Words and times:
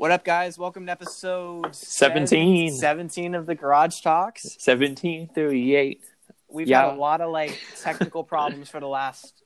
What 0.00 0.10
up, 0.12 0.24
guys? 0.24 0.56
Welcome 0.56 0.86
to 0.86 0.92
episode 0.92 1.74
17. 1.76 2.72
17 2.72 3.34
of 3.34 3.44
the 3.44 3.54
Garage 3.54 4.00
Talks. 4.00 4.56
1738. 4.58 6.00
We've 6.48 6.66
Yeah. 6.66 6.86
had 6.86 6.94
a 6.94 6.96
lot 6.98 7.20
of 7.20 7.30
like 7.30 7.60
technical 7.78 8.24
problems 8.24 8.70
for 8.70 8.80
the 8.80 8.88
last 8.88 9.42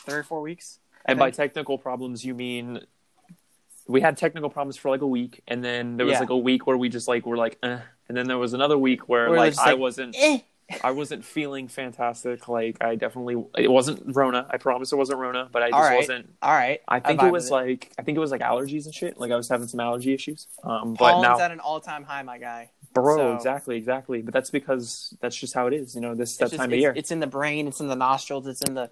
three 0.00 0.16
or 0.18 0.22
four 0.22 0.42
weeks. 0.42 0.80
I 1.06 1.12
And 1.12 1.18
by 1.18 1.30
technical 1.30 1.78
problems, 1.78 2.26
you 2.26 2.34
mean 2.34 2.84
we 3.88 4.02
had 4.02 4.18
technical 4.18 4.50
problems 4.50 4.76
for 4.76 4.90
like 4.90 5.00
a 5.00 5.06
week, 5.06 5.40
and 5.48 5.64
then 5.64 5.96
there 5.96 6.04
was 6.04 6.12
Yeah. 6.16 6.20
like 6.20 6.28
a 6.30 6.36
week 6.36 6.66
where 6.66 6.76
we 6.76 6.90
just 6.90 7.08
like 7.08 7.24
were 7.24 7.38
like, 7.38 7.58
eh. 7.62 7.78
and 8.06 8.14
then 8.18 8.26
there 8.28 8.36
was 8.36 8.52
another 8.52 8.76
week 8.76 9.08
where 9.08 9.30
Where 9.30 9.38
like 9.38 9.58
I 9.58 9.70
like, 9.70 9.78
wasn't, 9.78 10.14
Eh. 10.18 10.40
I 10.82 10.90
wasn't 10.92 11.24
feeling 11.24 11.68
fantastic. 11.68 12.48
Like 12.48 12.76
I 12.80 12.94
definitely, 12.94 13.44
it 13.56 13.70
wasn't 13.70 14.14
Rona. 14.14 14.46
I 14.50 14.56
promise 14.56 14.92
it 14.92 14.96
wasn't 14.96 15.18
Rona, 15.18 15.48
but 15.50 15.62
I 15.62 15.66
just 15.66 15.74
All 15.74 15.82
right. 15.82 15.96
wasn't. 15.96 16.34
All 16.42 16.52
right. 16.52 16.80
I 16.88 17.00
think 17.00 17.22
it 17.22 17.30
was 17.32 17.44
with 17.44 17.50
like 17.52 17.92
I 17.98 18.02
think 18.02 18.16
it 18.16 18.20
was 18.20 18.30
like 18.30 18.40
allergies 18.40 18.84
and 18.86 18.94
shit. 18.94 19.18
Like 19.18 19.30
I 19.32 19.36
was 19.36 19.48
having 19.48 19.68
some 19.68 19.80
allergy 19.80 20.12
issues. 20.14 20.46
Um, 20.62 20.94
but 20.94 21.20
now, 21.20 21.38
at 21.40 21.50
an 21.50 21.60
all-time 21.60 22.04
high, 22.04 22.22
my 22.22 22.38
guy. 22.38 22.70
bro, 22.92 23.16
so- 23.16 23.34
exactly, 23.34 23.76
exactly. 23.76 24.22
But 24.22 24.34
that's 24.34 24.50
because 24.50 25.14
that's 25.20 25.36
just 25.36 25.54
how 25.54 25.66
it 25.66 25.74
is. 25.74 25.94
You 25.94 26.00
know, 26.00 26.14
this 26.14 26.36
that 26.38 26.46
just- 26.50 26.56
time 26.56 26.70
of 26.70 26.74
it's, 26.74 26.80
year. 26.80 26.92
It's 26.96 27.10
in 27.10 27.20
the 27.20 27.26
brain. 27.26 27.66
It's 27.68 27.80
in 27.80 27.88
the 27.88 27.96
nostrils. 27.96 28.46
It's 28.46 28.62
in 28.62 28.74
the 28.74 28.90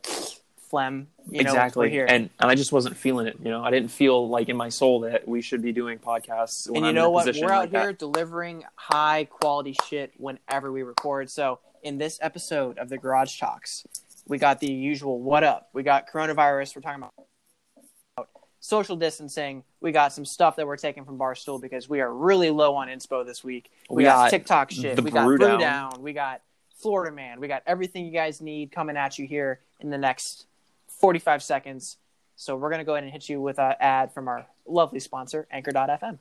phlegm. 0.69 1.09
You 1.31 1.45
know, 1.45 1.51
exactly 1.51 1.91
here. 1.91 2.07
and 2.09 2.31
and 2.41 2.51
i 2.51 2.55
just 2.55 2.73
wasn't 2.73 2.97
feeling 2.97 3.27
it 3.27 3.37
you 3.43 3.51
know 3.51 3.63
i 3.63 3.71
didn't 3.71 3.91
feel 3.91 4.29
like 4.31 4.49
in 4.49 4.57
my 4.57 4.71
soul 4.71 5.01
that 5.01 5.29
we 5.29 5.43
should 5.43 5.61
be 5.61 5.73
doing 5.73 5.99
podcasts 5.99 6.67
and 6.69 6.77
you 6.77 6.85
I'm 6.87 6.95
know 6.95 7.11
what? 7.11 7.27
We're 7.27 7.51
out 7.51 7.59
like 7.61 7.71
that. 7.73 7.83
here 7.83 7.93
delivering 7.93 8.65
high 8.75 9.25
quality 9.31 9.77
shit 9.89 10.13
whenever 10.17 10.73
we 10.73 10.83
record. 10.83 11.31
So 11.31 11.59
in 11.83 11.99
this 11.99 12.19
episode 12.23 12.79
of 12.79 12.89
the 12.89 12.99
Garage 12.99 13.39
Talks, 13.39 13.87
we 14.27 14.39
got 14.39 14.61
the 14.61 14.71
usual 14.71 15.21
what 15.21 15.45
up. 15.45 15.71
We 15.73 15.83
got 15.83 16.11
coronavirus. 16.11 16.77
We're 16.77 16.83
talking 16.83 17.03
about 17.03 18.29
social 18.61 18.97
distancing. 18.97 19.65
We 19.81 19.93
got 19.93 20.13
some 20.13 20.25
stuff 20.25 20.57
that 20.57 20.67
we're 20.67 20.77
taking 20.77 21.05
from 21.05 21.19
Barstool 21.19 21.61
because 21.61 21.89
we 21.89 22.01
are 22.01 22.13
really 22.13 22.51
low 22.51 22.75
on 22.75 22.89
inspo 22.89 23.25
this 23.25 23.43
week. 23.43 23.71
We, 23.89 23.97
We 23.97 24.03
got, 24.05 24.25
got 24.25 24.31
TikTok 24.31 24.71
shit. 24.71 24.97
the 24.97 25.03
we 25.03 25.11
got 25.11 25.25
Brew 25.25 25.39
Brew 25.39 25.47
Down. 25.47 25.61
Down. 25.61 26.03
We 26.03 26.13
got 26.13 26.43
Florida 26.77 27.15
Man. 27.15 27.41
We 27.41 27.49
got 27.49 27.63
everything 27.67 28.05
you 28.05 28.13
guys 28.13 28.41
need 28.41 28.73
coming 28.73 28.97
at 28.97 29.19
you 29.19 29.27
here 29.27 29.61
in 29.81 29.91
the 29.91 29.99
next 29.99 30.47
45 30.89 31.43
seconds. 31.43 31.97
So 32.37 32.57
we're 32.57 32.71
going 32.71 32.81
to 32.81 32.85
go 32.85 32.95
ahead 32.95 33.05
and 33.05 33.13
hit 33.13 33.29
you 33.29 33.41
with 33.41 33.59
an 33.59 33.75
ad 33.81 34.13
from 34.13 34.29
our 34.29 34.47
lovely 34.67 35.01
sponsor, 35.01 35.47
Anchor.fm 35.51 36.19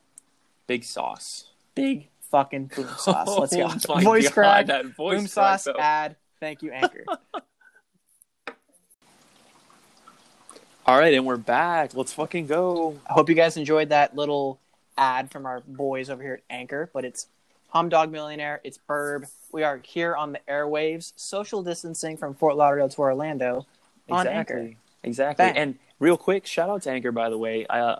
big 0.68 0.84
sauce 0.84 1.46
big 1.74 2.10
fucking 2.32 2.72
boom 2.76 2.88
sauce. 2.98 3.28
Let's 3.28 3.56
go. 3.56 3.70
Oh 3.90 4.00
voice 4.02 4.26
God, 4.26 4.34
crack, 4.34 4.66
that 4.68 4.86
voice 4.96 5.16
boom 5.18 5.26
crack, 5.26 5.30
sauce, 5.30 5.64
though. 5.66 5.76
ad. 5.80 6.16
Thank 6.40 6.62
you, 6.64 6.72
Anchor. 6.72 7.04
all 10.86 10.98
right 10.98 11.14
and 11.14 11.26
we're 11.26 11.36
back 11.36 11.94
let's 11.96 12.14
fucking 12.14 12.48
go 12.48 12.98
I 13.10 13.14
hope 13.14 13.28
you 13.28 13.36
guys 13.36 13.58
enjoyed 13.58 13.90
that 13.90 14.16
little 14.16 14.58
ad 14.98 15.30
from 15.32 15.46
our 15.46 15.60
boys 15.68 16.10
over 16.10 16.24
here 16.24 16.36
at 16.36 16.44
Anchor, 16.50 16.90
but 16.94 17.04
it's 17.06 17.28
Hum 17.70 17.90
Dog 17.90 18.10
Millionaire, 18.12 18.62
it's 18.64 18.80
Burb. 18.90 19.30
We 19.52 19.64
are 19.64 19.82
here 19.84 20.16
on 20.16 20.32
the 20.32 20.40
airwaves, 20.50 21.12
social 21.18 21.62
distancing 21.62 22.16
from 22.18 22.34
Fort 22.34 22.56
Lauderdale 22.56 22.88
to 22.90 23.02
Orlando 23.02 23.68
on 24.10 24.26
exactly 24.26 24.56
Anchor. 24.62 24.76
exactly 25.04 25.46
Bang. 25.46 25.58
and 25.58 25.80
real 26.00 26.16
quick 26.18 26.46
shout 26.48 26.70
out 26.70 26.84
to 26.84 26.90
anchor 26.92 27.12
by 27.12 27.30
the 27.30 27.38
way 27.38 27.66
uh, 27.68 27.98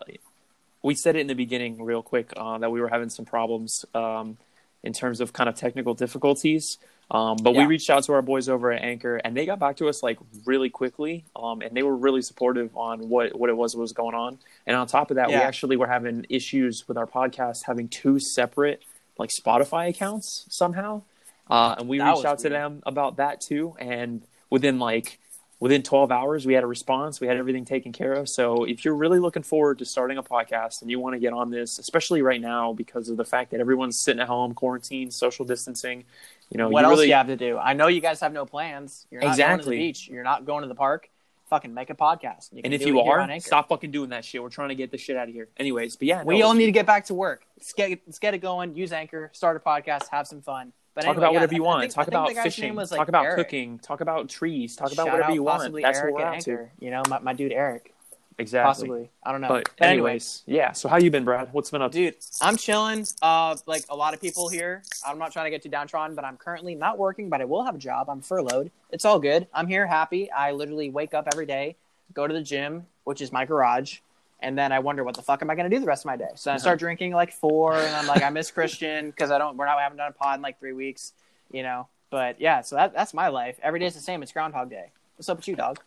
we 0.88 0.96
said 0.96 1.18
it 1.18 1.20
in 1.20 1.28
the 1.28 1.36
beginning 1.36 1.84
real 1.84 2.02
quick 2.02 2.32
uh, 2.38 2.58
that 2.60 2.72
we 2.72 2.80
were 2.80 2.88
having 2.88 3.10
some 3.10 3.26
problems 3.26 3.86
um, 3.94 4.38
in 4.84 4.94
terms 4.94 5.20
of 5.20 5.34
kind 5.34 5.50
of 5.50 5.56
technical 5.56 5.94
difficulties. 5.94 6.78
Um, 7.12 7.38
but 7.42 7.56
we 7.56 7.66
reached 7.66 7.90
out 7.90 8.04
to 8.06 8.14
our 8.14 8.22
boys 8.22 8.48
over 8.48 8.72
at 8.72 8.82
Anchor, 8.82 9.18
and 9.18 9.36
they 9.36 9.46
got 9.46 9.60
back 9.60 9.78
to 9.78 9.90
us 9.90 10.02
like 10.02 10.18
really 10.46 10.70
quickly, 10.70 11.26
um, 11.36 11.62
and 11.62 11.76
they 11.76 11.84
were 11.84 11.96
really 11.96 12.22
supportive 12.22 12.76
on 12.76 13.10
what 13.10 13.38
what 13.38 13.50
it 13.50 13.58
was 13.58 13.74
that 13.74 13.80
was 13.80 13.92
going 13.92 14.16
on. 14.16 14.40
And 14.66 14.76
on 14.78 14.88
top 14.88 15.12
of 15.12 15.16
that, 15.16 15.28
we 15.28 15.36
actually 15.36 15.78
were 15.78 15.88
having 15.88 16.26
issues 16.30 16.86
with 16.88 16.98
our 16.98 17.08
podcast 17.08 17.64
having 17.66 17.88
two 17.90 18.20
separate 18.20 18.82
like 19.18 19.30
Spotify 19.30 19.90
accounts 19.90 20.46
somehow, 20.50 21.02
uh, 21.50 21.76
and 21.80 21.90
we 21.90 21.98
That 21.98 22.12
reached 22.12 22.26
out 22.26 22.40
to 22.40 22.50
them 22.50 22.82
about 22.86 23.18
that 23.18 23.42
too. 23.42 23.76
And 23.80 24.22
within 24.50 24.80
like 24.80 25.20
within 25.60 25.82
12 25.82 26.12
hours, 26.12 26.46
we 26.46 26.54
had 26.54 26.64
a 26.64 26.68
response. 26.68 27.20
We 27.20 27.28
had 27.28 27.38
everything 27.38 27.66
taken 27.66 27.92
care 27.92 28.14
of. 28.14 28.30
So 28.30 28.64
if 28.64 28.86
you're 28.86 28.96
really 28.96 29.20
looking 29.20 29.44
forward 29.44 29.80
to 29.80 29.86
starting 29.86 30.18
a 30.18 30.24
podcast 30.24 30.82
and 30.82 30.92
you 30.92 31.00
want 31.00 31.16
to 31.16 31.20
get 31.20 31.34
on 31.34 31.50
this, 31.50 31.80
especially 31.80 32.22
right 32.22 32.42
now 32.42 32.74
because 32.74 33.10
of 33.10 33.18
the 33.18 33.26
fact 33.26 33.52
that 33.52 33.60
everyone's 33.60 34.00
sitting 34.00 34.22
at 34.22 34.28
home, 34.28 34.54
quarantine, 34.54 35.10
social 35.12 35.46
distancing, 35.46 36.04
you 36.50 36.58
know, 36.58 36.70
what 36.70 36.82
you 36.82 36.86
else 36.86 36.92
really 36.92 37.06
do 37.06 37.10
you 37.10 37.16
have 37.16 37.28
to 37.28 37.36
do? 37.36 37.58
I 37.58 37.74
know 37.74 37.88
you 37.88 38.02
guys 38.02 38.20
have 38.22 38.34
no 38.34 38.46
plans. 38.46 39.06
You're 39.10 39.22
not 39.22 39.28
going 39.28 39.38
to 39.38 39.44
Exactly. 39.44 39.76
the 39.78 39.88
beach. 39.88 40.08
You're 40.08 40.24
not 40.24 40.46
going 40.46 40.62
to 40.62 40.68
the 40.68 40.76
park. 40.76 41.10
Fucking 41.50 41.74
make 41.74 41.90
a 41.90 41.96
podcast. 41.96 42.52
You 42.52 42.62
can 42.62 42.72
And 42.72 42.74
if 42.74 42.86
you 42.86 43.00
are, 43.00 43.40
stop 43.40 43.70
fucking 43.70 43.92
doing 43.92 44.10
that 44.10 44.26
shit. 44.26 44.44
We're 44.44 44.50
trying 44.50 44.68
to 44.70 44.76
get 44.76 44.92
this 44.92 45.00
shit 45.00 45.16
out 45.16 45.30
of 45.30 45.34
here. 45.34 45.48
Anyways, 45.58 45.96
but 45.96 46.06
yeah, 46.08 46.24
We 46.24 46.40
no, 46.40 46.48
all 46.48 46.54
need 46.54 46.66
to 46.66 46.74
get 46.74 46.86
back 46.86 47.06
to 47.06 47.14
work. 47.14 47.46
Let's 47.58 47.72
get 47.72 48.02
let's 48.06 48.20
get 48.20 48.34
it 48.34 48.40
going. 48.40 48.76
Use 48.76 48.92
Anchor, 48.92 49.30
start 49.34 49.56
a 49.56 49.62
podcast, 49.62 50.10
have 50.10 50.28
some 50.28 50.42
fun. 50.42 50.74
But 50.98 51.04
talk 51.04 51.10
anyway, 51.12 51.26
about 51.26 51.32
yeah, 51.34 51.38
whatever 51.38 51.54
you 51.54 51.64
want. 51.64 51.82
think- 51.82 51.94
talk 51.94 52.08
about 52.08 52.34
fishing. 52.34 52.74
like, 52.74 52.90
talk 52.90 53.08
about 53.08 53.26
Eric. 53.26 53.38
cooking. 53.38 53.78
Talk 53.78 54.02
about 54.02 54.30
trees. 54.30 54.76
Talk 54.76 54.92
about 54.92 55.06
Shout 55.06 55.14
whatever 55.14 55.32
you 55.32 55.44
want. 55.44 55.72
That's 55.80 56.00
Eric 56.00 56.16
what 56.16 56.24
we're 56.24 56.28
out 56.28 56.42
to. 56.42 56.70
You 56.80 56.90
know, 56.90 57.04
my, 57.08 57.20
my 57.20 57.34
dude 57.34 57.52
Eric. 57.52 57.94
Exactly. 58.40 58.68
Possibly. 58.68 59.10
I 59.22 59.32
don't 59.32 59.42
know. 59.42 59.48
But 59.48 59.70
anyway, 59.78 60.10
anyways, 60.10 60.42
yeah. 60.48 60.72
So 60.72 60.90
how 60.90 60.98
you 60.98 61.12
been, 61.12 61.24
Brad? 61.24 61.54
What's 61.54 61.70
been 61.70 61.84
up? 61.84 61.92
dude, 61.92 62.16
I'm 62.42 62.58
chilling. 62.58 63.06
Uh, 63.22 63.58
like 63.68 63.86
a 63.90 63.96
lot 63.96 64.16
of 64.16 64.22
people 64.22 64.50
here. 64.50 64.82
I'm 65.06 65.20
not 65.20 65.32
trying 65.32 65.46
to 65.46 65.52
get 65.52 65.62
too 65.62 65.70
downtrodden, 65.70 66.16
but 66.16 66.26
I'm 66.26 66.38
currently 66.38 66.74
not 66.74 66.98
working, 66.98 67.30
but 67.30 67.42
I 67.42 67.46
will 67.46 67.64
have 67.64 67.76
a 67.76 67.80
job. 67.80 68.10
I'm 68.10 68.22
furloughed. 68.22 68.72
It's 68.92 69.06
all 69.06 69.20
good. 69.20 69.46
I'm 69.54 69.68
here, 69.68 69.86
happy. 69.86 70.32
I 70.32 70.52
literally 70.52 70.90
wake 70.90 71.14
up 71.14 71.28
every 71.32 71.46
day, 71.46 71.76
go 72.16 72.26
to 72.26 72.34
the 72.34 72.42
gym, 72.42 72.88
which 73.04 73.22
is 73.22 73.32
my 73.32 73.46
garage, 73.46 74.00
and 74.40 74.58
then 74.58 74.72
I 74.72 74.80
wonder 74.80 75.04
what 75.04 75.16
the 75.16 75.22
fuck 75.22 75.42
am 75.42 75.50
I 75.50 75.56
going 75.56 75.70
to 75.70 75.76
do 75.76 75.80
the 75.80 75.88
rest 75.88 76.04
of 76.04 76.08
my 76.08 76.16
day. 76.16 76.30
So 76.36 76.52
I 76.52 76.58
start 76.58 76.80
drinking 76.80 77.14
like 77.14 77.34
four, 77.34 77.76
and 77.76 77.96
I'm 77.96 78.08
like, 78.08 78.24
I 78.24 78.30
miss 78.30 78.52
Christian 78.52 79.10
because 79.10 79.32
I 79.32 79.38
don't. 79.38 79.58
We're 79.58 79.66
not. 79.66 79.78
We 79.78 79.82
haven't 79.82 79.98
done 79.98 80.10
a 80.10 80.14
pod 80.14 80.36
in 80.38 80.42
like 80.42 80.60
three 80.60 80.74
weeks, 80.74 81.14
you 81.52 81.64
know. 81.64 81.88
But 82.10 82.40
yeah, 82.40 82.62
so 82.62 82.76
that, 82.76 82.94
that's 82.94 83.14
my 83.14 83.28
life. 83.28 83.60
Every 83.62 83.80
day's 83.80 83.94
the 83.96 84.00
same. 84.00 84.24
It's 84.24 84.32
Groundhog 84.32 84.70
Day. 84.70 84.92
What's 85.18 85.28
up 85.30 85.38
with 85.38 85.48
you, 85.48 85.56
dog? 85.56 85.80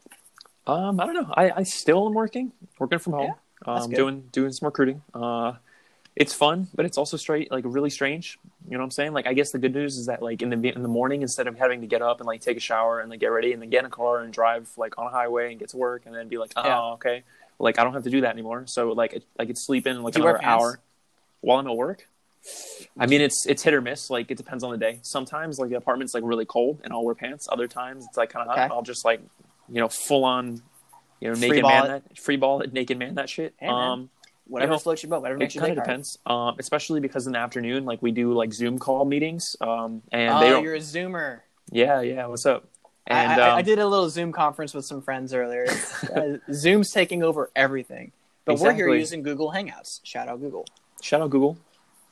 Um, 0.66 1.00
I 1.00 1.06
don't 1.06 1.14
know. 1.14 1.32
I, 1.34 1.50
I 1.50 1.62
still 1.62 2.06
am 2.06 2.14
working, 2.14 2.52
working 2.78 2.98
from 2.98 3.14
home. 3.14 3.34
that's 3.64 3.84
um, 3.84 3.90
good. 3.90 3.96
doing 3.96 4.28
doing 4.32 4.52
some 4.52 4.66
recruiting. 4.66 5.02
Uh, 5.14 5.54
it's 6.16 6.34
fun, 6.34 6.68
but 6.74 6.84
it's 6.84 6.98
also 6.98 7.16
straight 7.16 7.50
like 7.50 7.64
really 7.66 7.88
strange. 7.88 8.38
You 8.66 8.72
know 8.72 8.78
what 8.78 8.84
I'm 8.84 8.90
saying? 8.90 9.12
Like 9.12 9.26
I 9.26 9.32
guess 9.32 9.52
the 9.52 9.58
good 9.58 9.74
news 9.74 9.96
is 9.96 10.06
that 10.06 10.22
like 10.22 10.42
in 10.42 10.50
the 10.50 10.68
in 10.68 10.82
the 10.82 10.88
morning, 10.88 11.22
instead 11.22 11.46
of 11.46 11.56
having 11.56 11.80
to 11.80 11.86
get 11.86 12.02
up 12.02 12.18
and 12.20 12.26
like 12.26 12.40
take 12.40 12.56
a 12.56 12.60
shower 12.60 13.00
and 13.00 13.08
like 13.08 13.20
get 13.20 13.28
ready 13.28 13.52
and 13.52 13.62
then 13.62 13.70
get 13.70 13.80
in 13.80 13.86
a 13.86 13.90
car 13.90 14.20
and 14.20 14.32
drive 14.32 14.68
like 14.76 14.98
on 14.98 15.06
a 15.06 15.10
highway 15.10 15.50
and 15.50 15.58
get 15.58 15.70
to 15.70 15.76
work 15.76 16.02
and 16.06 16.14
then 16.14 16.28
be 16.28 16.36
like, 16.36 16.52
oh 16.56 16.64
Yeah. 16.64 16.80
okay, 16.94 17.22
like 17.60 17.78
I 17.78 17.84
don't 17.84 17.92
have 17.92 18.04
to 18.04 18.10
do 18.10 18.22
that 18.22 18.32
anymore. 18.32 18.64
So 18.66 18.92
like 18.92 19.12
it, 19.12 19.24
I 19.38 19.44
could 19.46 19.58
sleep 19.58 19.86
in 19.86 20.02
like 20.02 20.14
Do 20.14 20.22
another 20.22 20.42
hour 20.42 20.80
while 21.40 21.58
I'm 21.58 21.66
at 21.66 21.76
work. 21.76 22.06
I 22.98 23.06
mean, 23.06 23.20
it's 23.20 23.46
it's 23.46 23.62
hit 23.62 23.74
or 23.74 23.80
miss. 23.82 24.08
Like 24.10 24.30
it 24.30 24.36
depends 24.38 24.64
on 24.64 24.70
the 24.70 24.78
day. 24.78 24.98
Sometimes 25.02 25.58
like 25.58 25.70
the 25.70 25.76
apartment's 25.76 26.14
like 26.14 26.22
really 26.24 26.46
cold 26.46 26.80
and 26.82 26.92
I'll 26.92 27.04
wear 27.04 27.14
pants. 27.14 27.46
Other 27.50 27.68
times 27.68 28.06
it's 28.08 28.16
like 28.16 28.30
kind 28.30 28.48
of 28.48 28.54
hot. 28.56 28.64
Okay. 28.64 28.74
I'll 28.74 28.82
just 28.82 29.04
like 29.04 29.20
you 29.68 29.80
know 29.80 29.88
full 29.88 30.24
on 30.24 30.62
you 31.20 31.28
know 31.28 31.34
Free 31.34 31.48
naked 31.50 31.62
man 31.64 31.84
it. 31.84 31.88
that 32.08 32.18
free 32.18 32.36
ball 32.36 32.62
it 32.62 32.72
naked 32.72 32.98
man 32.98 33.14
that 33.16 33.28
shit. 33.28 33.54
Hey, 33.58 33.66
um, 33.68 34.08
Whatever 34.46 34.72
You 34.72 34.74
know, 34.74 34.78
floats 34.80 35.02
your 35.04 35.10
boat. 35.10 35.20
Whatever 35.22 35.36
it 35.36 35.40
makes 35.40 35.54
you 35.54 35.60
kind 35.60 35.78
of 35.78 35.84
depends, 35.84 36.18
um, 36.26 36.56
especially 36.58 36.98
because 36.98 37.26
in 37.28 37.34
the 37.34 37.38
afternoon, 37.38 37.84
like 37.84 38.02
we 38.02 38.10
do 38.10 38.32
like 38.32 38.52
Zoom 38.52 38.78
call 38.80 39.04
meetings, 39.04 39.54
um, 39.60 40.02
and 40.10 40.34
Oh, 40.34 40.40
they 40.40 40.48
don't. 40.50 40.64
you're 40.64 40.74
a 40.74 40.78
Zoomer. 40.80 41.40
Yeah, 41.70 42.00
yeah. 42.00 42.26
What's 42.26 42.46
up? 42.46 42.66
I- 43.10 43.22
And 43.32 43.40
I, 43.40 43.50
um, 43.50 43.56
I 43.58 43.62
did 43.62 43.78
a 43.78 43.86
little 43.86 44.08
Zoom 44.08 44.32
conference 44.32 44.72
with 44.74 44.84
some 44.84 45.02
friends 45.02 45.34
earlier. 45.34 45.66
uh, 46.16 46.38
Zoom's 46.52 46.90
taking 46.92 47.22
over 47.22 47.50
everything, 47.56 48.12
but 48.44 48.58
we're 48.58 48.72
here 48.72 48.88
using 48.94 49.22
Google 49.22 49.52
Hangouts. 49.52 50.00
Shout 50.04 50.28
out 50.28 50.40
Google. 50.40 50.66
shout 51.02 51.20
out 51.20 51.30
Google. 51.30 51.58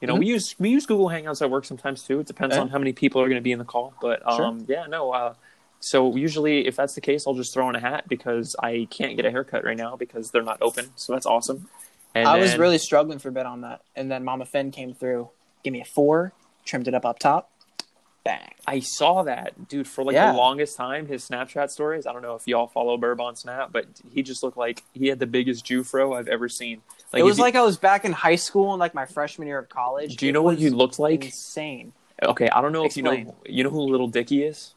You 0.01 0.07
know, 0.07 0.15
we 0.15 0.27
use 0.27 0.55
we 0.61 0.69
use 0.71 0.87
Google 0.87 1.09
Hangouts 1.09 1.43
at 1.43 1.51
work 1.51 1.65
sometimes 1.65 2.03
too. 2.05 2.21
It 2.21 2.27
depends 2.27 2.55
Yeah. 2.55 2.63
on 2.63 2.69
how 2.69 2.79
many 2.79 2.93
people 2.93 3.21
are 3.21 3.27
going 3.29 3.41
to 3.41 3.43
be 3.43 3.53
in 3.53 3.59
the 3.59 3.65
call, 3.65 3.95
but 4.01 4.23
Sure. 4.37 4.45
um, 4.45 4.65
yeah, 4.69 4.87
no. 4.87 5.11
Uh, 5.13 5.35
so 5.81 6.15
usually, 6.17 6.67
if 6.67 6.77
that's 6.77 6.95
the 6.95 7.01
case, 7.01 7.27
I'll 7.27 7.35
just 7.35 7.53
throw 7.55 7.69
in 7.69 7.75
a 7.77 7.81
hat 7.81 8.09
because 8.09 8.55
I 8.63 8.87
can't 8.91 9.17
get 9.17 9.25
a 9.27 9.31
haircut 9.31 9.65
right 9.65 9.77
now 9.77 9.97
because 9.97 10.31
they're 10.31 10.43
not 10.43 10.59
open. 10.61 10.87
So 10.97 11.13
that's 11.13 11.27
awesome. 11.27 11.69
And 12.15 12.27
I 12.29 12.39
was 12.39 12.53
then- 12.53 12.61
really 12.61 12.79
struggling 12.79 13.19
for 13.19 13.29
a 13.29 13.33
bit 13.33 13.45
on 13.47 13.61
that, 13.63 13.81
and 13.97 14.11
then 14.11 14.25
Mama 14.25 14.45
Finn 14.45 14.71
came 14.71 14.95
through, 14.95 15.29
gave 15.63 15.73
me 15.73 15.81
a 15.81 15.85
four, 15.85 16.33
trimmed 16.65 16.87
it 16.89 16.95
up 16.95 17.05
up 17.05 17.19
top, 17.19 17.51
bang. 18.25 18.53
I 18.67 18.81
saw 18.81 19.23
that 19.23 19.69
dude 19.69 19.87
for 19.89 20.05
like 20.05 20.15
Yeah. 20.15 20.33
the 20.33 20.39
longest 20.39 20.77
time. 20.77 21.07
His 21.07 21.27
Snapchat 21.29 21.71
stories. 21.71 22.07
I 22.07 22.13
don't 22.13 22.23
know 22.23 22.35
if 22.35 22.47
y'all 22.47 22.67
follow 22.67 22.97
Burb 22.99 23.21
on 23.21 23.37
Snap, 23.37 23.71
but 23.73 23.87
he 24.13 24.23
just 24.23 24.43
looked 24.43 24.57
like 24.59 24.83
he 24.93 25.09
had 25.09 25.19
the 25.19 25.27
biggest 25.27 25.65
Jufro 25.65 26.17
I've 26.17 26.29
ever 26.29 26.49
seen. 26.49 26.83
it 27.15 27.23
was 27.23 27.39
like 27.39 27.55
I 27.57 27.63
was 27.63 27.79
back 27.79 28.05
in 28.05 28.13
high 28.13 28.37
school 28.37 28.73
and 28.75 28.81
like 28.81 28.93
my 28.95 29.07
freshman 29.07 29.49
year 29.49 29.59
of 29.59 29.69
college. 29.69 30.17
Do 30.17 30.27
you 30.27 30.31
It 30.31 30.33
know 30.35 30.43
what 30.43 30.59
he 30.59 30.69
looked 30.71 30.99
like? 30.99 31.25
Insane. 31.25 31.93
Okay, 32.23 32.49
I 32.51 32.61
don't 32.61 32.73
know 32.73 32.85
if 32.85 32.97
you 32.97 33.03
know. 33.03 33.37
You 33.47 33.65
know 33.65 33.71
who 33.71 33.81
Little 33.81 34.09
Dicky 34.09 34.43
is? 34.43 34.75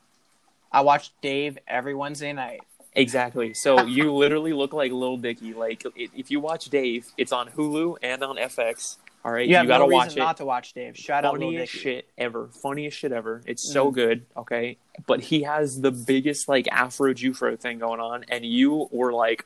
I 0.71 0.81
watched 0.81 1.11
Dave 1.21 1.57
every 1.67 1.93
Wednesday 1.95 2.31
night. 2.31 2.61
Exactly. 2.93 3.53
So 3.53 3.81
you 3.85 4.13
literally 4.13 4.53
look 4.53 4.73
like 4.73 4.91
Little 4.91 5.17
Dicky. 5.17 5.53
Like 5.53 5.83
if 5.95 6.31
you 6.31 6.39
watch 6.39 6.65
Dave, 6.69 7.07
it's 7.17 7.31
on 7.31 7.49
Hulu 7.49 7.97
and 8.01 8.23
on 8.23 8.38
FX. 8.38 8.97
All 9.23 9.31
right, 9.31 9.47
You 9.47 9.56
have 9.57 9.68
gotta 9.68 9.83
no 9.88 9.94
watch 9.95 10.15
it. 10.15 10.19
not 10.19 10.38
to 10.38 10.45
watch 10.45 10.73
Dave. 10.73 10.97
Shout 10.97 11.23
Funniest 11.23 11.71
shit 11.71 12.09
ever. 12.18 12.47
Funniest 12.47 12.97
shit 12.97 13.12
ever. 13.12 13.44
It's 13.45 13.62
so 13.62 13.91
Mhm. 13.91 13.94
good. 13.94 14.25
Okay, 14.35 14.77
but 15.06 15.21
he 15.21 15.44
has 15.44 15.79
the 15.81 15.91
biggest 15.91 16.50
like 16.50 16.68
Afro 16.71 17.13
Jufro 17.13 17.59
thing 17.59 17.77
going 17.77 18.00
on, 18.00 18.25
and 18.29 18.44
you 18.44 18.88
were 18.91 19.13
like, 19.13 19.45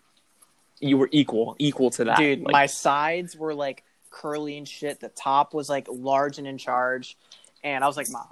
you 0.80 0.98
were 0.98 1.10
equal, 1.12 1.56
equal 1.60 1.90
to 1.92 2.06
that. 2.06 2.18
Dude, 2.18 2.42
Like, 2.44 2.54
my 2.54 2.66
sides 2.68 3.36
were 3.36 3.54
like 3.54 3.84
curly 4.12 4.58
and 4.58 4.68
shit. 4.68 5.02
The 5.02 5.10
top 5.10 5.54
was 5.54 5.70
like 5.70 5.88
large 5.90 6.38
and 6.38 6.48
in 6.48 6.58
charge, 6.58 7.18
and 7.64 7.84
I 7.84 7.88
was 7.88 7.98
like, 7.98 8.10
"Mom, 8.10 8.28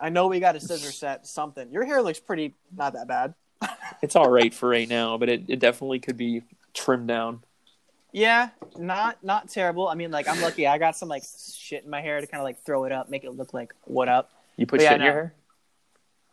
I 0.00 0.08
know 0.08 0.28
we 0.28 0.40
got 0.40 0.56
a 0.56 0.60
scissor 0.60 0.92
set 0.92 1.26
something. 1.26 1.70
Your 1.70 1.84
hair 1.84 2.00
looks 2.00 2.20
pretty 2.20 2.54
not 2.74 2.94
that 2.94 3.06
bad." 3.06 3.34
It's 4.00 4.14
all 4.14 4.30
right 4.30 4.54
for 4.54 4.68
right 4.68 4.88
now, 4.88 5.18
but 5.18 5.28
it, 5.28 5.42
it 5.48 5.58
definitely 5.58 5.98
could 5.98 6.16
be 6.16 6.42
trimmed 6.72 7.08
down. 7.08 7.42
Yeah, 8.12 8.50
not 8.78 9.22
not 9.22 9.48
terrible. 9.48 9.88
I 9.88 9.94
mean, 9.94 10.10
like 10.10 10.28
I'm 10.28 10.40
lucky. 10.40 10.66
I 10.66 10.78
got 10.78 10.96
some 10.96 11.08
like 11.08 11.22
shit 11.56 11.84
in 11.84 11.90
my 11.90 12.00
hair 12.00 12.20
to 12.20 12.26
kind 12.26 12.40
of 12.40 12.44
like 12.44 12.62
throw 12.64 12.84
it 12.84 12.92
up, 12.92 13.10
make 13.10 13.24
it 13.24 13.30
look 13.30 13.52
like 13.52 13.74
what 13.84 14.08
up. 14.08 14.30
You 14.56 14.66
put 14.66 14.78
But 14.78 14.84
yeah, 14.84 14.88
shit 14.90 15.00
in 15.00 15.04
your 15.04 15.12
hair? 15.12 15.34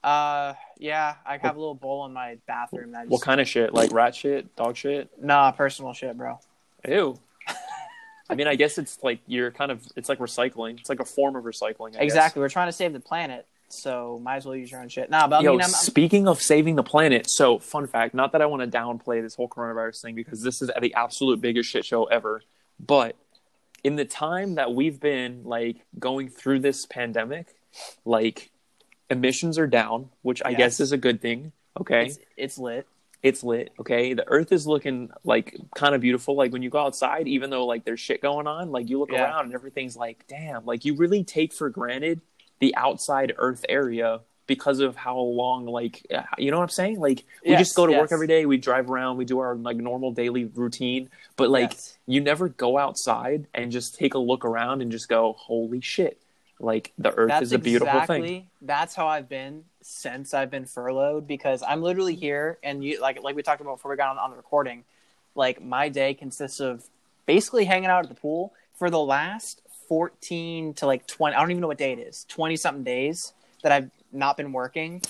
Uh, 0.04 0.54
yeah, 0.78 1.16
I 1.26 1.38
have 1.38 1.56
a 1.56 1.60
little 1.60 1.74
bowl 1.74 2.06
in 2.06 2.14
my 2.14 2.38
bathroom. 2.48 2.92
That 2.92 3.00
I 3.00 3.02
just, 3.04 3.12
What 3.12 3.22
kind 3.22 3.42
of 3.42 3.48
shit? 3.48 3.74
Like 3.74 3.92
rat 3.92 4.16
shit, 4.16 4.56
dog 4.56 4.78
shit? 4.78 5.10
Nah, 5.22 5.52
personal 5.52 5.94
shit, 5.94 6.16
bro. 6.16 6.40
Ew. 6.88 7.20
I 8.30 8.36
mean, 8.36 8.48
I 8.48 8.56
guess 8.56 8.78
it's 8.78 9.00
like 9.04 9.20
you're 9.26 9.52
kind 9.52 9.72
of 9.72 9.86
it's 9.96 10.08
like 10.08 10.20
recycling. 10.20 10.80
It's 10.80 10.90
like 10.90 11.00
a 11.00 11.06
form 11.06 11.36
of 11.36 11.44
recycling. 11.44 11.90
I 11.90 11.92
guess. 11.92 12.02
Exactly. 12.04 12.40
We're 12.40 12.50
trying 12.50 12.68
to 12.68 12.72
save 12.72 12.94
the 12.94 13.00
planet, 13.00 13.48
so 13.68 14.20
might 14.24 14.38
as 14.38 14.46
well 14.46 14.56
use 14.56 14.72
your 14.72 14.82
own 14.82 14.90
shit. 14.90 15.10
Nah, 15.10 15.28
but 15.28 15.38
I 15.38 15.42
Yo, 15.42 15.52
mean, 15.52 15.62
I'm, 15.62 15.66
I'm 15.66 15.72
speaking 15.72 16.28
of 16.28 16.42
saving 16.42 16.76
the 16.76 16.84
planet, 16.84 17.30
so 17.30 17.60
fun 17.60 17.88
fact, 17.88 18.14
not 18.14 18.32
that 18.34 18.42
I 18.42 18.46
want 18.46 18.70
to 18.70 18.78
downplay 18.78 19.22
this 19.22 19.36
whole 19.36 19.48
coronavirus 19.50 20.02
thing 20.02 20.16
because 20.16 20.42
this 20.42 20.62
is 20.62 20.70
the 20.82 20.94
absolute 20.94 21.42
biggest 21.42 21.70
shit 21.70 21.86
show 21.86 22.06
ever, 22.06 22.42
but 22.80 23.16
in 23.84 23.96
the 23.96 24.06
time 24.06 24.56
that 24.56 24.74
we've 24.74 25.00
been 25.00 25.44
like 25.44 25.78
going 26.00 26.30
through 26.30 26.60
this 26.60 26.86
pandemic, 26.86 27.56
like 28.06 28.50
emissions 29.10 29.58
are 29.60 29.68
down, 29.68 30.10
which 30.24 30.42
I 30.44 30.50
Yes. 30.50 30.58
guess 30.58 30.80
is 30.80 30.92
a 30.92 30.98
good 30.98 31.22
thing. 31.22 31.52
Okay. 31.80 32.06
it's, 32.08 32.20
it's 32.38 32.58
lit. 32.58 32.88
it's 33.22 33.44
lit 33.44 33.72
okay 33.80 34.14
the 34.14 34.26
earth 34.30 34.54
is 34.54 34.66
looking 34.66 35.10
like 35.26 35.58
kind 35.76 35.94
of 35.94 36.00
beautiful 36.00 36.36
like 36.38 36.54
when 36.54 36.62
you 36.62 36.70
go 36.70 36.78
outside 36.80 37.28
even 37.28 37.50
though 37.50 37.66
like 37.66 37.84
there's 37.84 38.00
shit 38.00 38.22
going 38.22 38.48
on 38.48 38.72
like 38.72 38.88
you 38.90 38.98
look 38.98 39.12
Yeah. 39.12 39.24
around 39.26 39.46
and 39.48 39.54
everything's 39.54 39.98
like 39.98 40.24
damn 40.30 40.66
like 40.66 40.86
you 40.86 40.96
really 40.96 41.26
take 41.26 41.52
for 41.52 41.70
granted 41.70 42.22
the 42.60 42.76
outside 42.76 43.34
earth 43.38 43.66
area 43.70 44.22
because 44.48 44.80
of 44.80 44.96
how 44.96 45.18
long 45.18 45.66
like 45.66 46.06
you 46.38 46.52
know 46.52 46.58
what 46.58 46.64
i'm 46.64 46.70
saying 46.70 47.00
like 47.00 47.24
we 47.44 47.52
Yes, 47.52 47.60
just 47.60 47.76
go 47.76 47.86
to 47.86 47.92
work 47.92 48.12
every 48.12 48.28
day 48.28 48.46
we 48.46 48.58
drive 48.58 48.90
around 48.90 49.18
we 49.18 49.26
do 49.26 49.40
our 49.40 49.56
like 49.56 49.78
normal 49.78 50.12
daily 50.12 50.46
routine 50.46 51.10
but 51.36 51.50
like 51.50 51.72
Yes. 51.72 51.98
you 52.06 52.22
never 52.22 52.50
go 52.50 52.78
outside 52.78 53.48
and 53.54 53.72
just 53.72 53.96
take 53.96 54.14
a 54.14 54.20
look 54.20 54.46
around 54.46 54.82
and 54.82 54.92
just 54.92 55.10
go 55.10 55.34
holy 55.34 55.82
shit 55.82 56.20
like 56.60 56.94
the 56.98 57.12
earth 57.18 57.30
That's 57.30 57.44
is 57.44 57.52
a 57.54 57.60
beautiful 57.60 58.00
exactly, 58.00 58.28
thing 58.28 58.48
That's 58.62 58.96
how 58.96 59.08
I've 59.08 59.28
been 59.28 59.66
since 59.82 60.34
I've 60.34 60.50
been 60.50 60.66
furloughed 60.66 61.28
because 61.28 61.62
I'm 61.62 61.82
literally 61.82 62.16
here, 62.16 62.58
and 62.64 62.84
you 62.84 63.02
like 63.02 63.22
like 63.22 63.36
we 63.36 63.44
talked 63.44 63.60
about 63.62 63.76
before 63.76 63.92
we 63.92 63.98
got 63.98 64.12
on, 64.12 64.18
on 64.18 64.30
the 64.32 64.38
recording. 64.38 64.86
Like 65.36 65.62
my 65.62 65.90
day 65.90 66.14
consists 66.14 66.62
of 66.62 66.86
basically 67.26 67.66
hanging 67.66 67.90
out 67.90 68.04
at 68.04 68.10
the 68.10 68.16
pool 68.16 68.54
for 68.74 68.90
the 68.90 69.00
last 69.02 69.62
14 69.88 70.74
to 70.76 70.86
like 70.86 71.08
20. 71.08 71.36
I 71.36 71.40
don't 71.40 71.52
even 71.52 71.62
know 71.62 71.68
what 71.68 71.78
day 71.78 71.94
it 71.94 72.00
is. 72.00 72.26
20 72.30 72.56
something 72.56 72.84
days 72.84 73.34
that 73.64 73.72
I've 73.72 73.90
not 74.12 74.38
been 74.38 74.52
working. 74.52 75.02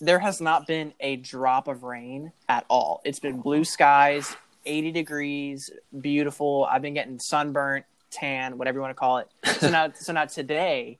There 0.00 0.18
has 0.18 0.40
not 0.40 0.66
been 0.66 0.92
a 1.00 1.16
drop 1.16 1.68
of 1.68 1.82
rain 1.82 2.32
at 2.48 2.64
all. 2.68 3.00
It's 3.04 3.20
been 3.20 3.40
blue 3.40 3.64
skies, 3.64 4.34
80 4.66 4.92
degrees, 4.92 5.70
beautiful. 6.00 6.66
I've 6.70 6.82
been 6.82 6.94
getting 6.94 7.18
sunburnt, 7.20 7.84
tan, 8.10 8.58
whatever 8.58 8.78
you 8.78 8.82
want 8.82 8.90
to 8.90 8.98
call 8.98 9.18
it. 9.18 9.28
So 9.58 9.70
now, 9.70 9.92
so 9.94 10.12
now 10.12 10.24
today 10.24 10.98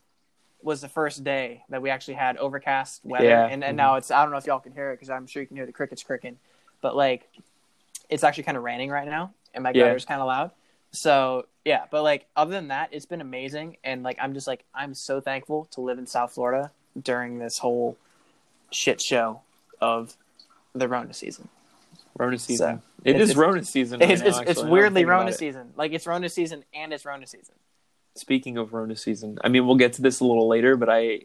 was 0.63 0.81
the 0.81 0.89
first 0.89 1.25
day 1.25 1.65
that 1.71 1.83
we 1.83 1.91
actually 1.91 2.15
had 2.15 2.37
overcast 2.37 3.01
weather, 3.05 3.25
Yeah. 3.25 3.45
and, 3.45 3.65
and 3.65 3.71
mm-hmm. 3.71 3.77
now 3.77 3.97
it's 3.97 4.11
I 4.13 4.23
don't 4.23 4.31
know 4.31 4.39
if 4.39 4.47
y'all 4.47 4.61
can 4.61 4.73
hear 4.73 4.93
it 4.93 4.95
because 4.95 5.11
I'm 5.11 5.27
sure 5.27 5.43
you 5.43 5.49
can 5.49 5.57
hear 5.57 5.67
the 5.67 5.73
crickets 5.73 6.05
cricking, 6.05 6.39
but 6.81 6.95
like 6.95 7.29
it's 8.09 8.23
actually 8.23 8.45
kind 8.45 8.57
of 8.57 8.63
raining 8.63 8.91
right 8.91 9.09
now, 9.09 9.33
and 9.55 9.65
my 9.65 9.71
Yeah. 9.75 9.87
gutter's 9.87 10.05
kind 10.05 10.21
of 10.21 10.29
loud. 10.29 10.53
So 10.93 11.47
yeah, 11.65 11.85
but 11.91 12.03
like 12.03 12.27
other 12.37 12.53
than 12.53 12.69
that, 12.69 12.91
it's 12.93 13.07
been 13.07 13.21
amazing, 13.21 13.77
and 13.85 14.03
like 14.03 14.19
I'm 14.21 14.35
just 14.35 14.47
like 14.47 14.65
I'm 14.75 14.95
so 14.95 15.21
thankful 15.21 15.67
to 15.73 15.81
live 15.81 15.99
in 15.99 16.07
South 16.07 16.33
Florida 16.33 16.71
during 17.01 17.39
this 17.39 17.59
whole 17.59 17.97
shit 18.71 19.01
show 19.01 19.41
of 19.81 20.17
the 20.75 20.89
Rona 20.89 21.13
season. 21.15 21.49
rona 22.19 22.39
season 22.39 22.77
So, 22.77 22.83
it's- 23.05 23.31
is 23.31 23.37
rona 23.37 23.65
season 23.65 24.01
right 24.01 24.11
it's 24.11 24.21
now, 24.23 24.29
it's, 24.29 24.39
it's 24.39 24.49
actually, 24.51 24.63
now 24.63 24.67
I'm 24.69 24.73
weirdly 24.73 25.05
Rona 25.05 25.31
it. 25.31 25.35
season. 25.39 25.73
Like 25.77 25.93
it's 25.93 26.07
Rona 26.07 26.29
season 26.29 26.65
and 26.75 26.93
it's 26.93 27.05
Rona 27.05 27.27
season. 27.27 27.55
Speaking 28.15 28.59
of 28.59 28.75
Rona 28.75 28.95
season, 28.97 29.39
I 29.43 29.49
mean, 29.49 29.67
we'll 29.67 29.77
get 29.77 29.95
to 29.95 30.03
this 30.03 30.21
a 30.21 30.25
little 30.25 30.47
later, 30.47 30.77
but 30.77 30.91
I 30.91 31.21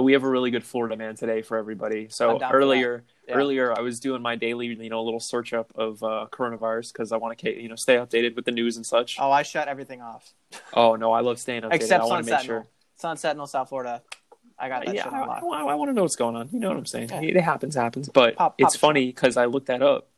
we 0.00 0.12
have 0.12 0.22
a 0.22 0.28
really 0.28 0.50
good 0.50 0.64
Florida 0.64 0.96
man 0.96 1.16
today 1.16 1.40
for 1.42 1.56
everybody. 1.56 2.08
So 2.10 2.30
I'm 2.32 2.38
down 2.38 2.50
for 2.50 2.56
earlier, 2.58 3.04
Yeah. 3.26 3.34
earlier 3.34 3.76
I 3.76 3.80
was 3.80 4.00
doing 4.00 4.20
my 4.20 4.36
daily, 4.36 4.66
you 4.66 4.90
know, 4.90 5.02
little 5.02 5.20
search 5.20 5.52
up 5.54 5.72
of 5.74 6.02
uh, 6.02 6.26
coronavirus 6.30 6.92
because 6.92 7.10
I 7.12 7.16
want 7.16 7.38
to, 7.38 7.62
you 7.62 7.68
know, 7.68 7.74
stay 7.76 7.96
updated 7.96 8.36
with 8.36 8.44
the 8.44 8.50
news 8.50 8.76
and 8.76 8.84
such. 8.84 9.16
Oh, 9.18 9.30
I 9.30 9.42
shut 9.42 9.66
everything 9.68 10.02
off 10.02 10.32
Oh 10.74 10.96
no, 10.96 11.12
I 11.12 11.20
love 11.20 11.38
staying 11.38 11.62
updated. 11.62 11.74
except 11.74 12.02
I 12.04 12.06
want 12.06 12.26
to 12.26 12.32
make 12.32 12.40
sure. 12.42 12.66
Sun 12.96 13.16
Sentinel, 13.16 13.46
South 13.46 13.68
Florida. 13.70 14.02
I 14.58 14.68
got 14.68 14.84
that 14.84 14.94
Yeah, 14.94 15.04
shit 15.04 15.12
I, 15.12 15.22
unlocked. 15.22 15.42
want 15.44 15.88
to 15.88 15.92
know 15.94 16.02
what's 16.02 16.16
going 16.16 16.34
on. 16.36 16.48
You 16.52 16.58
know 16.58 16.68
what 16.68 16.76
I'm 16.76 16.86
saying? 16.86 17.10
Yeah. 17.10 17.20
It 17.20 17.36
happens, 17.40 17.74
happens. 17.76 18.08
But 18.08 18.34
Pop- 18.36 18.56
it's 18.58 18.74
funny 18.76 19.06
because 19.06 19.36
I 19.36 19.44
looked 19.46 19.66
that 19.68 19.82
up 19.82 20.08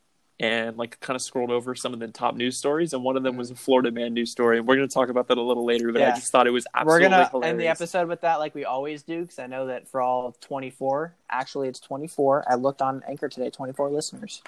and 0.41 0.75
like 0.75 0.99
kind 1.01 1.15
of 1.15 1.21
scrolled 1.21 1.51
over 1.51 1.75
some 1.75 1.93
of 1.93 1.99
the 1.99 2.07
top 2.07 2.35
news 2.35 2.57
stories, 2.57 2.93
and 2.93 3.03
one 3.03 3.15
of 3.15 3.21
them 3.21 3.37
was 3.37 3.51
a 3.51 3.55
Florida 3.55 3.91
man 3.91 4.15
news 4.15 4.31
story, 4.31 4.57
and 4.57 4.67
we're 4.67 4.75
going 4.75 4.87
to 4.87 4.93
talk 4.93 5.09
about 5.09 5.27
that 5.27 5.37
a 5.37 5.41
little 5.41 5.63
later. 5.63 5.91
But 5.91 6.01
I 6.01 6.09
just 6.09 6.31
thought 6.31 6.47
it 6.47 6.51
was 6.51 6.65
absolutely. 6.73 7.05
We're 7.05 7.09
gonna 7.09 7.29
hilarious. 7.29 7.49
end 7.51 7.59
the 7.59 7.67
episode 7.67 8.07
with 8.07 8.21
that, 8.21 8.39
like 8.39 8.55
we 8.55 8.65
always 8.65 9.03
do, 9.03 9.21
because 9.21 9.37
I 9.37 9.45
know 9.45 9.67
that 9.67 9.87
for 9.87 10.01
all 10.01 10.35
24, 10.41 11.13
actually 11.29 11.67
it's 11.67 11.79
24. 11.79 12.45
I 12.49 12.55
looked 12.55 12.81
on 12.81 13.03
Anchor 13.07 13.29
today, 13.29 13.51
24 13.51 13.91
listeners. 13.91 14.41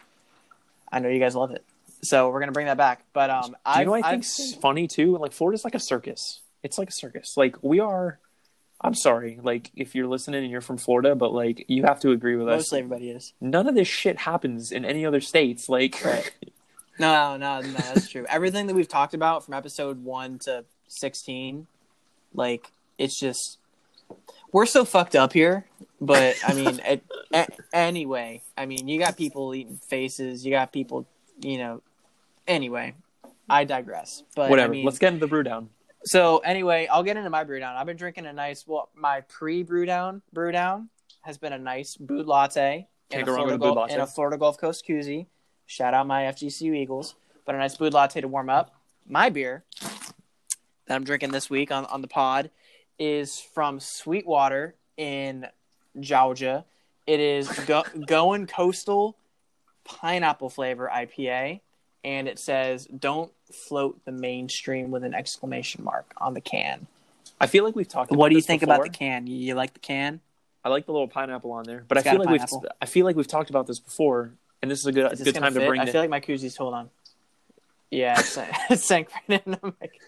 I 0.92 0.98
know 1.00 1.10
you 1.10 1.20
guys 1.20 1.36
love 1.36 1.52
it, 1.52 1.64
so 2.02 2.30
we're 2.32 2.40
gonna 2.40 2.52
bring 2.52 2.66
that 2.66 2.78
back. 2.78 3.04
But 3.14 3.30
um, 3.30 3.52
Do 3.52 3.56
I 3.64 3.80
you 3.80 3.86
know 3.86 3.92
what 3.92 4.04
I 4.04 4.14
I've 4.14 4.26
funny 4.26 4.88
too? 4.88 5.18
Like 5.20 5.32
Florida's 5.32 5.64
like 5.64 5.76
a 5.76 5.80
circus. 5.80 6.42
It's 6.64 6.80
like 6.80 6.90
a 6.90 6.94
circus. 6.94 7.38
Like 7.38 7.62
we 7.62 7.80
are. 7.80 8.18
I'm 8.84 8.94
sorry, 8.96 9.40
like 9.42 9.72
if 9.76 9.96
you're 9.96 10.08
listening 10.08 10.44
and 10.44 10.52
you're 10.52 10.62
from 10.62 10.78
Florida, 10.78 11.16
but 11.16 11.34
like 11.34 11.66
you 11.70 11.84
have 11.84 12.00
to 12.02 12.12
agree 12.12 12.36
with 12.36 12.50
us. 12.50 12.60
mostly 12.60 12.80
everybody 12.80 13.10
is. 13.12 13.34
None 13.40 13.68
of 13.68 13.76
this 13.76 13.88
shit 13.88 14.20
happens 14.20 14.72
in 14.72 14.84
any 14.84 15.06
other 15.06 15.22
states. 15.22 15.70
Like, 15.70 16.04
Right. 16.04 16.32
No, 17.00 17.38
no, 17.38 17.60
no, 17.60 17.72
that's 17.72 18.08
true. 18.08 18.24
Everything 18.30 18.68
that 18.68 18.76
we've 18.76 18.88
talked 18.88 19.16
about 19.16 19.44
from 19.44 19.56
episode 19.56 20.04
one 20.04 20.38
to 20.46 20.64
16, 20.90 21.66
like 22.36 22.72
it's 23.00 23.20
just 23.20 23.58
we're 24.52 24.68
so 24.68 24.86
fucked 24.86 25.16
up 25.16 25.34
here. 25.34 25.66
But 26.00 26.36
I 26.46 26.54
mean, 26.54 26.80
anyway, 27.74 28.44
I 28.56 28.68
mean, 28.68 28.88
you 28.88 29.00
got 29.00 29.18
people 29.18 29.56
eating 29.56 29.80
faces. 29.90 30.46
You 30.46 30.52
got 30.52 30.72
people, 30.72 31.08
you 31.42 31.58
know. 31.58 31.82
Anyway, 32.48 32.94
I 33.50 33.64
digress. 33.64 34.22
But 34.36 34.52
whatever. 34.52 34.74
I 34.74 34.76
mean, 34.76 34.86
Let's 34.86 35.00
get 35.00 35.14
into 35.14 35.22
the 35.22 35.28
brew 35.30 35.44
down. 35.44 35.70
So 36.06 36.40
anyway, 36.40 36.88
I'll 36.88 37.04
get 37.04 37.18
into 37.18 37.30
my 37.30 37.44
brew 37.44 37.60
down. 37.60 37.76
I've 37.76 37.86
been 37.86 37.98
drinking 37.98 38.26
a 38.26 38.34
nice, 38.34 38.66
well, 38.68 38.90
my 38.96 39.22
pre 39.22 39.64
brew 39.64 39.86
down 39.86 40.22
brew 40.34 40.52
down 40.52 40.90
has 41.22 41.38
been 41.38 41.54
a 41.54 41.58
nice 41.58 41.96
Bud 41.96 42.26
Light 42.26 42.58
in 42.58 43.22
a, 43.22 43.24
go 43.24 43.34
wrong 43.34 43.46
with 43.46 43.56
Florida 43.56 43.58
Gulf, 43.58 43.76
latte. 43.76 43.94
in 43.94 44.00
a 44.02 44.08
Florida 44.08 44.38
Gulf 44.38 44.58
Coast 44.58 44.86
koozie. 44.88 45.28
Shout 45.66 45.94
out 45.94 46.06
my 46.08 46.24
FGCU 46.24 46.76
Eagles, 46.76 47.16
but 47.46 47.56
a 47.56 47.58
nice 47.58 47.78
Bud 47.78 47.94
Light 47.94 48.10
to 48.12 48.28
warm 48.28 48.50
up. 48.50 48.76
My 49.08 49.30
beer 49.30 49.64
that 50.88 50.96
I'm 50.96 51.04
drinking 51.04 51.32
this 51.32 51.50
week 51.50 51.72
on, 51.72 51.86
on 51.86 52.02
the 52.02 52.08
pod 52.08 52.50
is 53.00 53.40
from 53.40 53.80
Sweetwater 53.80 54.76
in 54.98 55.48
Georgia. 56.00 56.66
It 57.08 57.20
is 57.20 57.50
go- 57.66 57.84
Going 58.06 58.48
Coastal 58.48 59.18
Pineapple 59.84 60.50
Flavor 60.50 60.90
IPA, 60.94 61.62
and 62.04 62.28
it 62.28 62.40
says 62.40 62.86
"Don't 62.88 63.32
float 63.52 64.00
the 64.06 64.12
mainstream" 64.12 64.92
with 64.92 65.04
an 65.04 65.14
exclamation 65.14 65.84
mark 65.84 66.12
on 66.18 66.34
the 66.34 66.42
can. 66.42 66.88
I 67.42 67.48
feel 67.48 67.64
like 67.64 67.76
we've 67.76 67.88
talked. 67.88 68.12
About 68.12 68.20
What 68.20 68.30
do 68.30 68.36
you 68.36 68.42
this 68.42 68.48
think 68.48 68.62
before. 68.62 68.76
about 68.76 68.84
the 68.86 68.90
can? 68.98 69.28
You, 69.28 69.36
you 69.36 69.56
like 69.56 69.74
the 69.74 69.80
can? 69.80 70.20
I 70.66 70.70
like 70.70 70.86
the 70.86 70.94
little 70.94 71.08
pineapple 71.10 71.52
on 71.52 71.66
there, 71.66 71.84
but 71.88 71.98
It's 71.98 72.08
I 72.08 72.12
feel 72.12 72.20
like 72.20 72.30
a 72.30 72.32
we've. 72.32 72.70
I 72.82 72.86
feel 72.86 73.06
like 73.06 73.16
we've 73.16 73.28
talked 73.28 73.50
about 73.50 73.68
this 73.68 73.80
before, 73.80 74.32
and 74.62 74.72
this 74.72 74.80
is 74.80 74.86
a 74.86 74.92
good 74.92 75.12
Is 75.12 75.20
good 75.22 75.34
gonna 75.34 75.46
time 75.48 75.54
to 75.56 75.60
fit? 75.60 75.68
bring. 75.68 75.82
I 75.82 75.86
the- 75.86 75.92
feel 75.92 76.02
like 76.02 76.10
my 76.10 76.22
koozie's 76.22 76.56
hold 76.56 76.74
on. 76.74 76.90
Yeah, 77.92 78.20
it's, 78.20 78.38
it's 78.70 78.84
sank 78.86 79.10
right 79.30 79.42
in. 79.46 79.58
I'm 79.62 79.74
like, 79.82 80.02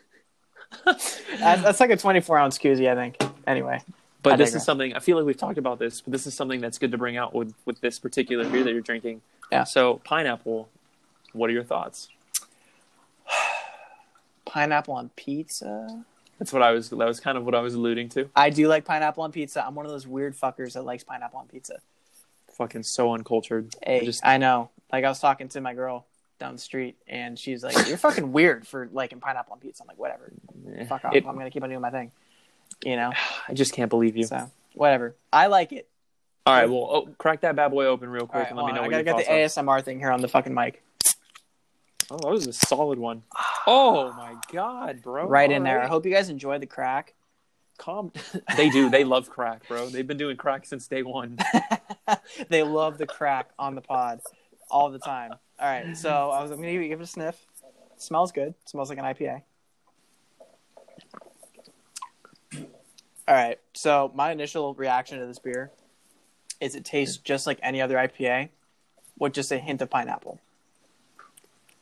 that's, 0.86 1.22
that's 1.40 1.80
like 1.80 1.90
a 1.92 1.98
24 1.98 2.38
ounce 2.38 2.58
koozie, 2.58 2.90
I 2.90 2.96
think. 2.96 3.18
Anyway, 3.48 3.80
But 4.24 4.34
I 4.34 4.36
this 4.38 4.50
digress. 4.50 4.62
is 4.62 4.66
something 4.66 4.94
I 4.96 5.00
feel 5.00 5.18
like 5.18 5.26
we've 5.26 5.38
talked 5.38 5.58
about 5.58 5.78
this, 5.80 6.02
but 6.02 6.12
this 6.12 6.26
is 6.26 6.34
something 6.34 6.62
that's 6.62 6.78
good 6.78 6.92
to 6.92 6.98
bring 6.98 7.18
out 7.18 7.34
with 7.36 7.54
with 7.66 7.82
this 7.82 8.00
particular 8.00 8.48
beer 8.50 8.64
that 8.64 8.72
you're 8.72 8.82
drinking. 8.82 9.22
Yeah. 9.52 9.66
So 9.66 10.02
pineapple, 10.04 10.70
what 11.36 11.50
are 11.50 11.54
your 11.54 11.64
thoughts? 11.64 12.10
pineapple 14.46 14.94
on 14.94 15.10
pizza. 15.16 16.04
That's 16.40 16.52
what 16.52 16.62
I 16.62 16.72
was. 16.72 16.90
That 16.90 16.98
was 16.98 17.20
kind 17.20 17.38
of 17.38 17.46
what 17.46 17.56
I 17.56 17.62
was 17.62 17.76
alluding 17.76 18.10
to. 18.10 18.30
I 18.36 18.50
do 18.50 18.68
like 18.68 18.86
pineapple 18.86 19.24
on 19.24 19.32
pizza. 19.32 19.66
I'm 19.66 19.76
one 19.76 19.86
of 19.86 19.92
those 19.92 20.06
weird 20.06 20.36
fuckers 20.36 20.74
that 20.74 20.84
likes 20.84 21.04
pineapple 21.04 21.40
on 21.40 21.48
pizza. 21.48 21.80
Fucking 22.58 22.84
so 22.84 23.14
uncultured. 23.14 23.74
Hey, 23.86 24.02
I 24.02 24.06
just 24.06 24.26
I 24.26 24.38
know. 24.38 24.70
Like 24.92 25.04
I 25.04 25.10
was 25.10 25.20
talking 25.20 25.48
to 25.50 25.62
my 25.62 25.74
girl 25.74 26.06
down 26.40 26.54
the 26.54 26.62
street, 26.62 26.96
and 27.08 27.40
she's 27.40 27.64
like, 27.64 27.88
"You're 27.88 27.98
fucking 27.98 28.32
weird 28.32 28.68
for 28.68 28.90
liking 28.92 29.20
pineapple 29.20 29.54
on 29.54 29.60
pizza." 29.60 29.84
I'm 29.84 29.88
like, 29.88 29.98
"Whatever, 29.98 30.32
eh, 30.76 30.86
fuck 30.86 31.06
off. 31.06 31.16
it- 31.16 31.26
I'm 31.26 31.38
gonna 31.38 31.50
keep 31.52 31.64
on 31.64 31.70
doing 31.70 31.82
my 31.82 31.92
thing." 31.92 32.12
You 32.84 32.98
know. 32.98 33.12
I 33.48 33.54
just 33.54 33.74
can't 33.74 33.90
believe 33.90 34.18
you. 34.18 34.26
So 34.26 34.52
whatever. 34.74 35.16
I 35.32 35.48
like 35.48 35.72
it. 35.72 35.88
All 36.46 36.54
right, 36.54 36.70
well, 36.70 36.88
oh, 36.92 37.08
crack 37.18 37.42
that 37.42 37.56
bad 37.56 37.70
boy 37.72 37.86
open 37.86 38.08
real 38.08 38.28
quick 38.28 38.44
right, 38.44 38.50
and 38.50 38.58
let 38.58 38.68
me 38.68 38.74
know 38.74 38.84
I 38.84 38.88
gotta 38.90 39.04
get 39.04 39.18
the 39.18 39.24
ASMR 39.24 39.84
thing 39.84 39.98
here 40.00 40.12
on 40.12 40.22
the 40.22 40.28
fucking 40.28 40.54
mic. 40.54 40.84
Are. 42.10 42.16
Oh, 42.16 42.18
that 42.18 42.32
was 42.32 42.48
a 42.48 42.54
solid 42.54 43.00
one. 43.00 43.24
Oh 43.68 44.14
my 44.14 44.36
god, 44.54 45.02
bro! 45.02 45.28
right 45.28 45.50
in 45.50 45.64
All 45.64 45.64
there. 45.64 45.82
I 45.82 45.88
hope 45.88 46.06
you 46.06 46.14
guys 46.14 46.30
enjoy 46.30 46.60
the 46.60 46.68
crack. 46.68 47.16
Calm. 47.80 48.12
they 48.58 48.70
do. 48.70 48.92
They 48.92 49.04
love 49.04 49.28
crack, 49.28 49.68
bro. 49.68 49.90
They've 49.90 50.06
been 50.06 50.18
doing 50.18 50.38
crack 50.38 50.68
since 50.68 50.86
day 50.88 51.02
one. 51.02 51.40
they 52.50 52.62
love 52.62 53.00
the 53.00 53.08
crack 53.08 53.50
on 53.58 53.74
the 53.74 53.82
pod 53.82 54.20
all 54.70 54.92
the 54.92 55.00
time. 55.00 55.32
All 55.60 55.68
right, 55.68 55.98
so 55.98 56.30
I 56.30 56.44
was 56.44 56.52
I'm 56.52 56.58
gonna 56.58 56.74
give 56.74 56.82
it 56.84 56.90
give 56.90 57.00
it 57.00 57.06
a 57.06 57.08
sniff. 57.08 57.48
smells 57.98 58.32
good. 58.32 58.54
smells 58.66 58.90
like 58.90 59.00
an 59.00 59.06
IPA. 59.06 59.42
All 63.28 63.34
right, 63.34 63.60
so 63.74 64.12
my 64.14 64.32
initial 64.32 64.76
reaction 64.76 65.18
to 65.20 65.26
this 65.26 65.40
beer 65.40 65.72
is 66.62 66.76
it 66.76 66.86
tastes 66.86 67.18
just 67.18 67.48
like 67.48 67.58
any 67.64 67.82
other 67.82 67.96
IPA, 67.96 68.50
with 69.18 69.34
just 69.34 69.52
a 69.52 69.58
hint 69.58 69.82
of 69.82 69.90
pineapple. 69.90 70.40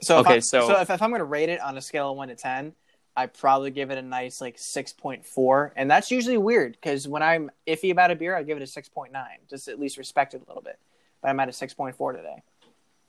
So 0.04 0.20
if 0.20 0.26
Okay, 0.28 0.36
I- 0.36 0.40
so- 0.40 0.68
so 0.68 0.80
if, 0.82 0.90
if 0.90 1.02
I'm 1.02 1.12
gonna 1.12 1.24
rate 1.24 1.50
it 1.50 1.60
on 1.62 1.78
a 1.78 1.82
scale 1.82 2.12
of 2.12 2.18
one 2.18 2.28
to 2.30 2.36
ten, 2.36 2.74
I 3.16 3.28
probably 3.28 3.72
give 3.72 3.92
it 3.92 3.98
a 3.98 4.02
nice 4.02 4.42
like 4.42 4.56
six 4.58 4.92
point 4.92 5.26
four, 5.26 5.72
and 5.76 5.90
that's 5.90 6.10
usually 6.12 6.38
weird 6.38 6.74
because 6.74 7.08
when 7.08 7.22
I'm 7.22 7.52
iffy 7.68 7.92
about 7.92 8.12
a 8.12 8.16
beer, 8.16 8.36
I 8.36 8.44
give 8.44 8.58
it 8.58 8.64
a 8.64 8.68
six 8.68 8.90
point 8.90 9.12
nine, 9.12 9.38
just 9.50 9.68
at 9.68 9.80
least 9.80 9.98
respect 9.98 10.34
it 10.34 10.42
a 10.44 10.48
little 10.50 10.64
bit. 10.64 10.80
But 11.22 11.30
I'm 11.30 11.40
at 11.40 11.48
a 11.50 11.54
six 11.54 11.74
point 11.74 11.96
four 11.96 12.12
today. 12.14 12.42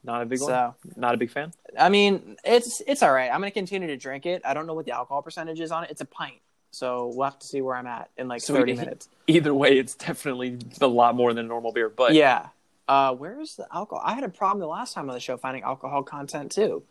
Not 0.03 0.21
a 0.21 0.27
big 0.27 0.41
one. 0.41 0.51
So 0.51 0.75
Not 0.97 1.15
a 1.15 1.17
big 1.17 1.31
fan. 1.31 1.53
I 1.79 1.89
mean, 1.89 2.37
it's 2.45 2.83
it's 2.87 3.03
all 3.03 3.13
right. 3.13 3.31
I'm 3.31 3.41
gonna 3.41 3.51
continue 3.51 3.89
to 3.89 3.97
drink 3.97 4.27
it. 4.27 4.43
I 4.45 4.53
don't 4.53 4.67
know 4.67 4.75
what 4.75 4.85
the 4.85 4.93
alcohol 4.93 5.23
percentage 5.23 5.61
is 5.61 5.73
on 5.73 5.85
it. 5.85 5.91
It's 5.91 6.03
a 6.03 6.05
pint, 6.05 6.37
so 6.71 7.11
we'll 7.15 7.25
have 7.25 7.39
to 7.39 7.47
see 7.47 7.63
where 7.63 7.75
I'm 7.75 7.87
at 7.87 8.11
in 8.19 8.29
like 8.29 8.43
So 8.43 8.55
30 8.55 8.73
it- 8.73 8.79
minutes. 8.79 9.09
Either 9.27 9.55
way, 9.55 9.79
it's 9.79 9.95
definitely 9.95 10.59
a 10.83 10.87
lot 10.87 11.15
more 11.17 11.33
than 11.33 11.47
a 11.47 11.49
normal 11.49 11.73
beer. 11.73 11.89
But 11.89 12.13
yeah. 12.13 12.49
Uh, 12.87 13.15
where 13.15 13.41
is 13.41 13.57
the 13.57 13.67
alcohol? 13.73 14.03
I 14.05 14.15
had 14.15 14.25
a 14.25 14.29
problem 14.29 14.61
the 14.61 14.67
last 14.67 14.95
time 14.95 15.09
on 15.09 15.15
the 15.15 15.21
show 15.21 15.37
finding 15.37 15.63
alcohol 15.63 16.03
content 16.03 16.53
too. 16.53 16.83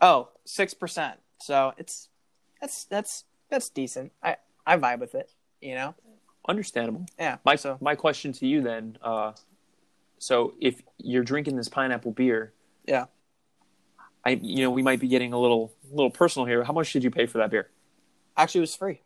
Oh, 0.00 0.28
six 0.44 0.74
percent. 0.74 1.20
So 1.40 1.72
it's 1.78 2.08
that's 2.60 2.84
that's 2.84 3.24
that's 3.50 3.68
decent. 3.70 4.12
I 4.22 4.36
I 4.66 4.76
vibe 4.76 4.98
with 5.00 5.14
it. 5.14 5.30
You 5.60 5.74
know. 5.74 5.94
understandable. 6.48 7.06
Yeah. 7.18 7.38
My 7.44 7.56
so 7.56 7.78
my 7.80 7.94
question 7.94 8.32
to 8.32 8.46
you 8.46 8.62
then, 8.62 8.98
uh, 9.02 9.32
so 10.18 10.54
if 10.60 10.80
you're 10.98 11.22
drinking 11.24 11.56
this 11.56 11.68
pineapple 11.68 12.12
beer, 12.12 12.52
Yeah. 12.86 13.06
I 14.24 14.30
you 14.42 14.62
know 14.64 14.70
we 14.70 14.82
might 14.82 14.98
be 15.00 15.08
getting 15.08 15.32
a 15.32 15.38
little 15.38 15.72
little 15.90 16.10
personal 16.10 16.46
here. 16.46 16.64
How 16.64 16.72
much 16.72 16.92
did 16.92 17.04
you 17.04 17.10
pay 17.10 17.26
for 17.26 17.38
that 17.38 17.50
beer? 17.50 17.70
actually, 18.36 18.60
it 18.60 18.62
was 18.62 18.74
free. 18.76 19.00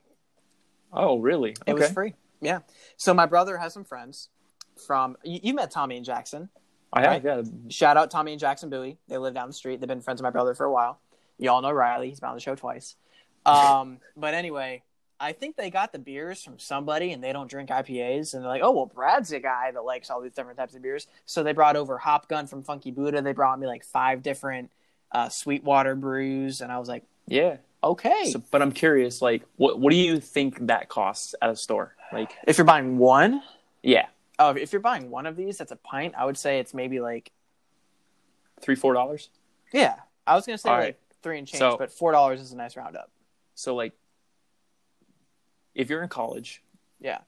Oh, 0.92 1.18
really? 1.18 1.56
It 1.66 1.72
was 1.74 1.90
free. 1.90 2.14
Yeah. 2.42 2.60
So 2.98 3.14
my 3.14 3.24
brother 3.24 3.56
has 3.56 3.72
some 3.72 3.84
friends 3.84 4.28
from. 4.86 5.16
You, 5.22 5.40
you 5.42 5.54
met 5.54 5.70
Tommy 5.70 5.96
and 5.96 6.04
Jackson. 6.04 6.48
I 6.92 7.02
have, 7.02 7.24
yeah. 7.24 7.42
Shout 7.68 7.96
out 7.96 8.10
Tommy 8.10 8.32
and 8.32 8.40
Jackson 8.40 8.68
Bowie. 8.68 8.98
They 9.08 9.16
live 9.16 9.32
down 9.34 9.46
the 9.48 9.54
street. 9.54 9.80
They've 9.80 9.88
been 9.88 10.02
friends 10.02 10.20
with 10.20 10.24
my 10.24 10.30
brother 10.30 10.54
for 10.54 10.66
a 10.66 10.72
while. 10.72 11.00
You 11.38 11.50
all 11.50 11.62
know 11.62 11.70
Riley. 11.72 12.10
He's 12.10 12.20
been 12.20 12.28
on 12.28 12.34
the 12.34 12.40
show 12.40 12.54
twice. 12.54 12.96
Um, 13.46 13.98
but 14.16 14.34
anyway, 14.34 14.82
I 15.18 15.32
think 15.32 15.56
they 15.56 15.70
got 15.70 15.92
the 15.92 15.98
beers 15.98 16.42
from 16.44 16.58
somebody 16.58 17.12
and 17.12 17.24
they 17.24 17.32
don't 17.32 17.48
drink 17.48 17.70
IPAs. 17.70 18.34
And 18.34 18.42
they're 18.42 18.50
like, 18.50 18.60
oh, 18.62 18.72
well, 18.72 18.86
Brad's 18.86 19.32
a 19.32 19.40
guy 19.40 19.70
that 19.70 19.82
likes 19.84 20.10
all 20.10 20.20
these 20.20 20.34
different 20.34 20.58
types 20.58 20.74
of 20.74 20.82
beers. 20.82 21.06
So 21.24 21.42
they 21.42 21.52
brought 21.52 21.76
over 21.76 21.96
Hop 21.96 22.28
Gun 22.28 22.46
from 22.46 22.62
Funky 22.62 22.90
Buddha. 22.90 23.22
They 23.22 23.32
brought 23.32 23.58
me 23.58 23.66
like 23.66 23.84
five 23.84 24.22
different 24.22 24.70
uh, 25.10 25.30
Sweetwater 25.30 25.94
brews. 25.94 26.60
And 26.60 26.70
I 26.70 26.78
was 26.78 26.88
like, 26.88 27.04
Yeah. 27.26 27.56
okay. 27.82 28.30
So, 28.32 28.42
but 28.50 28.60
I'm 28.60 28.72
curious, 28.72 29.22
like, 29.22 29.42
what 29.56 29.78
what 29.80 29.90
do 29.92 29.96
you 29.96 30.20
think 30.20 30.66
that 30.66 30.90
costs 30.90 31.34
at 31.40 31.48
a 31.48 31.56
store? 31.56 31.94
Like, 32.12 32.32
if 32.46 32.58
you're 32.58 32.66
buying 32.66 32.98
one, 32.98 33.42
yeah, 33.82 34.06
oh, 34.42 34.50
if 34.50 34.72
you're 34.72 34.80
buying 34.80 35.10
one 35.10 35.26
of 35.26 35.36
these, 35.36 35.58
that's 35.58 35.72
a 35.72 35.76
pint. 35.76 36.14
I 36.16 36.24
would 36.24 36.36
say 36.36 36.58
it's 36.58 36.74
maybe 36.74 37.00
like, 37.00 37.30
three 38.60 38.74
four 38.76 38.94
dollars. 38.94 39.28
yeah, 39.72 39.96
I 40.26 40.34
was 40.34 40.46
going 40.46 40.56
to 40.56 40.60
say 40.62 40.68
All 40.70 40.76
like 40.76 40.84
right. 40.84 40.96
three 41.22 41.38
and 41.38 41.46
change, 41.46 41.58
So- 41.58 41.76
but 41.76 41.90
$4 41.90 42.34
is 42.34 42.52
a 42.52 42.56
nice 42.56 42.76
roundup. 42.76 43.10
So, 43.54 43.74
like, 43.74 43.92
if 45.74 45.88
you're 45.90 46.02
in 46.02 46.08
college, 46.08 46.62
Yeah. 47.00 47.18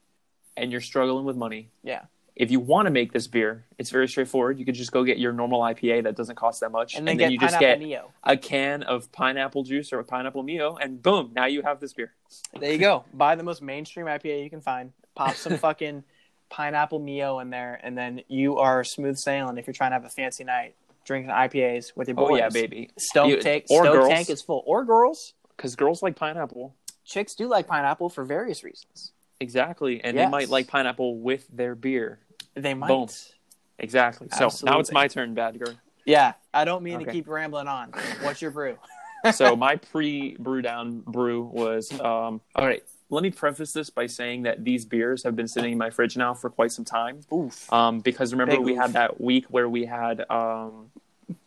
and 0.57 0.71
you're 0.71 0.81
struggling 0.81 1.25
with 1.25 1.35
money, 1.35 1.69
Yeah. 1.83 2.05
if 2.35 2.51
you 2.51 2.59
want 2.59 2.85
to 2.85 2.91
make 2.91 3.11
this 3.11 3.27
beer, 3.27 3.65
it's 3.77 3.89
very 3.89 4.07
straightforward. 4.07 4.59
You 4.59 4.65
could 4.65 4.75
just 4.75 4.91
go 4.91 5.03
get 5.03 5.17
your 5.17 5.33
normal 5.33 5.61
IPA 5.61 6.01
that 6.03 6.15
doesn't 6.15 6.35
cost 6.35 6.59
that 6.61 6.71
much, 6.71 6.95
And 6.95 7.07
then, 7.07 7.17
get 7.17 7.31
you 7.31 7.37
just 7.39 7.59
get 7.59 7.79
Neo. 7.79 8.11
a 8.23 8.37
can 8.37 8.83
of 8.83 9.11
pineapple 9.11 9.63
juice 9.63 9.91
or 9.91 9.99
a 9.99 10.03
pineapple 10.05 10.43
Mio, 10.43 10.75
and 10.75 11.01
boom, 11.01 11.31
now 11.35 11.45
you 11.45 11.61
have 11.63 11.79
this 11.79 11.93
beer. 11.93 12.13
There 12.59 12.71
you 12.71 12.77
go. 12.77 13.03
Buy 13.13 13.35
the 13.35 13.43
most 13.43 13.61
mainstream 13.61 14.05
IPA 14.07 14.43
you 14.43 14.49
can 14.49 14.61
find. 14.61 14.93
Pop 15.15 15.35
some 15.35 15.57
fucking 15.57 16.03
pineapple 16.49 16.99
Mio 16.99 17.39
in 17.39 17.49
there, 17.49 17.79
and 17.83 17.97
then 17.97 18.21
you 18.27 18.57
are 18.57 18.83
smooth 18.83 19.17
sailing 19.17 19.57
if 19.57 19.67
you're 19.67 19.73
trying 19.73 19.91
to 19.91 19.95
have 19.95 20.05
a 20.05 20.09
fancy 20.09 20.43
night 20.43 20.75
drinking 21.05 21.31
IPAs 21.31 21.95
with 21.95 22.07
your 22.07 22.15
boys. 22.15 22.31
Oh 22.31 22.35
yeah, 22.35 22.49
baby. 22.49 22.89
Stone 22.97 23.29
You- 23.29 23.41
tank, 23.41 23.65
or 23.69 23.83
Stone 23.83 23.95
girls. 23.95 24.09
tank 24.09 24.29
is 24.29 24.41
full. 24.41 24.63
Or 24.65 24.83
girls. 24.83 25.33
Because 25.55 25.75
girls 25.75 26.01
like 26.01 26.15
pineapple. 26.15 26.75
Chicks 27.05 27.35
do 27.35 27.47
like 27.47 27.67
pineapple 27.67 28.09
for 28.09 28.25
various 28.25 28.63
reasons. 28.63 29.11
Exactly. 29.39 30.03
And 30.03 30.17
they 30.17 30.27
might 30.27 30.49
like 30.49 30.67
pineapple 30.67 31.19
with 31.19 31.47
their 31.49 31.75
beer. 31.75 32.19
They 32.55 32.73
might. 32.73 32.87
Boom. 32.87 33.07
Exactly. 33.77 34.27
So 34.31 34.49
now 34.63 34.79
it's 34.79 34.91
my 34.91 35.07
turn, 35.07 35.33
bad 35.33 35.59
girl. 35.59 35.75
Yeah, 36.05 36.33
I 36.53 36.65
don't 36.65 36.83
mean 36.83 36.99
to 36.99 37.11
keep 37.11 37.27
rambling 37.27 37.67
on. 37.67 37.91
What's 38.21 38.41
your 38.41 38.51
brew? 38.51 38.77
so 39.33 39.55
my 39.57 39.75
pre 39.75 40.35
brew 40.37 40.61
down 40.61 41.01
brew 41.01 41.43
was 41.43 41.91
um 41.99 42.41
all 42.55 42.65
right. 42.65 42.83
Let 43.09 43.21
me 43.23 43.29
preface 43.29 43.71
this 43.71 43.89
by 43.89 44.07
saying 44.07 44.43
that 44.43 44.63
these 44.63 44.83
beers 44.85 45.23
have 45.23 45.35
been 45.35 45.47
sitting 45.47 45.73
in 45.73 45.77
my 45.77 45.89
fridge 45.91 46.17
now 46.17 46.33
for 46.33 46.49
quite 46.49 46.71
some 46.71 46.85
time. 46.85 47.21
Oof. 47.31 47.71
Um, 47.71 47.99
because 47.99 48.31
remember 48.33 48.55
Big 48.55 48.65
we 48.65 48.73
oof. 48.73 48.79
had 48.79 48.93
that 48.93 49.21
week 49.21 49.45
where 49.49 49.69
we 49.69 49.85
had 49.85 50.25
um, 50.29 50.89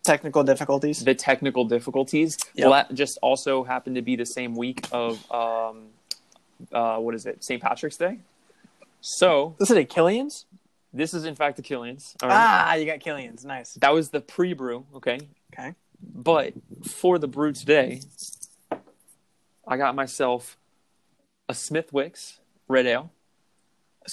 Technical 0.05 0.43
difficulties. 0.45 1.05
the 1.05 1.15
technical 1.15 1.65
difficulties. 1.65 2.39
Yep. 2.55 2.65
Well, 2.65 2.73
that 2.75 2.95
just 2.95 3.19
also 3.23 3.65
happened 3.65 3.97
to 3.97 4.03
be 4.03 4.15
the 4.17 4.25
same 4.27 4.55
week 4.55 4.87
of 4.93 5.19
um, 5.33 5.87
uh, 6.73 6.99
what 6.99 7.15
is 7.15 7.27
it, 7.27 7.43
St. 7.45 7.61
Patrick's 7.61 7.97
Day. 7.97 8.19
So 9.01 9.55
This 9.59 9.71
is 9.71 9.77
a 9.77 9.85
Killian's? 9.85 10.47
this 10.93 11.13
is 11.13 11.25
in 11.25 11.35
fact 11.35 11.57
the 11.57 11.63
Killian's. 11.63 12.15
right? 12.23 12.31
Ah, 12.33 12.75
you 12.75 12.87
got 12.87 13.01
Killian's. 13.01 13.45
Nice. 13.45 13.75
That 13.75 13.93
was 13.93 14.11
the 14.11 14.21
pre-brew, 14.21 14.87
okay. 14.97 15.19
Okay. 15.53 15.75
But 16.03 16.55
for 16.85 17.19
the 17.19 17.29
brew 17.29 17.53
today, 17.53 18.01
I 19.67 19.77
got 19.77 19.95
myself 19.95 20.57
a 21.49 21.53
Smithwick's 21.55 22.41
Red 22.69 22.87
Ale. 22.87 23.11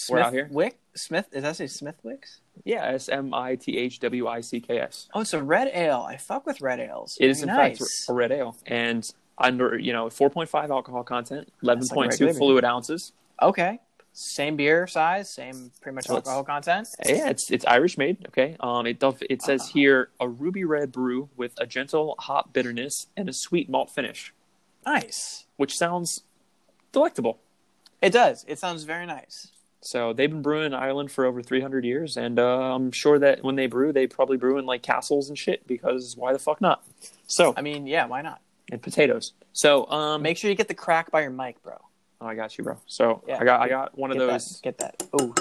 We're 0.09 0.19
out 0.19 0.33
here. 0.33 0.49
Wick? 0.51 0.77
Smith? 0.95 1.27
is 1.31 1.43
that 1.43 1.55
say 1.57 1.65
Smithwicks? 1.65 2.39
Yeah, 2.63 2.85
S 2.85 3.09
M 3.09 3.33
I 3.33 3.55
T 3.55 3.77
H 3.77 3.99
W 3.99 4.27
I 4.27 4.41
C 4.41 4.59
K 4.61 4.79
S. 4.79 5.07
Oh, 5.13 5.21
it's 5.21 5.33
a 5.33 5.43
red 5.43 5.69
ale. 5.73 6.05
I 6.07 6.17
fuck 6.17 6.45
with 6.45 6.61
red 6.61 6.79
ales. 6.79 7.17
It 7.19 7.29
is 7.29 7.41
in 7.41 7.47
nice. 7.47 7.79
fact 7.79 7.89
a 8.09 8.13
red 8.13 8.31
ale, 8.31 8.55
and 8.65 9.09
under 9.37 9.77
you 9.77 9.91
know 9.93 10.05
4.5 10.07 10.69
alcohol 10.69 11.03
content, 11.03 11.51
11.2 11.63 12.09
regular 12.11 12.33
fluid 12.33 12.63
ounces. 12.65 13.11
Okay. 13.41 13.79
Same 14.17 14.55
beer 14.55 14.87
size, 14.87 15.29
same 15.33 15.71
pretty 15.81 15.95
much 15.95 16.05
So 16.05 16.15
alcohol 16.15 16.45
content. 16.45 16.87
Yeah, 17.05 17.29
it's 17.29 17.51
it's 17.51 17.65
Irish 17.65 17.97
made. 17.97 18.25
Okay, 18.29 18.55
um, 18.61 18.87
it 18.87 18.97
does, 18.99 19.15
it 19.29 19.41
says 19.41 19.67
here 19.69 20.09
a 20.21 20.29
ruby 20.29 20.63
red 20.63 20.93
brew 20.93 21.27
with 21.35 21.51
a 21.57 21.65
gentle 21.65 22.15
hop 22.19 22.53
bitterness 22.53 23.07
and 23.17 23.27
a 23.27 23.33
sweet 23.33 23.69
malt 23.69 23.91
finish, 23.91 24.33
Nice. 24.85 25.47
which 25.57 25.75
sounds 25.75 26.23
delectable. 26.95 27.39
It 28.01 28.11
does. 28.11 28.45
It 28.47 28.57
sounds 28.57 28.83
very 28.83 29.05
nice. 29.05 29.49
So 29.81 30.13
they've 30.13 30.29
been 30.29 30.41
brewing 30.41 30.65
in 30.65 30.73
Ireland 30.73 31.11
for 31.11 31.25
over 31.25 31.43
300 31.43 31.85
years, 31.85 32.17
and 32.17 32.39
uh, 32.39 32.73
I'm 32.73 32.91
sure 32.91 33.19
that 33.19 33.43
when 33.43 33.55
they 33.55 33.67
brew, 33.67 33.93
they 33.93 34.07
probably 34.07 34.37
brew 34.37 34.57
in 34.57 34.65
like 34.65 34.81
castles 34.81 35.29
and 35.29 35.37
shit 35.37 35.67
because 35.67 36.15
why 36.17 36.33
the 36.33 36.39
fuck 36.39 36.59
not? 36.59 36.83
So 37.27 37.53
I 37.55 37.61
mean, 37.61 37.85
yeah, 37.85 38.05
why 38.07 38.21
not? 38.23 38.41
and 38.71 38.81
potatoes. 38.81 39.33
So 39.53 39.85
um, 39.91 40.23
Make 40.23 40.37
sure 40.37 40.49
you 40.49 40.55
get 40.55 40.67
the 40.67 40.73
crack 40.73 41.11
by 41.11 41.21
your 41.21 41.29
mic, 41.29 41.61
bro. 41.61 41.75
oh, 42.19 42.25
I 42.25 42.33
got 42.33 42.57
you, 42.57 42.63
bro. 42.63 42.77
So 42.87 43.21
Yeah. 43.27 43.37
I 43.39 43.43
got 43.43 43.61
I 43.61 43.69
got 43.69 43.95
one 43.95 44.09
of 44.11 44.17
those 44.17 44.53
that. 44.55 44.63
Get 44.63 44.77
that. 44.79 45.03
Oh, 45.13 45.35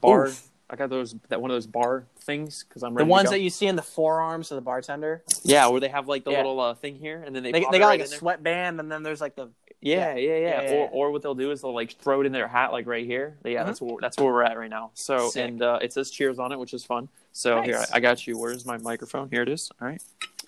bar. 0.00 0.26
Oof. 0.28 0.44
I 0.70 0.76
got 0.76 0.88
those 0.88 1.14
that 1.28 1.40
one 1.40 1.50
of 1.50 1.54
those 1.54 1.66
bar 1.66 2.04
things 2.20 2.64
because 2.66 2.82
I'm 2.82 2.94
the 2.94 3.04
ones 3.04 3.24
to 3.24 3.28
go. 3.28 3.30
that 3.32 3.40
you 3.42 3.50
see 3.50 3.66
in 3.66 3.76
the 3.76 3.82
forearms 3.82 4.50
of 4.50 4.54
the 4.56 4.60
bartender. 4.62 5.22
yeah, 5.42 5.66
where 5.66 5.80
they 5.80 5.88
have 5.88 6.08
like 6.08 6.24
the 6.24 6.30
Yeah. 6.30 6.38
little 6.38 6.60
uh, 6.60 6.74
thing 6.74 6.94
here, 6.96 7.22
and 7.26 7.34
then 7.36 7.42
they 7.42 7.52
They, 7.52 7.60
they 7.60 7.66
it 7.66 7.80
got 7.80 7.86
right 7.88 8.00
like 8.00 8.08
a 8.08 8.12
sweatband, 8.12 8.80
and 8.80 8.90
then 8.90 9.02
there's 9.02 9.20
like 9.20 9.34
the. 9.36 9.50
Yeah, 9.80 10.16
yeah, 10.16 10.36
yeah. 10.38 10.62
Yeah, 10.62 10.72
Or 10.72 10.88
or 10.90 11.10
what 11.12 11.22
they'll 11.22 11.34
do 11.36 11.52
is 11.52 11.62
they'll 11.62 11.74
like 11.74 11.92
throw 11.92 12.20
it 12.20 12.26
in 12.26 12.32
their 12.32 12.48
hat, 12.48 12.72
like 12.72 12.86
right 12.86 13.06
here. 13.06 13.36
Yeah, 13.44 13.62
Mhm. 13.62 13.66
that's 13.66 13.80
where 13.80 13.96
that's 14.00 14.16
where 14.18 14.32
we're 14.32 14.42
at 14.42 14.58
right 14.58 14.70
now. 14.70 14.90
So 14.94 15.28
Sick. 15.30 15.44
and 15.48 15.62
uh, 15.62 15.78
it 15.80 15.92
says 15.92 16.10
Cheers 16.10 16.38
on 16.40 16.50
it, 16.52 16.58
which 16.58 16.74
is 16.74 16.84
fun. 16.84 17.08
So 17.32 17.62
here 17.62 17.78
I, 17.78 17.96
I 17.98 18.00
got 18.00 18.26
you. 18.26 18.36
Where's 18.38 18.66
my 18.66 18.78
microphone? 18.78 19.28
Here 19.30 19.42
it 19.42 19.48
is. 19.48 19.70
All 19.80 19.86
right. 19.86 20.02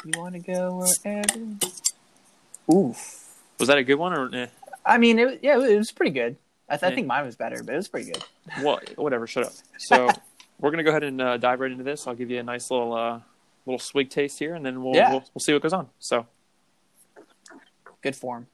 You 0.04 0.18
want 0.20 0.34
to 0.34 0.40
go 0.40 0.84
wherever? 1.04 1.38
Oof. 2.72 3.26
Was 3.58 3.68
that 3.68 3.78
a 3.78 3.84
good 3.84 3.96
one 3.96 4.12
or 4.12 4.34
eh? 4.34 4.46
I 4.84 4.98
mean, 4.98 5.18
it, 5.18 5.40
yeah, 5.42 5.58
it 5.62 5.76
was 5.76 5.92
pretty 5.92 6.12
good. 6.12 6.36
I, 6.68 6.76
th- 6.76 6.90
I 6.90 6.94
think 6.94 7.06
mine 7.06 7.26
was 7.26 7.36
better, 7.36 7.62
but 7.62 7.74
it 7.74 7.76
was 7.76 7.88
pretty 7.88 8.10
good. 8.12 8.24
what? 8.62 8.96
Whatever. 8.96 9.26
Shut 9.26 9.44
up. 9.44 9.52
So 9.78 10.08
we're 10.58 10.70
gonna 10.70 10.82
go 10.82 10.90
ahead 10.90 11.04
and 11.04 11.20
uh, 11.20 11.36
dive 11.36 11.60
right 11.60 11.70
into 11.70 11.84
this. 11.84 12.06
I'll 12.06 12.14
give 12.14 12.30
you 12.30 12.38
a 12.40 12.42
nice 12.42 12.70
little 12.70 12.94
uh, 12.94 13.20
little 13.66 13.78
swig 13.78 14.08
taste 14.10 14.38
here, 14.38 14.54
and 14.54 14.64
then 14.66 14.82
we'll, 14.82 14.94
Yeah. 14.96 15.10
we'll 15.10 15.24
we'll 15.34 15.40
see 15.40 15.52
what 15.52 15.62
goes 15.62 15.72
on. 15.72 15.88
So 16.00 16.26
Good 18.02 18.16
form. 18.16 18.46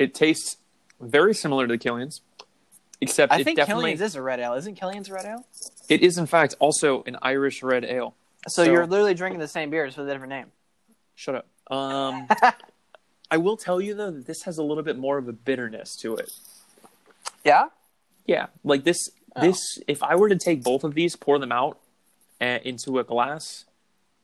It 0.00 0.14
tastes 0.14 0.56
very 0.98 1.34
similar 1.34 1.66
to 1.66 1.74
the 1.74 1.78
Killian's, 1.78 2.22
except 3.00 3.32
I 3.32 3.40
it 3.40 3.44
think 3.44 3.58
definitely 3.58 3.92
Killian's 3.92 4.00
is 4.00 4.16
a 4.16 4.22
red 4.22 4.40
ale. 4.40 4.54
Isn't 4.54 4.74
Killian's 4.74 5.08
a 5.10 5.14
red 5.14 5.26
ale? 5.26 5.46
it 5.88 6.02
is 6.02 6.18
in 6.18 6.26
fact 6.26 6.54
also 6.58 7.02
an 7.04 7.16
Irish 7.22 7.62
red 7.62 7.84
ale. 7.84 8.14
So, 8.48 8.62
you're 8.62 8.86
literally 8.86 9.12
drinking 9.12 9.40
the 9.40 9.48
same 9.48 9.68
beer 9.68 9.84
just 9.86 9.98
with 9.98 10.08
a 10.08 10.12
different 10.12 10.30
name. 10.30 10.46
Shut 11.14 11.34
up. 11.34 11.46
Um, 11.70 12.26
I 13.30 13.36
will 13.36 13.58
tell 13.58 13.80
you 13.80 13.94
though 13.94 14.10
that 14.10 14.26
this 14.26 14.44
has 14.44 14.56
a 14.56 14.62
little 14.62 14.82
bit 14.82 14.96
more 14.96 15.18
of 15.18 15.28
a 15.28 15.32
bitterness 15.32 15.94
to 15.96 16.16
it. 16.16 16.30
Yeah. 17.44 17.66
Yeah, 18.24 18.46
like 18.64 18.84
this. 18.84 18.96
Oh. 19.36 19.42
This, 19.42 19.78
if 19.86 20.02
I 20.02 20.16
were 20.16 20.28
to 20.28 20.38
take 20.38 20.62
both 20.62 20.82
of 20.82 20.94
these, 20.94 21.16
pour 21.16 21.38
them 21.38 21.52
out 21.52 21.78
uh, 22.40 22.58
into 22.64 22.98
a 22.98 23.04
glass, 23.04 23.64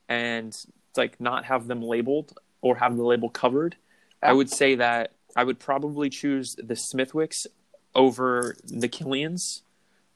and 0.09 0.53
like 0.97 1.21
not 1.21 1.45
have 1.45 1.67
them 1.67 1.83
labeled 1.83 2.39
or 2.63 2.77
have 2.77 2.97
the 2.97 3.05
label 3.05 3.29
covered, 3.29 3.77
I 4.23 4.33
would 4.33 4.51
say 4.51 4.77
that 4.77 5.13
I 5.37 5.45
would 5.45 5.59
probably 5.59 6.09
choose 6.11 6.55
the 6.57 6.75
Smithwicks 6.75 7.47
over 7.95 8.57
the 8.65 8.89
Killians, 8.89 9.61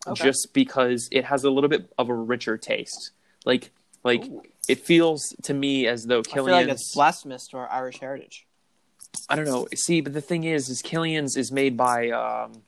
Okay. 0.06 0.24
just 0.24 0.48
because 0.54 1.08
it 1.12 1.26
has 1.26 1.44
a 1.44 1.50
little 1.50 1.68
bit 1.68 1.92
of 1.98 2.08
a 2.08 2.14
richer 2.14 2.56
taste. 2.56 3.10
Like, 3.44 3.70
like 4.02 4.24
Ooh. 4.24 4.42
it 4.66 4.80
feels 4.80 5.34
to 5.42 5.52
me 5.54 5.86
as 5.86 6.04
though 6.06 6.20
I 6.20 6.22
feel 6.22 6.44
Killians. 6.46 6.50
like 6.52 6.68
it's 6.68 6.94
blasphemous 6.94 7.46
to 7.48 7.58
our 7.58 7.70
Irish 7.70 8.00
heritage. 8.00 8.46
I 9.28 9.36
don't 9.36 9.44
know. 9.44 9.66
See, 9.74 10.00
but 10.00 10.14
the 10.14 10.20
thing 10.20 10.44
is, 10.44 10.68
is 10.68 10.80
Killian's 10.82 11.36
is 11.36 11.52
made 11.52 11.76
by 11.76 12.10
um, 12.10 12.62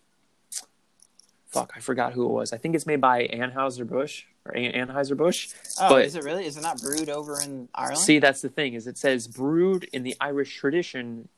fuck, 1.50 1.72
I 1.76 1.80
forgot 1.80 2.12
who 2.12 2.24
it 2.26 2.32
was. 2.32 2.52
I 2.52 2.56
think 2.58 2.74
it's 2.74 2.86
made 2.86 3.00
by 3.00 3.26
Anheuser 3.28 3.86
Busch 3.86 4.24
or 4.44 4.52
An- 4.56 4.88
Anheuser 4.88 5.16
Busch. 5.16 5.48
Oh, 5.80 5.88
But- 5.90 6.04
is 6.04 6.14
it 6.16 6.24
really? 6.24 6.46
Is 6.46 6.56
it 6.56 6.62
not 6.62 6.80
brewed 6.80 7.08
over 7.08 7.40
in 7.40 7.68
Ireland? 7.74 7.98
See, 7.98 8.18
that's 8.18 8.40
the 8.40 8.48
thing 8.48 8.74
is 8.74 8.86
it 8.86 8.98
says 8.98 9.26
brewed 9.28 9.84
in 9.92 10.02
the 10.02 10.16
Irish 10.20 10.56
tradition 10.56 11.28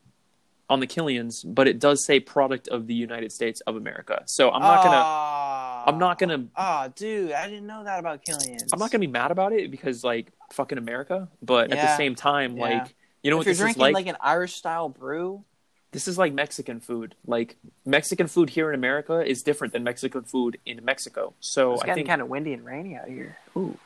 on 0.71 0.80
the 0.80 0.87
Killians, 0.87 1.44
but 1.47 1.68
it 1.68 1.78
does 1.78 2.04
say 2.06 2.21
product 2.21 2.68
of 2.68 2.87
the 2.87 2.94
United 2.94 3.30
States 3.33 3.61
of 3.62 3.76
America. 3.76 4.23
So 4.26 4.50
I'm 4.50 4.62
not 4.62 4.83
gonna, 4.83 4.97
Ah. 4.97 5.85
I'm 5.87 5.99
not 5.99 6.18
gonna, 6.18 6.47
Ah, 6.56 6.88
dude, 6.94 7.33
I 7.33 7.49
didn't 7.49 7.66
know 7.66 7.85
that 7.85 7.99
about 7.99 8.25
Killian's. 8.25 8.73
I'm 8.73 8.78
not 8.78 8.90
gonna 8.90 9.00
be 9.00 9.06
mad 9.06 9.30
about 9.30 9.52
it 9.52 9.71
because 9.71 10.02
like 10.04 10.28
fucking 10.52 10.78
America. 10.78 11.28
But 11.42 11.71
at 11.73 11.78
the 11.80 11.97
same 11.97 12.14
time, 12.14 12.56
Yeah. 12.56 12.62
like 12.62 12.94
you 13.23 13.30
know 13.30 13.37
if 13.37 13.40
what 13.40 13.47
you're 13.47 13.52
this 13.52 13.59
is 13.59 13.62
drinking 13.62 13.83
like? 13.83 13.94
like, 13.94 14.06
an 14.06 14.16
Irish 14.21 14.54
style 14.54 14.88
brew, 14.88 15.44
this 15.92 16.09
is 16.09 16.16
like 16.18 16.33
Mexican 16.33 16.80
food. 16.80 17.14
Like 17.26 17.56
Mexican 17.85 18.26
food 18.26 18.50
here 18.50 18.68
in 18.71 18.75
America 18.75 19.21
is 19.25 19.42
different 19.42 19.73
than 19.75 19.85
Mexican 19.85 20.23
food 20.23 20.59
in 20.66 20.83
Mexico. 20.85 21.35
So 21.40 21.75
it's 21.75 21.83
I 21.83 21.87
getting 21.87 22.00
think 22.04 22.09
kind 22.09 22.23
of 22.23 22.28
windy 22.28 22.52
and 22.54 22.64
rainy 22.64 22.97
out 22.97 23.09
here. 23.09 23.37
ooh, 23.56 23.76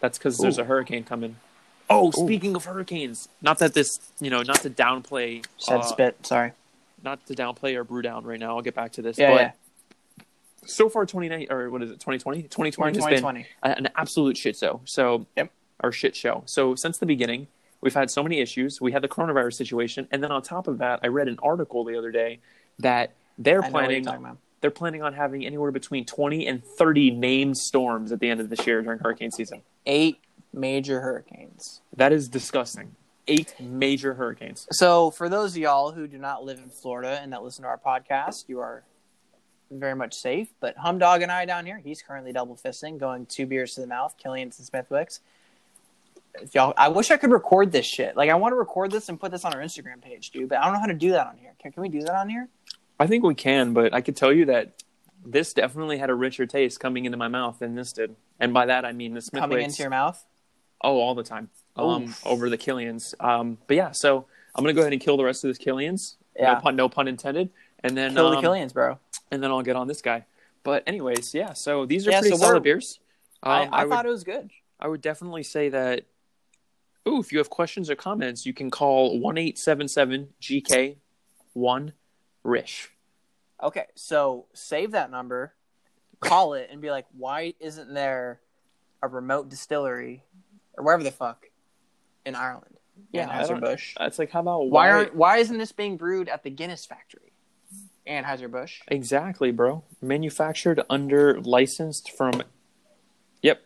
that's 0.00 0.16
because 0.18 0.38
there's 0.38 0.58
a 0.58 0.64
hurricane 0.64 1.04
coming. 1.04 1.36
Oh, 1.90 2.10
speaking 2.10 2.56
of 2.56 2.64
hurricanes, 2.64 3.28
not 3.42 3.58
that 3.58 3.74
this, 3.74 3.98
you 4.20 4.30
know, 4.30 4.42
not 4.42 4.60
to 4.62 4.70
downplay, 4.70 5.44
Said 5.58 5.80
uh, 5.80 5.82
spit. 5.82 6.26
Sorry. 6.26 6.52
not 7.02 7.24
to 7.26 7.34
downplay 7.34 7.74
or 7.74 7.84
brew 7.84 8.02
down 8.02 8.24
right 8.24 8.40
now. 8.40 8.56
I'll 8.56 8.62
get 8.62 8.74
back 8.74 8.92
to 8.92 9.02
this. 9.02 9.18
Yeah, 9.18 9.30
but 9.30 9.40
yeah. 10.18 10.24
so 10.66 10.88
far, 10.88 11.04
29 11.04 11.48
or 11.50 11.70
what 11.70 11.82
is 11.82 11.90
it, 11.90 12.00
2020? 12.00 12.42
2020 12.42 13.00
has 13.00 13.22
been 13.22 13.44
an 13.62 13.88
absolute 13.96 14.36
shit 14.36 14.56
show. 14.56 14.80
So, 14.84 15.26
Yep. 15.36 15.50
or 15.82 15.92
shit 15.92 16.16
show. 16.16 16.42
So, 16.46 16.74
since 16.74 16.98
the 16.98 17.06
beginning, 17.06 17.48
we've 17.80 17.94
had 17.94 18.10
so 18.10 18.22
many 18.22 18.40
issues. 18.40 18.80
We 18.80 18.92
had 18.92 19.02
the 19.02 19.08
coronavirus 19.08 19.54
situation, 19.54 20.08
and 20.10 20.22
then 20.22 20.32
on 20.32 20.42
top 20.42 20.66
of 20.66 20.78
that, 20.78 21.00
I 21.02 21.08
read 21.08 21.28
an 21.28 21.38
article 21.42 21.84
the 21.84 21.98
other 21.98 22.10
day 22.10 22.40
that 22.78 23.12
they're 23.36 23.62
I 23.62 23.68
know 23.68 23.72
what 23.72 23.90
you're 23.90 24.02
planning 24.02 24.38
they're 24.64 24.70
planning 24.70 25.02
on 25.02 25.12
having 25.12 25.44
anywhere 25.44 25.70
between 25.70 26.06
20 26.06 26.46
and 26.46 26.64
30 26.64 27.10
named 27.10 27.54
storms 27.54 28.12
at 28.12 28.20
the 28.20 28.30
end 28.30 28.40
of 28.40 28.48
this 28.48 28.66
year 28.66 28.80
during 28.80 28.98
hurricane 28.98 29.30
season. 29.30 29.60
Eight 29.84 30.20
major 30.52 31.00
hurricanes. 31.00 31.80
That 31.96 32.12
is 32.12 32.28
disgusting. 32.28 32.96
Eight 33.26 33.54
major 33.58 34.14
hurricanes. 34.14 34.66
So, 34.70 35.10
for 35.10 35.28
those 35.28 35.52
of 35.52 35.56
y'all 35.56 35.92
who 35.92 36.06
do 36.06 36.18
not 36.18 36.44
live 36.44 36.58
in 36.58 36.68
Florida 36.68 37.18
and 37.22 37.32
that 37.32 37.42
listen 37.42 37.62
to 37.62 37.68
our 37.68 37.78
podcast, 37.78 38.48
you 38.48 38.60
are 38.60 38.84
very 39.70 39.94
much 39.94 40.14
safe. 40.14 40.48
But 40.60 40.76
Humdog 40.76 41.22
and 41.22 41.32
I 41.32 41.46
down 41.46 41.64
here, 41.64 41.78
he's 41.78 42.02
currently 42.02 42.32
double 42.32 42.56
fisting, 42.56 42.98
going 42.98 43.26
two 43.26 43.46
beers 43.46 43.74
to 43.74 43.80
the 43.80 43.86
mouth, 43.86 44.16
Killian's 44.22 44.58
and 44.58 44.68
Smithwicks. 44.68 45.20
If 46.34 46.54
y'all, 46.54 46.74
I 46.76 46.88
wish 46.88 47.10
I 47.10 47.16
could 47.16 47.30
record 47.30 47.72
this 47.72 47.86
shit. 47.86 48.16
Like, 48.16 48.28
I 48.28 48.34
want 48.34 48.52
to 48.52 48.56
record 48.56 48.90
this 48.90 49.08
and 49.08 49.18
put 49.18 49.30
this 49.30 49.44
on 49.44 49.54
our 49.54 49.60
Instagram 49.60 50.02
page, 50.02 50.30
dude. 50.30 50.48
But 50.48 50.58
I 50.58 50.64
don't 50.64 50.74
know 50.74 50.80
how 50.80 50.86
to 50.86 50.94
do 50.94 51.12
that 51.12 51.26
on 51.28 51.38
here. 51.38 51.54
Can, 51.60 51.72
can 51.72 51.80
we 51.80 51.88
do 51.88 52.00
that 52.00 52.14
on 52.14 52.28
here? 52.28 52.48
I 52.98 53.06
think 53.06 53.24
we 53.24 53.34
can, 53.34 53.72
but 53.72 53.94
I 53.94 54.00
could 54.00 54.16
tell 54.16 54.32
you 54.32 54.46
that 54.46 54.82
this 55.24 55.52
definitely 55.54 55.98
had 55.98 56.10
a 56.10 56.14
richer 56.14 56.46
taste 56.46 56.80
coming 56.80 57.06
into 57.06 57.16
my 57.16 57.28
mouth 57.28 57.58
than 57.58 57.74
this 57.74 57.92
did. 57.92 58.14
And 58.38 58.52
by 58.52 58.66
that, 58.66 58.84
I 58.84 58.92
mean 58.92 59.14
the 59.14 59.20
Smithwicks. 59.20 59.38
Coming 59.38 59.62
into 59.62 59.82
your 59.82 59.90
mouth. 59.90 60.24
Oh, 60.84 60.98
all 60.98 61.14
the 61.14 61.22
time. 61.22 61.48
Um, 61.76 62.14
over 62.24 62.50
the 62.50 62.58
Killians. 62.58 63.14
Um, 63.18 63.58
but 63.66 63.76
yeah, 63.76 63.90
so 63.90 64.26
I'm 64.54 64.62
gonna 64.62 64.74
go 64.74 64.82
ahead 64.82 64.92
and 64.92 65.02
kill 65.02 65.16
the 65.16 65.24
rest 65.24 65.42
of 65.42 65.48
this 65.48 65.58
Killians. 65.58 66.16
Yeah. 66.36 66.54
No 66.54 66.60
pun, 66.60 66.76
no 66.76 66.88
pun 66.88 67.08
intended. 67.08 67.48
And 67.82 67.96
then 67.96 68.14
Kill 68.14 68.30
the 68.30 68.36
um, 68.36 68.44
Killians, 68.44 68.72
bro. 68.72 68.98
and 69.30 69.42
then 69.42 69.50
I'll 69.50 69.62
get 69.62 69.76
on 69.76 69.88
this 69.88 70.02
guy. 70.02 70.24
But 70.62 70.82
anyways, 70.86 71.34
yeah. 71.34 71.52
So 71.52 71.86
these 71.86 72.06
are 72.06 72.10
Yeah, 72.10 72.20
pretty 72.20 72.36
so 72.36 72.42
solid 72.42 72.62
beers. 72.62 73.00
Um, 73.42 73.52
I, 73.52 73.64
I, 73.64 73.84
would, 73.84 73.90
thought 73.90 74.06
it 74.06 74.10
was 74.10 74.24
good. 74.24 74.50
I 74.78 74.88
would 74.88 75.00
definitely 75.00 75.42
say 75.42 75.70
that. 75.70 76.04
Ooh, 77.06 77.20
if 77.20 77.32
you 77.32 77.38
have 77.38 77.50
questions 77.50 77.90
or 77.90 77.96
comments, 77.96 78.46
you 78.46 78.54
can 78.54 78.70
call 78.70 79.18
one 79.20 79.36
eight 79.36 79.58
seven 79.58 79.88
seven 79.88 80.28
GK 80.40 80.96
one 81.52 81.92
Rish. 82.42 82.90
Okay, 83.62 83.86
so 83.94 84.46
save 84.52 84.92
that 84.92 85.10
number, 85.10 85.54
call 86.20 86.54
it, 86.54 86.68
and 86.70 86.80
be 86.80 86.90
like, 86.90 87.06
why 87.16 87.54
isn't 87.60 87.92
there 87.94 88.40
a 89.02 89.08
remote 89.08 89.48
distillery 89.48 90.22
or 90.76 90.84
wherever 90.84 91.02
the 91.02 91.10
fuck 91.10 91.46
in 92.26 92.34
Ireland? 92.34 92.76
Yeah, 93.12 93.28
Anheuser 93.28 93.48
don't- 93.48 93.60
Busch. 93.60 93.94
It's 94.00 94.18
like 94.18 94.30
how 94.30 94.40
about 94.40 94.70
Why 94.70 94.90
aren't 94.90 95.14
why 95.14 95.38
isn't 95.38 95.58
this 95.58 95.72
being 95.72 95.96
brewed 95.96 96.28
at 96.28 96.42
the 96.42 96.50
Guinness 96.50 96.84
factory? 96.86 97.32
Anheuser 98.06 98.50
Busch. 98.50 98.80
exactly, 98.88 99.50
bro? 99.50 99.82
Manufactured 100.02 100.82
under 100.90 101.40
licensed 101.40 102.10
from. 102.10 102.42
Yep, 103.42 103.62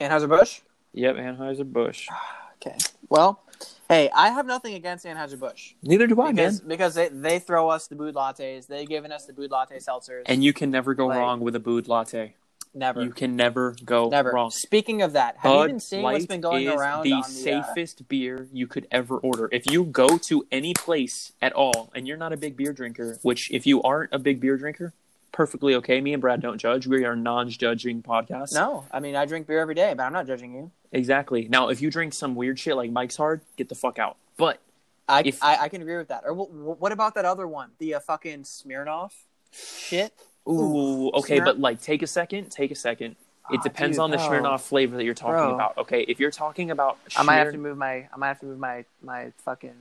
Anheuser 0.00 0.28
Busch. 0.28 0.60
yep, 0.92 1.16
Anheuser 1.16 1.70
Busch. 1.70 2.08
Okay. 2.62 2.76
Well, 3.08 3.40
hey, 3.88 4.10
I 4.14 4.28
have 4.28 4.44
nothing 4.44 4.74
against 4.74 5.06
Anheuser 5.06 5.38
Busch 5.40 5.72
Neither 5.82 6.06
do 6.06 6.20
I, 6.20 6.26
man. 6.26 6.34
because 6.34 6.60
because 6.60 6.94
they, 6.94 7.08
they 7.08 7.38
throw 7.38 7.70
us 7.70 7.86
the 7.86 7.94
Bud 7.96 8.14
Lights. 8.14 8.66
They've 8.66 8.86
given 8.86 9.10
us 9.12 9.24
the 9.24 9.32
Bud 9.32 9.50
Light 9.50 9.70
seltzers. 9.78 10.24
And 10.26 10.44
you 10.44 10.52
can 10.52 10.70
never 10.70 10.92
go 10.92 11.06
Like- 11.06 11.16
wrong 11.16 11.40
with 11.40 11.56
a 11.56 11.58
Bud 11.58 11.88
Light. 11.88 12.34
Never, 12.74 13.02
You 13.02 13.10
can 13.10 13.36
never 13.36 13.74
go 13.84 14.08
never. 14.08 14.30
wrong. 14.32 14.50
Speaking 14.50 15.02
of 15.02 15.12
that, 15.14 15.36
have 15.38 15.42
Bud 15.52 15.62
you 15.62 15.68
been 15.68 15.80
seeing 15.80 16.02
what's 16.02 16.20
Light 16.20 16.28
been 16.28 16.40
going 16.40 16.66
is 16.66 16.74
around 16.74 17.04
the 17.04 17.10
the 17.10 17.16
uh, 17.16 17.22
safest 17.22 18.08
beer 18.08 18.46
you 18.52 18.66
could 18.66 18.86
ever 18.90 19.16
order. 19.18 19.48
If 19.52 19.70
you 19.70 19.84
go 19.84 20.18
to 20.18 20.46
any 20.52 20.74
place 20.74 21.32
at 21.42 21.52
all 21.52 21.90
and 21.94 22.06
you're 22.06 22.16
not 22.16 22.32
a 22.32 22.36
big 22.36 22.56
beer 22.56 22.72
drinker, 22.72 23.18
which 23.22 23.50
if 23.50 23.66
you 23.66 23.82
aren't 23.82 24.12
a 24.12 24.18
big 24.18 24.40
beer 24.40 24.56
drinker, 24.56 24.92
perfectly 25.32 25.74
okay. 25.76 26.00
Me 26.00 26.12
and 26.12 26.20
Brad 26.20 26.40
don't 26.40 26.58
judge. 26.58 26.86
We 26.86 27.04
are 27.04 27.14
non-judging 27.16 28.02
podcast. 28.02 28.54
No, 28.54 28.84
I 28.92 29.00
mean 29.00 29.16
I 29.16 29.26
drink 29.26 29.46
beer 29.46 29.60
every 29.60 29.74
day, 29.74 29.94
but 29.96 30.02
I'm 30.04 30.12
not 30.12 30.26
judging 30.26 30.54
you. 30.54 30.70
Exactly. 30.92 31.46
Now, 31.48 31.68
if 31.68 31.80
you 31.80 31.90
drink 31.90 32.12
some 32.14 32.34
weird 32.34 32.58
shit 32.58 32.74
like 32.76 32.90
Mike's 32.90 33.16
Hard, 33.16 33.42
get 33.56 33.68
the 33.68 33.76
fuck 33.76 33.98
out. 34.00 34.16
But 34.36 34.60
I, 35.08 35.22
If- 35.24 35.42
I 35.42 35.56
I 35.64 35.68
can 35.68 35.82
agree 35.82 35.96
with 35.96 36.08
that. 36.08 36.22
Or 36.26 36.34
wh- 36.34 36.80
what 36.80 36.90
about 36.92 37.14
that 37.14 37.24
other 37.24 37.46
one, 37.46 37.70
the 37.78 37.94
uh, 37.94 38.00
fucking 38.00 38.42
Smirnoff 38.42 39.12
shit? 39.52 40.12
Ooh, 40.50 41.10
okay, 41.10 41.40
but 41.40 41.58
like 41.60 41.80
take 41.80 42.02
a 42.02 42.06
second, 42.06 42.50
take 42.50 42.70
a 42.70 42.74
second. 42.76 43.16
It 43.52 43.58
Ah, 43.60 43.62
depends 43.62 43.96
dude, 43.96 44.04
on 44.04 44.10
the 44.10 44.16
bro. 44.16 44.26
Smirnoff 44.28 44.60
flavor 44.60 44.96
that 44.96 45.04
you're 45.04 45.14
talking 45.14 45.32
Bro. 45.34 45.54
about. 45.54 45.78
Okay, 45.78 46.02
if 46.02 46.20
you're 46.20 46.30
talking 46.30 46.70
about 46.70 46.98
I 47.16 47.22
might 47.24 47.36
have 47.36 47.52
to 47.52 47.58
move 47.58 47.76
my 47.76 48.08
I 48.12 48.16
might 48.16 48.28
have 48.28 48.40
to 48.40 48.46
move 48.46 48.58
my 48.58 48.84
my 49.02 49.32
fucking 49.44 49.74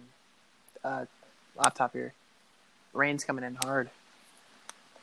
uh, 0.84 1.06
laptop 1.56 1.94
here. 1.94 2.14
Rain's 2.94 3.24
coming 3.24 3.44
in 3.44 3.56
hard. 3.64 3.90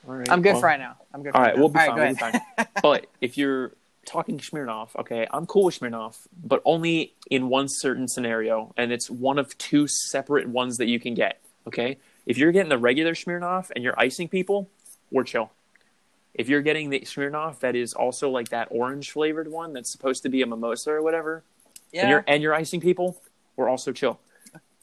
Right, 0.04 0.28
I'm 0.30 0.42
good 0.42 0.52
well- 0.52 0.60
for 0.60 0.66
right 0.66 0.78
now. 0.80 0.96
I'm 1.12 1.22
good. 1.22 1.34
All 1.34 1.40
for 1.40 1.46
right, 1.46 1.54
now. 1.56 1.60
we'll 1.60 1.68
be 1.68 1.78
All 1.80 1.86
fine. 1.86 1.96
right, 1.98 2.16
We'll 2.20 2.32
be 2.32 2.38
ahead. 2.56 2.68
but 2.82 3.06
if 3.20 3.36
you're 3.38 3.72
talking 4.04 4.38
Smirnoff, 4.38 4.94
okay, 4.96 5.26
I'm 5.32 5.46
cool 5.46 5.64
with 5.64 5.78
Smirnoff, 5.80 6.26
but 6.44 6.62
only 6.64 7.12
in 7.30 7.48
one 7.48 7.66
certain 7.68 8.06
scenario, 8.08 8.72
and 8.76 8.92
it's 8.92 9.10
one 9.10 9.38
of 9.38 9.56
two 9.58 9.86
separate 9.88 10.48
ones 10.48 10.76
that 10.78 10.86
you 10.86 10.98
can 11.00 11.14
get. 11.14 11.40
Okay, 11.66 11.98
if 12.24 12.38
you're 12.38 12.52
getting 12.52 12.68
the 12.70 12.78
regular 12.78 13.14
Smirnoff 13.14 13.70
and 13.74 13.82
you're 13.82 13.98
icing 13.98 14.28
people, 14.28 14.68
we're 15.10 15.24
chill. 15.24 15.50
If 16.36 16.48
you're 16.48 16.60
getting 16.62 16.90
the 16.90 17.00
Smirnoff 17.00 17.60
that 17.60 17.74
is 17.74 17.94
also 17.94 18.28
like 18.30 18.50
that 18.50 18.68
orange 18.70 19.10
flavored 19.10 19.50
one 19.50 19.72
that's 19.72 19.90
supposed 19.90 20.22
to 20.24 20.28
be 20.28 20.42
a 20.42 20.46
mimosa 20.46 20.90
or 20.92 21.02
whatever, 21.02 21.36
and 21.36 21.42
yeah, 21.92 22.08
you're 22.10 22.24
and 22.28 22.42
you're 22.42 22.54
icing 22.54 22.80
people, 22.80 23.20
we're 23.56 23.68
also 23.70 23.90
chill. 23.92 24.20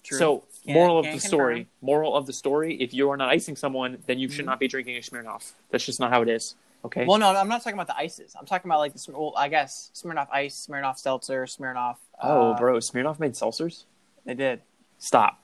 true. 0.04 0.18
So, 0.18 0.44
Can't- 0.66 0.76
moral 0.76 0.98
of 1.00 1.06
the 1.06 1.20
story, 1.20 1.68
moral 1.82 2.16
of 2.16 2.26
the 2.26 2.34
story, 2.34 2.76
if 2.82 2.94
you 2.94 3.10
are 3.12 3.18
not 3.18 3.30
icing 3.30 3.56
someone, 3.56 4.00
then 4.08 4.18
you 4.20 4.28
should 4.30 4.44
Mhm. 4.44 4.48
not 4.50 4.60
be 4.60 4.68
drinking 4.68 4.98
a 4.98 5.00
Smirnoff. 5.00 5.54
That's 5.70 5.86
just 5.86 6.00
not 6.00 6.10
how 6.12 6.22
it 6.24 6.28
is. 6.30 6.56
Okay. 6.86 7.06
well, 7.06 7.18
no, 7.18 7.30
I'm 7.34 7.48
not 7.48 7.60
talking 7.64 7.76
about 7.80 7.88
the 7.88 7.96
ices. 7.96 8.36
I'm 8.38 8.46
talking 8.46 8.70
about 8.70 8.80
like 8.80 8.94
the 8.94 9.12
well, 9.14 9.34
I 9.38 9.48
guess 9.48 9.90
Smirnoff 9.94 10.28
Ice, 10.34 10.68
Smirnoff 10.68 10.98
Seltzer, 10.98 11.46
Smirnoff. 11.46 11.96
oh, 12.22 12.52
uh, 12.52 12.58
bro, 12.58 12.78
Smirnoff 12.80 13.20
made 13.20 13.34
seltzers? 13.34 13.86
they 14.26 14.34
did. 14.34 14.62
Stop. 15.00 15.40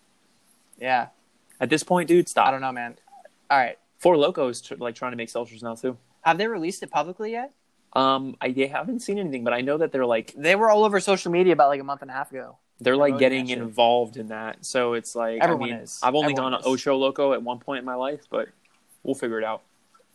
Yeah, 0.80 1.08
At 1.62 1.70
this 1.70 1.84
point, 1.84 2.08
dude, 2.08 2.28
stop. 2.30 2.48
I 2.48 2.52
don't 2.52 2.62
know, 2.62 2.72
man. 2.72 2.98
All 3.50 3.58
right, 3.58 3.78
Four 4.00 4.16
Lokos 4.16 4.66
tr- 4.66 4.76
like 4.76 4.96
trying 4.96 5.12
to 5.12 5.18
make 5.18 5.30
seltzers 5.30 5.62
now 5.62 5.76
too. 5.76 5.98
have 6.22 6.38
they 6.38 6.48
released 6.48 6.84
it 6.84 6.90
publicly 6.92 7.32
yet? 7.32 7.52
Um, 7.94 8.36
I 8.42 8.52
they 8.52 8.68
haven't 8.68 9.00
seen 9.02 9.18
anything, 9.20 9.44
but 9.44 9.54
I 9.54 9.62
know 9.62 9.78
that 9.78 9.92
they're 9.92 10.06
like 10.06 10.34
They 10.38 10.56
were 10.56 10.70
all 10.70 10.84
over 10.86 11.00
social 11.00 11.32
media 11.32 11.54
about 11.54 11.70
like 11.70 11.82
a 11.82 11.84
month 11.84 12.02
and 12.02 12.12
a 12.12 12.14
half 12.14 12.32
ago. 12.32 12.58
they're 12.80 12.96
like 12.96 13.12
Promoting 13.14 13.20
getting 13.20 13.46
that 13.46 13.50
shit. 13.54 13.58
involved 13.60 14.18
in 14.18 14.28
that. 14.28 14.64
So 14.66 14.94
it's 14.94 15.16
like 15.16 15.42
Everyone 15.42 15.70
I 15.70 15.74
mean, 15.74 15.82
is. 15.84 16.00
I've 16.04 16.16
only 16.16 16.34
Everyone 16.34 16.52
gone 16.54 16.60
is. 16.60 16.66
to 16.66 16.70
Ocho 16.70 16.98
Loco 16.98 17.34
at 17.34 17.42
one 17.42 17.60
point 17.60 17.80
in 17.80 17.86
my 17.86 17.96
life, 17.96 18.22
but 18.30 18.50
we'll 19.04 19.16
figure 19.16 19.38
it 19.40 19.44
out. 19.44 19.64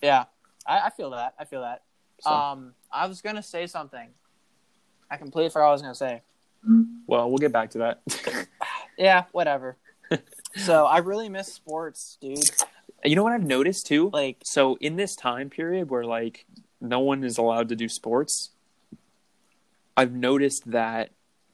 Yeah, 0.02 0.24
I, 0.66 0.86
I 0.86 0.90
feel 0.90 1.10
that. 1.10 1.34
I 1.38 1.44
feel 1.44 1.62
that. 1.62 1.82
So, 2.20 2.30
Um, 2.30 2.74
I 2.92 3.06
was 3.06 3.20
gonna 3.22 3.42
say 3.42 3.66
something. 3.66 4.08
I 5.10 5.16
completely 5.16 5.50
forgot 5.50 5.64
what 5.64 5.68
I 5.70 5.72
was 5.72 5.82
gonna 5.82 5.94
say. 5.94 6.22
Well, 7.06 7.28
we'll 7.28 7.38
get 7.38 7.52
back 7.52 7.70
to 7.70 7.78
that. 7.78 8.00
Yeah, 8.96 9.24
whatever. 9.32 9.76
so 10.56 10.86
I 10.86 10.98
really 10.98 11.28
miss 11.28 11.52
sports, 11.52 12.16
dude. 12.20 12.38
You 13.04 13.16
know 13.16 13.22
what 13.22 13.32
I've 13.32 13.44
noticed 13.44 13.86
too? 13.86 14.10
Like, 14.12 14.38
So 14.44 14.76
in 14.80 14.96
this 14.96 15.14
time 15.14 15.50
period 15.50 15.90
where 15.90 16.04
like 16.04 16.46
no 16.80 17.00
one 17.00 17.24
is 17.24 17.38
allowed 17.38 17.68
to 17.70 17.76
do 17.76 17.88
sports, 17.88 18.50
I've 19.96 20.12
noticed 20.12 20.70
that 20.70 21.10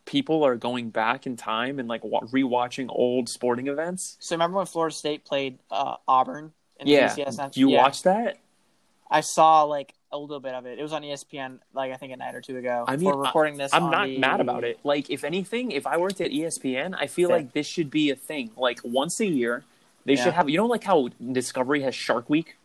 people 0.06 0.42
are 0.44 0.56
going 0.56 0.90
back 0.90 1.26
in 1.26 1.36
time 1.36 1.78
and 1.78 1.88
like 1.88 2.02
wa- 2.04 2.20
rewatching 2.22 2.86
old 2.88 3.28
sporting 3.28 3.68
events. 3.68 4.16
so 4.20 4.34
remember 4.34 4.56
when 4.56 4.66
Florida 4.66 4.94
State 4.94 5.24
played 5.24 5.58
uh, 5.70 5.96
Auburn? 6.08 6.52
In 6.78 6.86
the 6.86 6.92
Yeah, 6.94 7.14
BCS? 7.14 7.56
you 7.58 7.68
Yeah. 7.70 7.78
watch 7.82 8.02
that? 8.04 8.38
I 9.10 9.20
saw 9.20 9.64
like 9.64 9.92
a 10.12 10.16
little 10.18 10.40
bit 10.40 10.54
of 10.54 10.64
it. 10.66 10.78
It 10.78 10.82
was 10.82 10.92
on 10.94 11.02
ESPN, 11.02 11.58
like 11.74 11.92
I 11.92 11.96
think 11.96 12.12
a 12.12 12.16
night 12.16 12.34
or 12.34 12.40
two 12.40 12.56
ago. 12.56 12.84
I 12.88 12.96
mean, 12.96 13.04
we're 13.10 13.16
recording 13.22 13.58
this. 13.58 13.74
I'm 13.74 13.90
not 13.90 14.06
the- 14.06 14.18
mad 14.18 14.40
about 14.40 14.64
it. 14.64 14.78
Like, 14.82 15.10
if 15.10 15.22
anything, 15.22 15.72
if 15.72 15.86
I 15.86 15.98
worked 15.98 16.20
at 16.22 16.30
ESPN, 16.30 16.94
I 16.98 17.06
feel 17.06 17.28
like 17.28 17.52
this 17.52 17.66
should 17.66 17.90
be 17.90 18.08
a 18.10 18.16
thing. 18.16 18.50
Like 18.56 18.80
once 18.82 19.20
a 19.20 19.26
year, 19.26 19.64
they 20.04 20.14
Yeah. 20.14 20.24
should 20.24 20.32
have. 20.34 20.48
You 20.48 20.56
know, 20.58 20.66
like 20.66 20.84
how 20.84 21.08
Discovery 21.32 21.82
has 21.82 21.94
Shark 21.94 22.28
Week, 22.30 22.56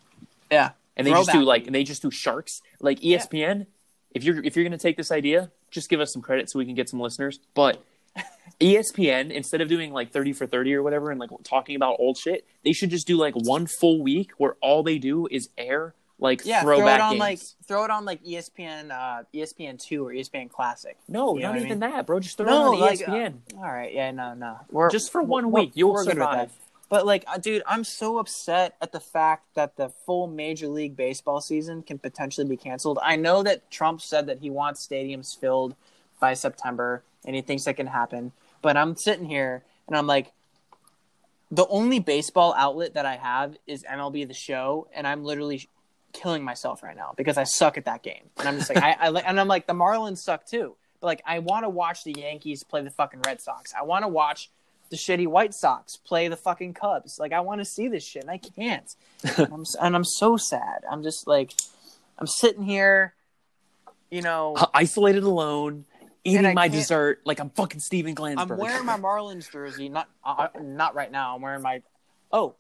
Yeah, 0.52 0.71
and 0.98 1.06
they 1.06 1.12
just 1.12 1.32
do 1.32 1.41
like 1.43 1.65
and 1.65 1.76
they 1.76 1.84
just 1.84 2.02
do 2.02 2.12
sharks. 2.12 2.62
Like 2.80 3.00
ESPN, 3.02 3.67
if 4.13 4.24
you're 4.24 4.43
if 4.43 4.56
you're 4.56 4.63
gonna 4.65 4.78
take 4.78 4.98
this 4.98 5.12
idea, 5.12 5.52
just 5.71 5.89
give 5.89 6.00
us 6.00 6.12
some 6.13 6.21
credit 6.21 6.50
so 6.50 6.60
we 6.60 6.65
can 6.65 6.76
get 6.76 6.89
some 6.89 7.00
listeners. 7.00 7.39
But 7.54 7.82
ESPN, 8.62 9.32
instead 9.32 9.62
of 9.62 9.67
doing 9.67 9.91
like 9.91 10.12
thirty 10.12 10.34
for 10.34 10.48
thirty 10.48 10.74
or 10.74 10.82
whatever, 10.84 11.12
and 11.12 11.19
like 11.19 11.30
talking 11.43 11.76
about 11.76 11.98
old 12.00 12.17
shit, 12.17 12.45
they 12.63 12.71
should 12.74 12.89
just 12.89 13.08
do 13.08 13.17
like 13.17 13.34
one 13.36 13.67
full 13.67 14.02
week 14.02 14.32
where 14.38 14.56
all 14.62 14.84
they 14.84 14.98
do 14.98 15.28
is 15.30 15.50
air 15.58 15.93
like 16.17 16.45
yeah. 16.45 16.62
Throw 16.62 16.78
throwback 16.78 17.00
it 17.00 17.02
on 17.02 17.10
games. 17.13 17.19
like 17.19 17.39
throw 17.67 17.84
it 17.84 17.91
on 17.91 18.06
like 18.06 18.24
ESPN, 18.24 18.89
uh, 18.91 19.24
ESPN 19.34 19.78
two 19.84 20.08
or 20.08 20.13
ESPN 20.13 20.50
Classic. 20.50 20.95
no, 21.10 21.36
you 21.36 21.41
not 21.41 21.50
what 21.50 21.56
I 21.56 21.58
even 21.65 21.69
mean? 21.71 21.80
that, 21.91 22.06
bro. 22.06 22.21
Just 22.21 22.38
throw 22.38 22.45
No, 22.45 22.71
it 22.71 22.76
on 22.76 22.80
like, 22.80 23.00
ESPN. 23.00 23.34
All 23.58 23.63
right, 23.63 23.93
yeah, 23.93 24.12
no, 24.12 24.34
no. 24.34 24.60
We're 24.71 24.89
just 24.89 25.12
for 25.12 25.21
one 25.21 25.52
week, 25.52 25.71
you'll 25.76 25.91
we're 25.91 26.06
good 26.06 26.17
with 26.17 26.24
survive. 26.26 26.52
But 26.88 27.06
like, 27.06 27.24
uh, 27.28 27.38
dude, 27.38 27.63
I'm 27.65 27.84
so 27.84 28.19
upset 28.19 28.76
at 28.82 28.91
the 28.91 29.00
fact 29.00 29.56
that 29.56 29.76
the 29.76 29.89
full 29.89 30.28
Major 30.28 30.67
League 30.67 30.95
Baseball 30.95 31.41
season 31.41 31.82
can 31.82 31.98
potentially 31.98 32.48
be 32.48 32.58
canceled. 32.58 33.00
I 33.02 33.15
know 33.15 33.43
that 33.43 33.71
Trump 33.71 34.02
said 34.02 34.28
that 34.28 34.39
he 34.39 34.50
wants 34.50 34.86
stadiums 34.86 35.38
filled 35.38 35.76
by 36.19 36.34
September, 36.34 37.04
and 37.26 37.36
he 37.36 37.41
thinks 37.41 37.65
that 37.65 37.78
can 37.78 37.88
happen. 37.88 38.32
But 38.62 38.78
I'm 38.78 38.95
sitting 38.95 39.26
here 39.26 39.63
and 39.88 39.95
I'm 39.95 40.08
like, 40.08 40.32
the 41.52 41.67
only 41.67 42.00
baseball 42.00 42.54
outlet 42.58 42.95
that 42.95 43.06
I 43.06 43.17
have 43.17 43.58
is 43.67 43.84
MLB 43.84 44.28
The 44.28 44.34
Show, 44.34 44.88
and 44.93 45.06
I'm 45.08 45.24
literally 45.24 45.67
killing 46.12 46.43
myself 46.43 46.82
right 46.82 46.95
now 46.95 47.13
because 47.15 47.38
I 47.38 47.43
suck 47.43 47.78
at 47.78 47.86
that 47.86 48.02
game. 48.02 48.30
And 48.38 48.48
I'm 48.48 48.58
just 48.58 48.74
like, 48.74 48.84
I, 48.84 48.93
I 48.93 49.08
and 49.10 49.39
I'm 49.39 49.48
like, 49.48 49.67
the 49.67 49.74
Marlins 49.74 50.19
suck 50.19 50.45
too. 50.45 50.76
But 51.00 51.08
like, 51.08 51.21
I 51.26 51.39
want 51.39 51.65
to 51.65 51.69
watch 51.69 52.04
the 52.04 52.13
Yankees 52.17 52.63
play 52.63 52.82
the 52.82 52.89
fucking 52.89 53.21
Red 53.26 53.41
Sox. 53.41 53.74
I 53.78 53.84
want 53.84 54.04
to 54.04 54.08
watch 54.08 54.50
the 54.89 54.98
shitty 54.98 55.28
White 55.28 55.54
Sox 55.54 55.98
play 55.98 56.28
the 56.28 56.38
fucking 56.38 56.74
Cubs. 56.74 57.17
Like, 57.19 57.34
I 57.34 57.41
want 57.41 57.62
to 57.62 57.65
see 57.65 57.88
this 57.88 58.06
shit, 58.06 58.24
and 58.24 58.32
I 58.32 58.38
can't. 58.38 58.95
and, 59.38 59.48
I'm, 59.54 59.65
and 59.82 59.95
I'm 59.95 60.04
so 60.04 60.38
sad. 60.38 60.84
I'm 60.89 61.04
just 61.04 61.28
like, 61.28 61.54
I'm 62.17 62.28
sitting 62.28 62.63
here, 62.63 63.13
you 64.10 64.21
know. 64.21 64.56
isolated 64.74 65.24
alone, 65.24 65.86
eating 66.24 66.54
my 66.54 66.67
dessert 66.67 67.21
like 67.26 67.39
I'm 67.39 67.50
fucking 67.50 67.80
Steven 67.80 68.15
Glansberg. 68.15 68.52
I'm 68.52 68.58
wearing 68.58 68.86
my 68.86 68.98
Marlins 68.98 69.52
jersey. 69.52 69.89
Not 69.89 70.10
uh, 70.24 70.48
not 70.62 70.95
right 70.95 71.12
now. 71.12 71.36
I'm 71.36 71.41
wearing 71.41 71.62
my. 71.62 71.82
Oh, 72.32 72.56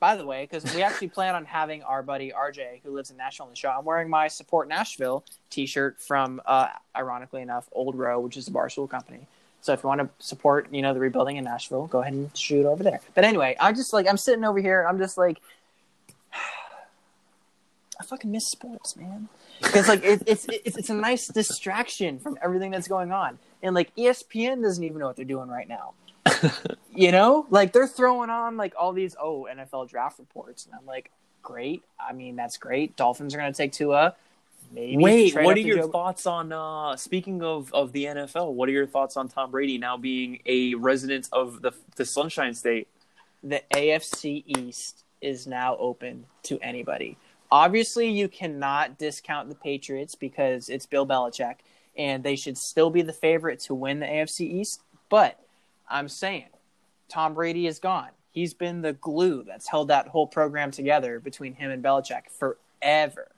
by 0.00 0.16
the 0.16 0.24
way, 0.24 0.48
because 0.50 0.74
we 0.74 0.82
actually 0.82 1.08
plan 1.08 1.34
on 1.34 1.44
having 1.44 1.82
our 1.82 2.02
buddy 2.02 2.32
RJ, 2.32 2.80
who 2.82 2.94
lives 2.94 3.10
in 3.10 3.18
Nashville, 3.18 3.44
on 3.44 3.50
the 3.50 3.56
show. 3.56 3.68
I'm 3.68 3.84
wearing 3.84 4.08
my 4.08 4.28
Support 4.28 4.66
Nashville 4.66 5.24
T-shirt 5.50 6.00
from, 6.00 6.40
uh, 6.46 6.68
ironically 6.96 7.42
enough, 7.42 7.68
Old 7.70 7.94
Row, 7.94 8.18
which 8.18 8.38
is 8.38 8.46
the 8.46 8.50
Barstool 8.50 8.88
company. 8.88 9.26
So 9.60 9.72
if 9.72 9.82
you 9.82 9.88
want 9.88 10.00
to 10.00 10.08
support, 10.24 10.68
you 10.72 10.82
know, 10.82 10.94
the 10.94 11.00
rebuilding 11.00 11.36
in 11.36 11.44
Nashville, 11.44 11.86
go 11.86 12.00
ahead 12.00 12.12
and 12.12 12.36
shoot 12.36 12.64
over 12.66 12.82
there. 12.82 13.00
But 13.14 13.24
anyway, 13.24 13.56
I 13.60 13.72
just 13.72 13.92
like 13.92 14.08
I'm 14.08 14.16
sitting 14.16 14.44
over 14.44 14.58
here. 14.58 14.86
I'm 14.88 14.98
just 14.98 15.18
like, 15.18 15.40
I 18.00 18.04
fucking 18.04 18.30
miss 18.30 18.50
sports, 18.50 18.96
man. 18.96 19.28
Because 19.62 19.88
like 19.88 20.02
it, 20.02 20.22
it's 20.26 20.46
it's 20.48 20.76
it's 20.78 20.90
a 20.90 20.94
nice 20.94 21.28
distraction 21.28 22.18
from 22.18 22.38
everything 22.42 22.70
that's 22.70 22.88
going 22.88 23.12
on, 23.12 23.38
and 23.62 23.74
like 23.74 23.94
ESPN 23.96 24.62
doesn't 24.62 24.82
even 24.82 24.98
know 24.98 25.06
what 25.06 25.16
they're 25.16 25.24
doing 25.24 25.48
right 25.48 25.68
now. 25.68 25.92
you 26.94 27.12
know, 27.12 27.46
like 27.50 27.72
they're 27.72 27.86
throwing 27.86 28.30
on 28.30 28.56
like 28.56 28.72
all 28.78 28.92
these 28.92 29.14
oh 29.20 29.46
NFL 29.50 29.90
draft 29.90 30.18
reports, 30.18 30.64
and 30.64 30.74
I'm 30.74 30.86
like, 30.86 31.10
great. 31.42 31.82
I 31.98 32.12
mean, 32.12 32.36
that's 32.36 32.56
great. 32.56 32.96
Dolphins 32.96 33.34
are 33.34 33.38
going 33.38 33.52
to 33.52 33.56
take 33.56 33.72
Tua. 33.72 34.14
Maybe 34.72 34.96
Wait, 35.02 35.34
what 35.34 35.56
are 35.56 35.60
your 35.60 35.78
Joe- 35.78 35.88
thoughts 35.88 36.26
on 36.26 36.52
uh 36.52 36.96
speaking 36.96 37.42
of 37.42 37.72
of 37.74 37.92
the 37.92 38.04
NFL, 38.04 38.52
what 38.54 38.68
are 38.68 38.72
your 38.72 38.86
thoughts 38.86 39.16
on 39.16 39.28
Tom 39.28 39.50
Brady 39.50 39.78
now 39.78 39.96
being 39.96 40.40
a 40.46 40.74
resident 40.74 41.28
of 41.32 41.62
the 41.62 41.72
the 41.96 42.04
Sunshine 42.04 42.54
State? 42.54 42.88
the 43.42 43.62
AFC 43.72 44.44
East 44.46 45.04
is 45.20 45.46
now 45.46 45.76
open 45.76 46.26
to 46.44 46.58
anybody. 46.60 47.16
Obviously, 47.50 48.08
you 48.08 48.28
cannot 48.28 48.98
discount 48.98 49.48
the 49.48 49.54
Patriots 49.54 50.14
because 50.14 50.68
it's 50.68 50.86
Bill 50.86 51.06
Belichick, 51.06 51.56
and 51.96 52.22
they 52.22 52.36
should 52.36 52.56
still 52.56 52.90
be 52.90 53.02
the 53.02 53.12
favorite 53.12 53.60
to 53.60 53.74
win 53.74 54.00
the 54.00 54.06
AFC 54.06 54.42
East. 54.42 54.82
But 55.08 55.40
I'm 55.88 56.08
saying, 56.08 56.46
Tom 57.08 57.34
Brady 57.34 57.66
is 57.66 57.78
gone. 57.78 58.10
He's 58.30 58.54
been 58.54 58.82
the 58.82 58.92
glue 58.92 59.42
that's 59.42 59.68
held 59.68 59.88
that 59.88 60.06
whole 60.06 60.28
program 60.28 60.70
together 60.70 61.18
between 61.18 61.54
him 61.54 61.70
and 61.70 61.82
Belichick 61.82 62.30
forever. 62.30 63.28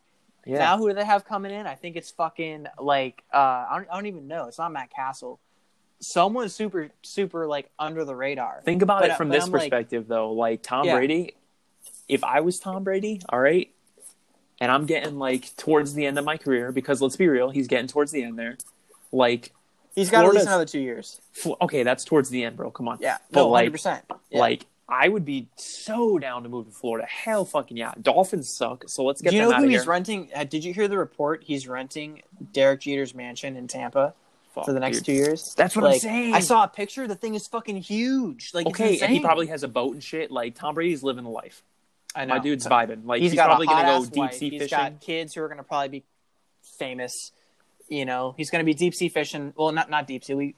Now, 0.46 0.76
who 0.78 0.88
do 0.88 0.94
they 0.94 1.04
have 1.04 1.24
coming 1.24 1.52
in? 1.52 1.66
I 1.66 1.74
think 1.74 1.96
it's 1.96 2.10
fucking 2.10 2.66
like 2.80 3.22
uh, 3.32 3.36
I 3.36 3.72
don't, 3.76 3.88
I 3.90 3.94
don't 3.94 4.06
even 4.06 4.26
know. 4.28 4.46
It's 4.48 4.58
not 4.58 4.72
Matt 4.72 4.90
Cassel. 4.90 5.38
Someone 6.00 6.48
super 6.48 6.90
super 7.02 7.46
like 7.46 7.70
under 7.78 8.04
the 8.04 8.14
radar. 8.14 8.60
Think 8.64 8.82
about 8.82 9.02
But, 9.02 9.10
it 9.10 9.16
from 9.16 9.28
this 9.28 9.44
I'm 9.44 9.50
like- 9.52 9.60
perspective 9.62 10.08
though. 10.08 10.32
Like 10.32 10.62
Tom 10.62 10.84
Yeah. 10.86 10.96
Brady, 10.96 11.34
if 12.08 12.24
I 12.24 12.40
was 12.40 12.58
Tom 12.58 12.82
Brady, 12.82 13.20
all 13.28 13.38
right, 13.38 13.70
and 14.60 14.72
I'm 14.72 14.86
getting 14.86 15.18
like 15.18 15.54
towards 15.56 15.94
the 15.94 16.06
end 16.06 16.18
of 16.18 16.24
my 16.24 16.36
career 16.36 16.72
because 16.72 17.00
let's 17.00 17.16
be 17.16 17.28
real, 17.28 17.50
he's 17.50 17.68
getting 17.68 17.86
towards 17.86 18.10
the 18.10 18.24
end 18.24 18.38
there. 18.38 18.56
Like 19.12 19.52
He's 19.94 20.10
got 20.10 20.24
at 20.24 20.32
least 20.32 20.46
another 20.46 20.64
two 20.64 20.80
years. 20.80 21.20
okay, 21.60 21.82
that's 21.82 22.02
towards 22.04 22.30
the 22.30 22.44
end, 22.44 22.56
bro. 22.56 22.70
Come 22.70 22.88
on. 22.88 22.96
Yeah, 23.00 23.18
But 23.30 23.40
no, 23.42 23.48
like 23.50 23.70
percent. 23.70 24.02
like 24.32 24.64
I 24.88 25.08
would 25.08 25.24
be 25.24 25.48
so 25.56 26.18
down 26.18 26.42
to 26.42 26.48
move 26.48 26.66
to 26.66 26.72
Florida. 26.72 27.06
Hell 27.08 27.44
fucking 27.44 27.76
yeah. 27.76 27.92
Dolphins 28.00 28.54
suck, 28.56 28.84
so 28.88 29.04
let's 29.04 29.22
get 29.22 29.30
Do 29.30 29.36
you 29.36 29.42
them 29.42 29.50
know 29.50 29.56
out 29.56 29.62
who 29.62 29.68
he's 29.68 29.82
here. 29.82 29.90
renting? 29.90 30.30
Uh, 30.34 30.44
did 30.44 30.64
you 30.64 30.74
hear 30.74 30.88
the 30.88 30.98
report? 30.98 31.44
He's 31.44 31.66
renting 31.66 32.22
Derek 32.52 32.80
Jeter's 32.80 33.14
mansion 33.14 33.56
in 33.56 33.68
Tampa 33.68 34.14
Fuck, 34.54 34.66
for 34.66 34.72
the 34.72 34.80
next 34.80 34.98
dude. 34.98 35.06
two 35.06 35.12
years. 35.12 35.54
That's 35.56 35.74
what 35.74 35.86
I'm 35.86 35.98
saying. 35.98 36.34
I 36.34 36.40
saw 36.40 36.64
a 36.64 36.68
picture. 36.68 37.06
The 37.08 37.14
thing 37.14 37.34
is 37.34 37.46
fucking 37.46 37.76
huge. 37.76 38.50
Like, 38.52 38.66
it's 38.66 38.78
Okay, 38.78 38.98
and 39.00 39.10
he 39.12 39.20
probably 39.20 39.46
has 39.46 39.62
a 39.62 39.68
boat 39.68 39.94
and 39.94 40.02
shit. 40.02 40.30
Like 40.30 40.54
Tom 40.56 40.74
Brady's 40.74 41.02
living 41.02 41.24
the 41.24 41.30
life. 41.30 41.62
I 42.14 42.26
know. 42.26 42.34
My 42.34 42.40
dude's 42.40 42.66
vibing. 42.66 43.06
Like 43.06 43.22
he's 43.22 43.32
he's, 43.32 43.40
probably 43.40 43.66
gonna 43.66 43.98
go 44.00 44.04
deep 44.04 44.16
wife. 44.16 44.34
sea 44.34 44.50
He's 44.50 44.62
fishing. 44.62 44.76
got 44.78 45.00
kids 45.00 45.34
who 45.34 45.42
are 45.42 45.48
gonna 45.48 45.62
probably 45.62 45.88
be 46.00 46.04
famous. 46.78 47.30
You 47.88 48.04
know, 48.04 48.34
he's 48.36 48.50
gonna 48.50 48.64
be 48.64 48.74
deep 48.74 48.94
sea 48.94 49.08
fishing. 49.08 49.54
Well, 49.56 49.72
not 49.72 49.88
not 49.88 50.06
deep 50.06 50.22
sea. 50.24 50.34
We 50.34 50.54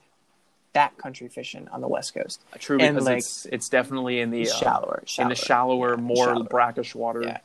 backcountry 0.75 1.31
fishing 1.31 1.67
on 1.69 1.81
the 1.81 1.87
west 1.87 2.13
coast. 2.13 2.41
True, 2.59 2.77
and, 2.79 2.95
because 2.95 3.05
like, 3.05 3.17
it's 3.17 3.45
it's 3.45 3.69
definitely 3.69 4.19
in 4.19 4.29
the 4.29 4.49
uh, 4.49 4.53
shallower, 4.53 5.03
in 5.17 5.29
the 5.29 5.35
shallower, 5.35 5.97
more 5.97 6.25
Shallower. 6.25 6.43
brackish 6.43 6.93
water. 6.93 7.23
Yeah. 7.23 7.39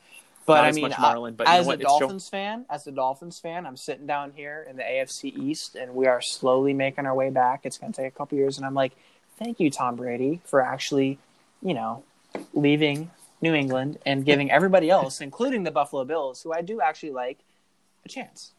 But 0.46 0.64
I 0.64 0.68
as 0.68 0.74
mean, 0.74 0.92
marlin, 0.98 1.34
but 1.34 1.46
you 1.46 1.52
know 1.52 1.60
as 1.60 1.68
a 1.68 1.76
Dolphins 1.76 2.28
fan, 2.28 2.64
as 2.68 2.86
a 2.86 2.90
Dolphins 2.90 3.38
fan, 3.38 3.66
I'm 3.66 3.76
sitting 3.76 4.06
down 4.06 4.32
here 4.32 4.66
in 4.68 4.76
the 4.76 4.82
AFC 4.82 5.36
East, 5.36 5.76
and 5.76 5.94
we 5.94 6.06
are 6.06 6.20
slowly 6.20 6.72
making 6.72 7.06
our 7.06 7.14
way 7.14 7.30
back. 7.30 7.60
It's 7.64 7.78
going 7.78 7.92
to 7.92 8.02
take 8.02 8.12
a 8.12 8.16
couple 8.16 8.36
years, 8.36 8.56
and 8.56 8.66
I'm 8.66 8.74
like, 8.74 8.92
thank 9.38 9.60
you, 9.60 9.70
Tom 9.70 9.94
Brady, 9.94 10.40
for 10.44 10.60
actually, 10.60 11.18
you 11.62 11.74
know, 11.74 12.02
leaving 12.52 13.10
New 13.40 13.54
England 13.54 13.98
and 14.04 14.24
giving 14.24 14.50
everybody 14.58 14.90
else, 14.90 15.20
including 15.20 15.62
the 15.62 15.70
Buffalo 15.70 16.04
Bills, 16.04 16.42
who 16.42 16.52
I 16.52 16.62
do 16.62 16.80
actually 16.80 17.12
like, 17.12 17.38
a 18.04 18.08
chance. 18.08 18.50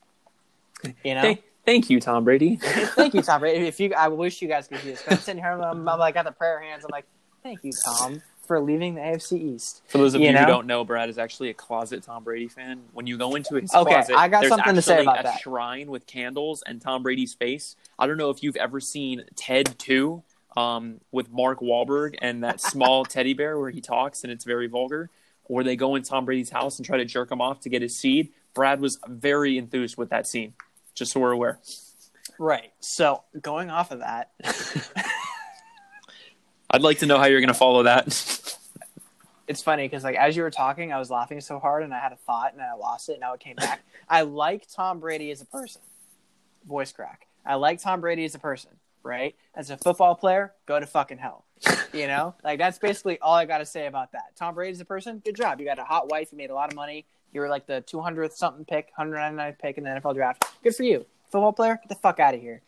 You 1.04 1.16
know. 1.16 1.22
Thank, 1.22 1.44
thank 1.66 1.90
you, 1.90 2.00
Tom 2.00 2.24
Brady. 2.24 2.56
Thank 2.62 3.14
you, 3.14 3.22
Tom 3.22 3.42
Brady. 3.42 3.68
If 3.68 3.80
you, 3.80 3.94
I 3.94 4.08
wish 4.08 4.42
you 4.42 4.48
guys 4.48 4.68
could 4.68 4.80
see 4.82 4.92
this. 4.92 5.04
I'm 5.08 5.18
sitting 5.18 5.42
here, 5.42 5.52
I'm, 5.52 5.88
I'm 5.88 6.00
like 6.00 6.14
got 6.16 6.26
the 6.26 6.32
prayer 6.32 6.62
hands. 6.62 6.84
I'm 6.84 6.90
like, 6.92 7.06
thank 7.44 7.64
you, 7.64 7.72
Tom, 7.72 8.22
for 8.46 8.60
leaving 8.60 8.96
the 8.96 9.02
AFC 9.02 9.34
East. 9.56 9.82
For 9.88 9.98
those 9.98 10.14
of 10.14 10.22
You 10.22 10.28
you, 10.28 10.34
know? 10.34 10.42
who 10.42 10.46
don't 10.48 10.68
know, 10.68 10.84
Brad 10.84 11.10
is 11.10 11.18
actually 11.18 11.50
a 11.50 11.54
closet 11.54 12.04
Tom 12.04 12.24
Brady 12.24 12.48
fan. 12.48 12.82
When 12.94 13.08
you 13.08 13.18
go 13.18 13.36
into 13.36 13.56
his 13.56 13.74
Okay, 13.74 13.94
closet, 13.94 14.16
I 14.18 14.28
got 14.28 14.42
there's 14.42 14.50
something 14.50 14.76
to 14.76 14.82
say 14.82 15.02
about 15.02 15.22
a 15.22 15.24
that. 15.24 15.40
shrine 15.40 15.90
with 15.90 16.06
candles 16.08 16.64
and 16.66 16.82
Tom 16.82 17.04
Brady's 17.04 17.34
face. 17.34 17.76
I 17.98 18.08
don't 18.08 18.18
know 18.18 18.30
if 18.30 18.44
you've 18.44 18.56
ever 18.58 18.80
seen 18.80 19.24
Ted 19.36 19.78
2 19.80 20.24
um, 20.58 21.00
with 21.12 21.32
Mark 21.32 21.60
Wahlberg 21.62 22.16
and 22.22 22.44
that 22.44 22.60
small 22.62 23.06
teddy 23.06 23.34
bear 23.34 23.58
where 23.60 23.70
he 23.70 23.82
talks 23.82 24.24
and 24.24 24.32
it's 24.32 24.44
very 24.46 24.68
vulgar, 24.68 25.10
or 25.46 25.64
they 25.64 25.76
go 25.76 25.96
in 25.96 26.04
Tom 26.04 26.26
Brady's 26.26 26.50
house 26.50 26.78
and 26.78 26.86
try 26.86 26.98
to 26.98 27.06
jerk 27.06 27.32
him 27.32 27.42
off 27.42 27.62
to 27.62 27.70
get 27.70 27.82
his 27.82 27.98
seed. 27.98 28.32
Brad 28.54 28.82
was 28.82 29.00
very 29.08 29.58
enthused 29.58 29.96
with 29.98 30.10
that 30.10 30.28
scene, 30.28 30.54
just 30.94 31.12
so 31.12 31.20
we're 31.20 31.32
aware. 31.32 31.60
Right. 32.40 32.72
So 32.80 33.24
going 33.42 33.70
off 33.70 33.92
of 33.92 34.00
that, 34.00 34.32
I'd 36.72 36.82
like 36.82 37.00
to 37.00 37.06
know 37.06 37.18
how 37.18 37.26
you're 37.26 37.42
going 37.42 37.50
to 37.50 37.54
follow 37.54 37.84
that. 37.84 38.06
it's 39.48 39.62
funny 39.62 39.84
because 39.86 40.04
like 40.04 40.16
as 40.16 40.36
you 40.36 40.44
were 40.44 40.52
talking, 40.52 40.94
I 40.94 41.00
was 41.00 41.10
laughing 41.10 41.42
so 41.42 41.60
hard 41.60 41.84
and 41.84 41.94
I 41.94 42.00
had 42.00 42.14
a 42.14 42.18
thought 42.18 42.54
and 42.54 42.62
I 42.62 42.74
lost 42.74 43.10
it. 43.10 43.14
And 43.14 43.22
Now 43.22 43.34
it 43.34 43.40
came 43.42 43.58
back. 43.58 43.82
I 44.10 44.22
like 44.22 44.68
Tom 44.74 45.00
Brady 45.00 45.32
as 45.32 45.42
a 45.42 45.46
person. 45.46 45.82
Voice 46.68 46.92
crack. 46.92 47.28
I 47.46 47.56
like 47.56 47.82
Tom 47.82 48.02
Brady 48.02 48.24
as 48.26 48.36
a 48.36 48.40
person. 48.40 48.72
right? 49.04 49.36
As 49.56 49.70
a 49.70 49.78
football 49.78 50.16
player, 50.16 50.54
go 50.66 50.80
to 50.80 50.86
fucking 50.86 51.18
hell. 51.18 51.46
You 51.94 52.08
know, 52.08 52.36
like 52.44 52.60
that's 52.60 52.78
basically 52.80 53.20
all 53.20 53.34
I 53.34 53.46
got 53.46 53.58
to 53.60 53.66
say 53.66 53.88
about 53.88 54.14
that. 54.14 54.36
Tom 54.38 54.56
Brady's 54.56 54.80
a 54.80 54.86
person. 54.86 55.22
Good 55.24 55.36
job. 55.36 55.60
You 55.60 55.66
got 55.66 55.80
a 55.80 55.84
hot 55.84 56.10
wife. 56.10 56.30
You 56.32 56.38
made 56.38 56.50
a 56.52 56.56
lot 56.56 56.70
of 56.70 56.76
money. 56.76 57.06
You 57.34 57.42
were 57.42 57.50
like 57.50 57.66
the 57.68 57.84
200th 57.88 58.34
something 58.34 58.66
pick, 58.66 58.92
199th 58.98 59.60
pick 59.60 59.78
in 59.78 59.84
the 59.84 59.90
NFL 59.90 60.16
draft. 60.16 60.46
Good 60.64 60.76
for 60.76 60.84
you. 60.84 61.06
Football 61.30 61.54
player, 61.54 61.76
get 61.82 61.90
the 61.90 61.96
fuck 61.96 62.20
out 62.20 62.34
of 62.34 62.42
here. 62.42 62.62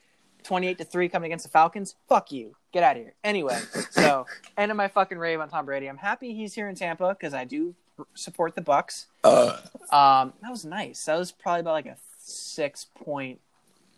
28 0.44 0.78
to 0.78 0.84
3 0.86 1.10
coming 1.10 1.28
against 1.28 1.46
the 1.46 1.52
Falcons. 1.52 1.96
Fuck 2.10 2.32
you. 2.32 2.56
Get 2.72 2.84
out 2.84 2.98
of 2.98 3.04
here. 3.04 3.14
Anyway, 3.24 3.58
so 3.92 4.26
end 4.58 4.72
of 4.72 4.78
my 4.78 4.88
fucking 4.88 5.18
rave 5.18 5.40
on 5.40 5.50
Tom 5.50 5.66
Brady. 5.66 5.88
I'm 5.88 5.98
happy 5.98 6.34
he's 6.34 6.54
here 6.54 6.68
in 6.68 6.76
Tampa 6.76 7.10
because 7.10 7.34
I 7.34 7.44
do 7.46 7.76
support 8.16 8.56
the 8.56 8.62
Bucs. 8.62 9.06
Uh, 9.24 9.58
Um, 9.92 10.34
that 10.42 10.50
was 10.50 10.66
nice. 10.66 11.06
That 11.06 11.18
was 11.18 11.32
probably 11.32 11.62
about 11.62 11.74
like 11.74 11.86
a 11.86 11.98
six 12.20 12.86
point. 12.86 13.40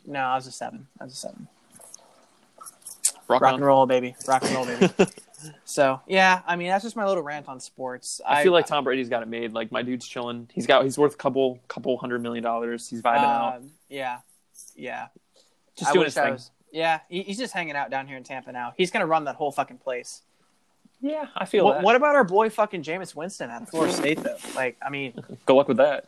No, 0.06 0.20
I 0.20 0.36
was 0.36 0.46
a 0.46 0.52
seven. 0.52 0.88
That 1.00 1.06
was 1.06 1.14
a 1.14 1.18
seven. 1.18 1.48
rock, 3.28 3.42
Rock 3.42 3.54
and 3.56 3.66
roll, 3.66 3.86
baby. 3.86 4.16
Rock 4.28 4.44
and 4.44 4.54
roll, 4.56 4.66
baby. 4.66 4.90
so 5.66 6.02
yeah, 6.08 6.42
I 6.48 6.56
mean 6.56 6.68
that's 6.70 6.84
just 6.84 6.96
my 6.96 7.06
little 7.06 7.24
rant 7.24 7.48
on 7.48 7.60
sports. 7.60 8.22
I 8.26 8.44
feel 8.44 8.52
like 8.52 8.68
Tom 8.68 8.84
Brady's 8.84 9.10
got 9.10 9.22
it 9.24 9.28
made. 9.28 9.54
Like 9.54 9.72
my 9.72 9.82
dude's 9.82 10.08
chilling. 10.08 10.50
He's 10.54 10.68
got 10.68 10.84
he's 10.84 10.98
worth 10.98 11.14
a 11.14 11.18
couple 11.18 11.60
couple 11.68 11.98
hundred 11.98 12.22
million 12.22 12.44
dollars. 12.44 12.88
He's 12.90 13.02
vibing 13.02 13.18
out. 13.24 13.56
um, 13.58 13.72
yeah, 13.90 14.20
yeah. 14.76 15.08
Just 15.78 15.92
I 15.92 15.94
doing 15.94 16.06
his 16.06 16.18
I 16.18 16.24
thing. 16.24 16.34
was- 16.34 16.52
yeah, 16.72 17.00
he, 17.08 17.22
he's 17.24 17.38
just 17.38 17.54
hanging 17.54 17.76
out 17.76 17.90
down 17.90 18.06
here 18.08 18.18
in 18.18 18.24
Tampa 18.24 18.52
now. 18.52 18.74
He's 18.76 18.92
gonna 18.92 19.06
run 19.06 19.24
that 19.26 19.36
whole 19.36 19.52
fucking 19.52 19.78
place. 19.78 20.22
Yeah, 21.02 21.28
I 21.36 21.46
feel 21.46 21.66
What, 21.66 21.74
that. 21.76 21.84
what 21.84 21.96
about 21.96 22.16
our 22.16 22.24
boy 22.24 22.50
fucking 22.50 22.84
Jameis 22.84 23.16
Winston 23.16 23.50
out 23.50 23.62
of 23.62 23.70
Florida 23.70 23.94
State 23.94 24.22
though? 24.24 24.38
Like, 24.56 24.78
I 24.86 24.90
mean, 24.90 25.14
Good 25.46 25.54
luck 25.54 25.68
with 25.68 25.78
that. 25.78 26.06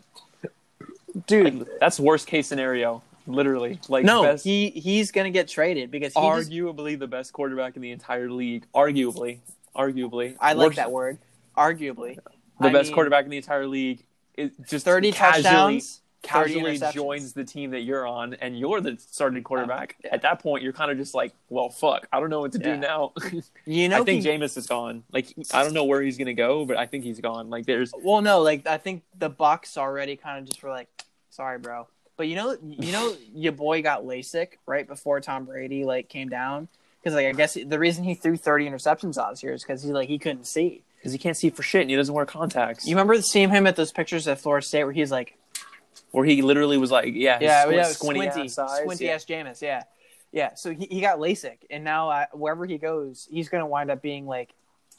dude, 1.28 1.68
That's 1.80 2.00
worst 2.00 2.28
case 2.28 2.48
scenario. 2.48 3.02
Literally, 3.28 3.80
like 3.90 4.06
no, 4.06 4.24
best, 4.24 4.44
he 4.46 4.70
he's 4.70 5.12
gonna 5.12 5.30
get 5.30 5.48
traded 5.48 5.92
because 5.92 6.14
he 6.14 6.22
just, 6.22 6.50
arguably 6.50 6.98
the 6.98 7.08
best 7.08 7.34
quarterback 7.34 7.76
in 7.76 7.82
the 7.82 7.92
entire 7.92 8.32
league. 8.32 8.66
Arguably, 8.74 9.40
arguably, 9.76 10.36
I 10.40 10.54
like 10.54 10.76
that 10.76 10.92
word. 10.92 11.18
Arguably, 11.58 12.18
The 12.60 12.68
I 12.68 12.72
best 12.72 12.88
mean, 12.88 12.94
quarterback 12.94 13.26
in 13.26 13.32
the 13.32 13.38
entire 13.38 13.68
league. 13.68 14.04
Is 14.36 14.52
just 14.70 14.86
thirty 14.86 15.12
casually, 15.12 15.44
touchdowns, 15.44 16.02
casually 16.22 16.78
joins 16.94 17.34
the 17.34 17.44
team 17.44 17.72
that 17.72 17.82
you're 17.82 18.06
on, 18.08 18.36
and 18.36 18.58
you're 18.58 18.80
the 18.82 18.96
starting 19.00 19.40
uh, 19.40 19.44
quarterback. 19.44 19.96
yeah. 20.04 20.14
At 20.14 20.22
that 20.22 20.40
point, 20.40 20.64
you're 20.64 20.74
kind 20.74 20.92
of 20.92 20.98
just 20.98 21.16
like, 21.16 21.34
well, 21.50 21.70
fuck, 21.70 22.08
I 22.14 22.20
don't 22.20 22.30
know 22.30 22.42
what 22.42 22.52
to 22.54 22.60
Yeah. 22.60 22.76
do 22.76 22.82
now. 22.82 23.14
You 23.66 23.90
know, 23.90 24.02
I 24.02 24.04
think 24.06 24.24
he- 24.24 24.30
Jameis 24.30 24.56
is 24.56 24.68
gone. 24.68 25.04
Like, 25.12 25.34
I 25.54 25.64
don't 25.64 25.74
know 25.74 25.84
where 25.86 26.02
he's 26.04 26.18
gonna 26.20 26.34
go, 26.36 26.66
but 26.66 26.78
I 26.78 26.86
think 26.86 27.04
he's 27.04 27.20
gone. 27.20 27.50
Like, 27.50 27.66
there's 27.66 27.92
Well, 27.98 28.22
no, 28.22 28.42
like 28.42 28.68
I 28.68 28.78
think 28.78 29.04
the 29.18 29.30
Bucs 29.30 29.76
already 29.78 30.16
kind 30.16 30.38
of 30.40 30.46
just 30.46 30.62
were 30.62 30.70
like, 30.70 30.88
"Sorry, 31.32 31.58
bro." 31.58 31.88
But 32.18 32.28
you 32.28 32.36
know, 32.36 32.58
you 32.64 32.92
know, 32.92 33.16
your 33.34 33.54
boy 33.54 33.82
got 33.82 34.04
LASIK 34.04 34.58
right 34.66 34.88
before 34.88 35.22
Tom 35.22 35.46
Brady 35.46 35.86
like 35.86 36.10
came 36.10 36.30
down 36.30 36.68
because 37.00 37.16
like 37.16 37.28
I 37.28 37.32
guess 37.32 37.54
the 37.54 37.80
reason 37.80 38.04
he 38.04 38.16
threw 38.16 38.36
thirty 38.36 38.68
interceptions 38.68 39.18
last 39.18 39.44
year 39.44 39.54
is 39.54 39.64
because 39.64 39.84
he 39.84 39.92
like 39.92 40.10
he 40.10 40.18
couldn't 40.18 40.46
see. 40.46 40.84
because 40.98 41.12
he 41.14 41.18
can't 41.18 41.38
see 41.38 41.50
for 41.50 41.64
shit 41.64 41.82
and 41.82 41.90
he 41.90 41.96
doesn't 41.96 42.14
wear 42.14 42.26
contacts. 42.26 42.86
You 42.86 42.96
remember 42.96 43.22
seeing 43.22 43.50
him 43.50 43.68
at 43.68 43.76
those 43.76 43.92
pictures 43.92 44.28
at 44.28 44.40
Florida 44.40 44.66
State 44.66 44.84
where 44.84 44.94
he's 44.94 45.12
like, 45.12 45.38
where 46.12 46.26
he 46.26 46.42
literally 46.42 46.78
was 46.78 46.92
like, 46.92 47.14
yeah, 47.14 47.38
"Yeah, 47.40 47.62
squint- 47.62 47.78
yeah, 47.78 47.84
squinty, 47.84 48.20
squinty, 48.20 48.46
ass 48.46 48.58
eyes. 48.58 48.80
squinty 48.80 49.06
yeah. 49.06 49.12
ass 49.12 49.26
Jameis, 49.26 49.62
yeah, 49.62 49.84
yeah." 50.32 50.56
So 50.56 50.74
he, 50.74 50.88
he 50.90 51.02
got 51.02 51.20
LASIK, 51.20 51.58
and 51.70 51.84
now 51.84 52.10
uh, 52.10 52.26
wherever 52.34 52.66
he 52.66 52.78
goes, 52.78 53.28
he's 53.30 53.50
gonna 53.50 53.68
wind 53.68 53.92
up 53.92 54.02
being 54.02 54.26
like 54.26 54.54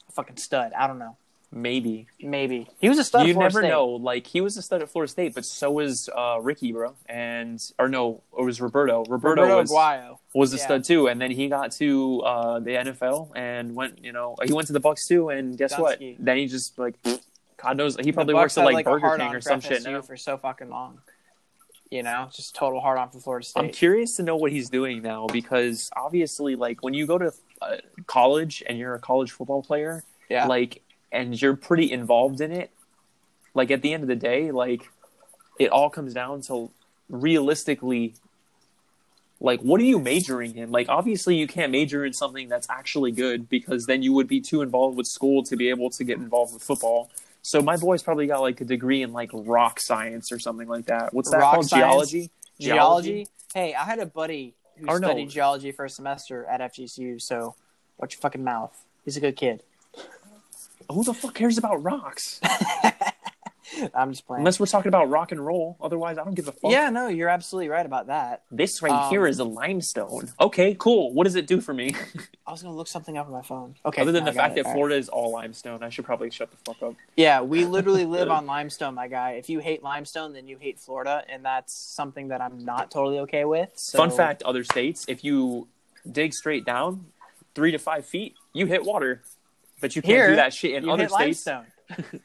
a 0.07 0.11
fucking 0.13 0.37
stud. 0.37 0.71
I 0.73 0.87
don't 0.87 0.99
know, 0.99 1.17
Maybe 1.51 2.05
maybe 2.21 2.67
he 2.79 2.89
was 2.89 2.99
a 2.99 3.03
stud. 3.03 3.21
at 3.21 3.27
you 3.27 3.33
never 3.33 3.61
State. 3.61 3.69
know. 3.69 3.87
Like 3.87 4.27
he 4.27 4.39
was 4.39 4.55
a 4.55 4.61
stud 4.61 4.83
at 4.83 4.89
Florida 4.91 5.09
State, 5.09 5.33
but 5.33 5.43
so 5.45 5.71
was 5.71 6.07
uh, 6.15 6.37
Ricky, 6.41 6.71
bro, 6.71 6.93
and 7.07 7.59
or 7.79 7.89
no, 7.89 8.21
it 8.37 8.43
was 8.43 8.61
Roberto. 8.61 9.03
Roberto, 9.05 9.41
Roberto 9.41 9.57
was 9.61 9.71
Aguayo. 9.71 10.19
was 10.35 10.53
a 10.53 10.57
Yeah. 10.57 10.63
stud 10.63 10.83
too, 10.83 11.07
and 11.07 11.19
then 11.19 11.31
he 11.31 11.47
got 11.47 11.71
to 11.73 12.21
uh, 12.21 12.59
the 12.59 12.71
NFL 12.75 13.31
and 13.35 13.73
went. 13.75 14.03
You 14.03 14.11
know, 14.11 14.35
he 14.45 14.53
went 14.53 14.67
to 14.67 14.73
the 14.73 14.79
Bucs 14.81 15.07
too, 15.07 15.29
and 15.29 15.57
guess 15.57 15.75
what? 15.75 15.99
Then 16.19 16.37
he 16.37 16.45
just 16.45 16.77
like, 16.77 16.93
God 17.57 17.77
knows, 17.77 17.95
he 17.97 18.11
probably 18.11 18.35
works 18.35 18.55
at 18.59 18.65
had, 18.65 18.73
like, 18.73 18.85
Burger 18.85 19.17
King 19.17 19.33
or 19.33 19.41
some 19.41 19.59
shit 19.59 19.83
now. 19.83 20.01
for 20.03 20.15
so 20.17 20.37
fucking 20.37 20.69
long. 20.69 20.99
You 21.89 22.03
know, 22.03 22.29
just 22.31 22.53
total 22.53 22.79
hard 22.79 22.99
on 22.99 23.09
for 23.09 23.19
Florida 23.19 23.43
State. 23.47 23.59
I'm 23.59 23.71
curious 23.71 24.15
to 24.17 24.23
know 24.23 24.35
what 24.35 24.51
he's 24.51 24.69
doing 24.69 25.01
now 25.01 25.25
because 25.25 25.89
obviously, 25.97 26.55
like 26.55 26.83
when 26.83 26.93
you 26.93 27.07
go 27.07 27.17
to 27.17 27.33
uh, 27.63 27.77
college 28.05 28.61
and 28.67 28.77
you're 28.77 28.93
a 28.93 28.99
college 28.99 29.31
football 29.31 29.63
player, 29.63 30.03
yeah, 30.29 30.45
like 30.45 30.83
and 31.11 31.39
you're 31.41 31.55
pretty 31.55 31.91
involved 31.91 32.41
in 32.41 32.51
it 32.51 32.71
like 33.53 33.71
at 33.71 33.81
the 33.81 33.93
end 33.93 34.03
of 34.03 34.09
the 34.09 34.15
day 34.15 34.51
like 34.51 34.89
it 35.59 35.69
all 35.69 35.89
comes 35.89 36.13
down 36.13 36.41
to 36.41 36.69
realistically 37.09 38.13
like 39.41 39.61
what 39.61 39.79
are 39.79 39.85
you 39.85 39.99
majoring 39.99 40.55
in 40.55 40.71
like 40.71 40.87
obviously 40.89 41.35
you 41.35 41.47
can't 41.47 41.71
major 41.71 42.05
in 42.05 42.13
something 42.13 42.49
that's 42.49 42.69
actually 42.69 43.11
good 43.11 43.49
because 43.49 43.85
then 43.85 44.01
you 44.03 44.13
would 44.13 44.27
be 44.27 44.39
too 44.41 44.61
involved 44.61 44.97
with 44.97 45.07
school 45.07 45.43
to 45.43 45.55
be 45.55 45.69
able 45.69 45.89
to 45.89 46.03
get 46.03 46.17
involved 46.17 46.53
with 46.53 46.61
football 46.61 47.09
so 47.41 47.61
my 47.61 47.77
boy's 47.77 48.03
probably 48.03 48.27
got 48.27 48.41
like 48.41 48.59
a 48.61 48.65
degree 48.65 49.01
in 49.01 49.13
like 49.13 49.29
rock 49.33 49.79
science 49.79 50.31
or 50.31 50.39
something 50.39 50.67
like 50.67 50.85
that 50.85 51.13
what's 51.13 51.29
that 51.31 51.39
Rock 51.39 51.53
called 51.53 51.69
science? 51.69 51.85
geology 51.85 52.31
geology. 52.59 53.27
Hey, 53.53 53.73
I 53.73 53.83
had 53.85 53.99
a 53.99 54.05
buddy 54.05 54.53
who 54.77 54.87
Or 54.87 54.99
no. 54.99 55.25
geology 55.25 55.71
for 55.71 55.85
a 55.85 55.89
semester 55.89 56.45
at 56.45 56.61
FGCU. 56.61 57.21
So 57.21 57.55
watch 57.97 58.13
your 58.13 58.21
fucking 58.21 58.43
mouth. 58.43 58.85
He's 59.05 59.17
a 59.17 59.19
good 59.19 59.35
kid. 59.35 59.63
Who 60.89 61.03
the 61.03 61.13
fuck 61.13 61.33
cares 61.35 61.57
about 61.57 61.81
rocks 61.83 62.39
I'm 63.93 64.11
just 64.11 64.25
playing. 64.25 64.39
unless 64.39 64.59
we're 64.59 64.65
talking 64.65 64.89
about 64.89 65.09
rock 65.11 65.31
and 65.31 65.45
roll 65.45 65.77
otherwise 65.79 66.17
i 66.17 66.23
don't 66.23 66.33
give 66.33 66.47
a 66.47 66.51
fuck 66.51 66.71
yeah, 66.71 66.89
no, 66.89 67.07
you're 67.07 67.29
absolutely 67.29 67.69
right 67.69 67.85
about 67.85 68.07
that. 68.07 68.43
This 68.51 68.81
right 68.81 68.91
Um, 68.91 69.09
here 69.11 69.27
is 69.27 69.37
a 69.39 69.43
limestone. 69.43 70.31
Okay, 70.39 70.75
cool. 70.79 71.13
What 71.13 71.23
does 71.25 71.35
it 71.35 71.45
do 71.47 71.61
for 71.61 71.73
me? 71.73 71.93
I 72.47 72.51
was 72.51 72.61
gonna 72.63 72.75
look 72.75 72.87
something 72.87 73.17
up 73.17 73.27
on 73.27 73.31
my 73.31 73.41
phone. 73.43 73.75
Okay. 73.85 74.01
Other 74.01 74.11
than 74.11 74.25
the 74.25 74.33
fact 74.33 74.53
it. 74.53 74.63
that 74.63 74.65
All 74.65 74.71
right. 74.71 74.75
Florida 74.75 74.95
is 74.95 75.07
all 75.09 75.31
limestone, 75.31 75.83
I 75.83 75.89
should 75.89 76.05
probably 76.05 76.29
shut 76.31 76.49
the 76.51 76.57
fuck 76.57 76.81
up. 76.81 76.95
Yeah, 77.15 77.41
we 77.41 77.63
literally 77.65 78.05
live 78.17 78.29
on 78.29 78.45
limestone, 78.47 78.95
my 78.95 79.07
guy. 79.07 79.31
If 79.33 79.49
you 79.49 79.59
hate 79.59 79.83
limestone, 79.83 80.33
then 80.33 80.47
you 80.47 80.57
hate 80.57 80.79
Florida, 80.79 81.23
and 81.29 81.45
that's 81.45 81.73
something 81.73 82.29
that 82.29 82.41
I'm 82.41 82.65
not 82.65 82.89
totally 82.91 83.19
okay 83.19 83.45
with. 83.45 83.69
So, 83.75 83.97
Fun 83.99 84.11
fact: 84.11 84.41
other 84.43 84.63
states, 84.63 85.05
if 85.07 85.23
you 85.23 85.67
dig 86.11 86.33
straight 86.33 86.65
down 86.65 87.05
three 87.55 87.71
to 87.71 87.77
five 87.79 88.05
feet, 88.05 88.33
you 88.53 88.65
hit 88.65 88.83
water. 88.83 89.21
But 89.81 89.95
you 89.95 90.01
can't 90.01 90.11
Here, 90.11 90.29
do 90.29 90.35
that 90.35 90.53
shit 90.53 90.73
in 90.73 90.85
you 90.85 90.91
other 90.91 91.03
hit 91.03 91.11
states. 91.11 91.45
limestone. 91.45 92.21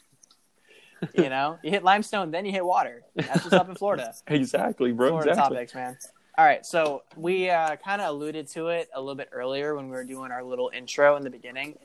you 1.14 1.28
know, 1.28 1.58
you 1.62 1.70
hit 1.70 1.84
limestone, 1.84 2.30
then 2.30 2.44
you 2.44 2.52
hit 2.52 2.64
water. 2.64 3.02
That's 3.14 3.44
what's 3.44 3.52
up 3.52 3.68
in 3.68 3.74
Florida. 3.74 4.12
Exactly, 4.26 4.92
bro. 4.92 5.10
Florida 5.10 5.30
exactly. 5.30 5.56
topics, 5.56 5.74
man. 5.74 5.96
All 6.36 6.44
right, 6.44 6.66
so 6.66 7.04
we 7.16 7.48
uh, 7.48 7.76
kind 7.76 8.00
of 8.02 8.08
alluded 8.08 8.48
to 8.48 8.68
it 8.68 8.88
a 8.92 9.00
little 9.00 9.14
bit 9.14 9.28
earlier 9.30 9.74
when 9.76 9.86
we 9.86 9.92
were 9.92 10.04
doing 10.04 10.32
our 10.32 10.42
little 10.42 10.70
intro 10.74 11.16
in 11.16 11.22
the 11.22 11.30
beginning. 11.30 11.78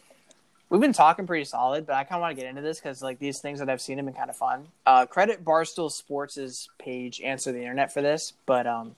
We've 0.70 0.82
been 0.82 0.94
talking 0.94 1.28
pretty 1.28 1.46
solid, 1.46 1.86
but 1.86 1.96
I 1.96 2.04
kind 2.04 2.18
of 2.18 2.22
want 2.22 2.36
to 2.36 2.42
get 2.42 2.50
into 2.50 2.62
this 2.62 2.80
because 2.80 3.02
like 3.02 3.20
these 3.20 3.40
things 3.40 3.60
that 3.60 3.70
I've 3.70 3.82
seen 3.82 3.98
have 3.98 4.06
been 4.06 4.16
kind 4.16 4.30
of 4.30 4.36
fun. 4.36 4.68
Uh, 4.86 5.06
credit 5.06 5.44
Barstool 5.44 5.92
Sports' 5.92 6.70
page 6.80 7.22
answer 7.22 7.52
the 7.52 7.60
internet 7.60 7.92
for 7.92 8.02
this, 8.02 8.34
but 8.46 8.66
um, 8.66 8.96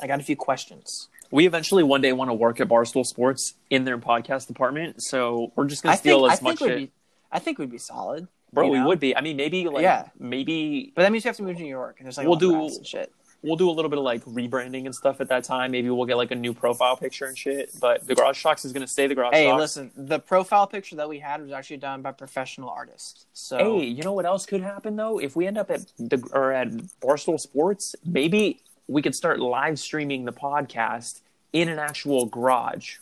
I 0.00 0.06
got 0.06 0.20
a 0.20 0.22
few 0.22 0.36
questions. 0.36 1.08
We 1.30 1.46
eventually 1.46 1.82
one 1.82 2.00
day 2.00 2.12
want 2.12 2.30
to 2.30 2.34
work 2.34 2.60
at 2.60 2.68
Barstool 2.68 3.04
Sports 3.04 3.54
in 3.70 3.84
their 3.84 3.98
podcast 3.98 4.46
department, 4.46 5.02
so 5.02 5.52
we're 5.56 5.66
just 5.66 5.82
gonna 5.82 5.94
I 5.94 5.96
steal 5.96 6.20
think 6.20 6.30
I 6.30 6.34
as 6.34 6.42
much 6.42 6.58
think 6.58 6.70
shit. 6.70 6.78
be, 6.78 6.90
I 7.32 7.38
think 7.38 7.58
we'd 7.58 7.70
be 7.70 7.78
solid, 7.78 8.28
Bro, 8.52 8.68
we 8.68 8.78
know? 8.78 8.86
would 8.86 9.00
be. 9.00 9.16
I 9.16 9.20
mean, 9.20 9.36
maybe 9.36 9.66
like 9.68 9.82
Yeah. 9.82 10.08
maybe 10.18 10.92
but 10.94 11.02
that 11.02 11.12
means 11.12 11.24
you 11.24 11.28
have 11.28 11.36
to 11.36 11.42
move 11.42 11.56
to 11.56 11.62
New 11.62 11.68
York, 11.68 11.96
and 11.98 12.06
there's 12.06 12.16
like 12.18 12.26
We'll 12.26 12.36
do- 12.36 12.70
shit. 12.84 13.12
we'll 13.42 13.56
do 13.56 13.68
a 13.68 13.72
little 13.72 13.88
bit 13.88 13.98
of 13.98 14.04
like 14.04 14.24
rebranding 14.24 14.86
and 14.86 14.94
stuff 14.94 15.20
at 15.20 15.28
that 15.28 15.44
time. 15.44 15.70
Maybe 15.72 15.90
we'll 15.90 16.06
get 16.06 16.16
like 16.16 16.30
a 16.30 16.34
new 16.36 16.52
profile 16.54 16.96
picture 16.96 17.26
and 17.26 17.36
shit. 17.36 17.70
But 17.80 18.06
the 18.06 18.14
Garage 18.14 18.42
Talks 18.42 18.64
is 18.64 18.72
gonna 18.72 18.86
stay 18.86 19.06
the 19.08 19.14
Garage 19.14 19.34
Hey, 19.34 19.46
Shocks. 19.46 19.60
listen, 19.60 19.90
the 19.96 20.18
profile 20.20 20.66
picture 20.66 20.96
that 20.96 21.08
we 21.08 21.18
had 21.18 21.42
was 21.42 21.50
actually 21.52 21.76
done 21.78 22.02
by 22.02 22.12
professional 22.12 22.68
artists. 22.70 23.26
So 23.32 23.58
Hey, 23.80 23.84
you 23.86 24.02
know 24.02 24.12
what 24.12 24.26
else 24.26 24.46
could 24.46 24.62
happen 24.62 24.96
though? 24.96 25.18
If 25.18 25.34
we 25.36 25.46
end 25.46 25.58
up 25.58 25.70
at 25.70 25.82
the 25.98 26.22
or 26.32 26.52
at 26.52 26.68
Barstool 27.02 27.38
Sports, 27.38 27.94
maybe 28.04 28.60
we 28.88 29.02
could 29.02 29.14
start 29.14 29.40
live 29.40 29.78
streaming 29.78 30.24
the 30.24 30.32
podcast 30.32 31.20
in 31.52 31.68
an 31.68 31.78
actual 31.78 32.26
garage. 32.26 32.96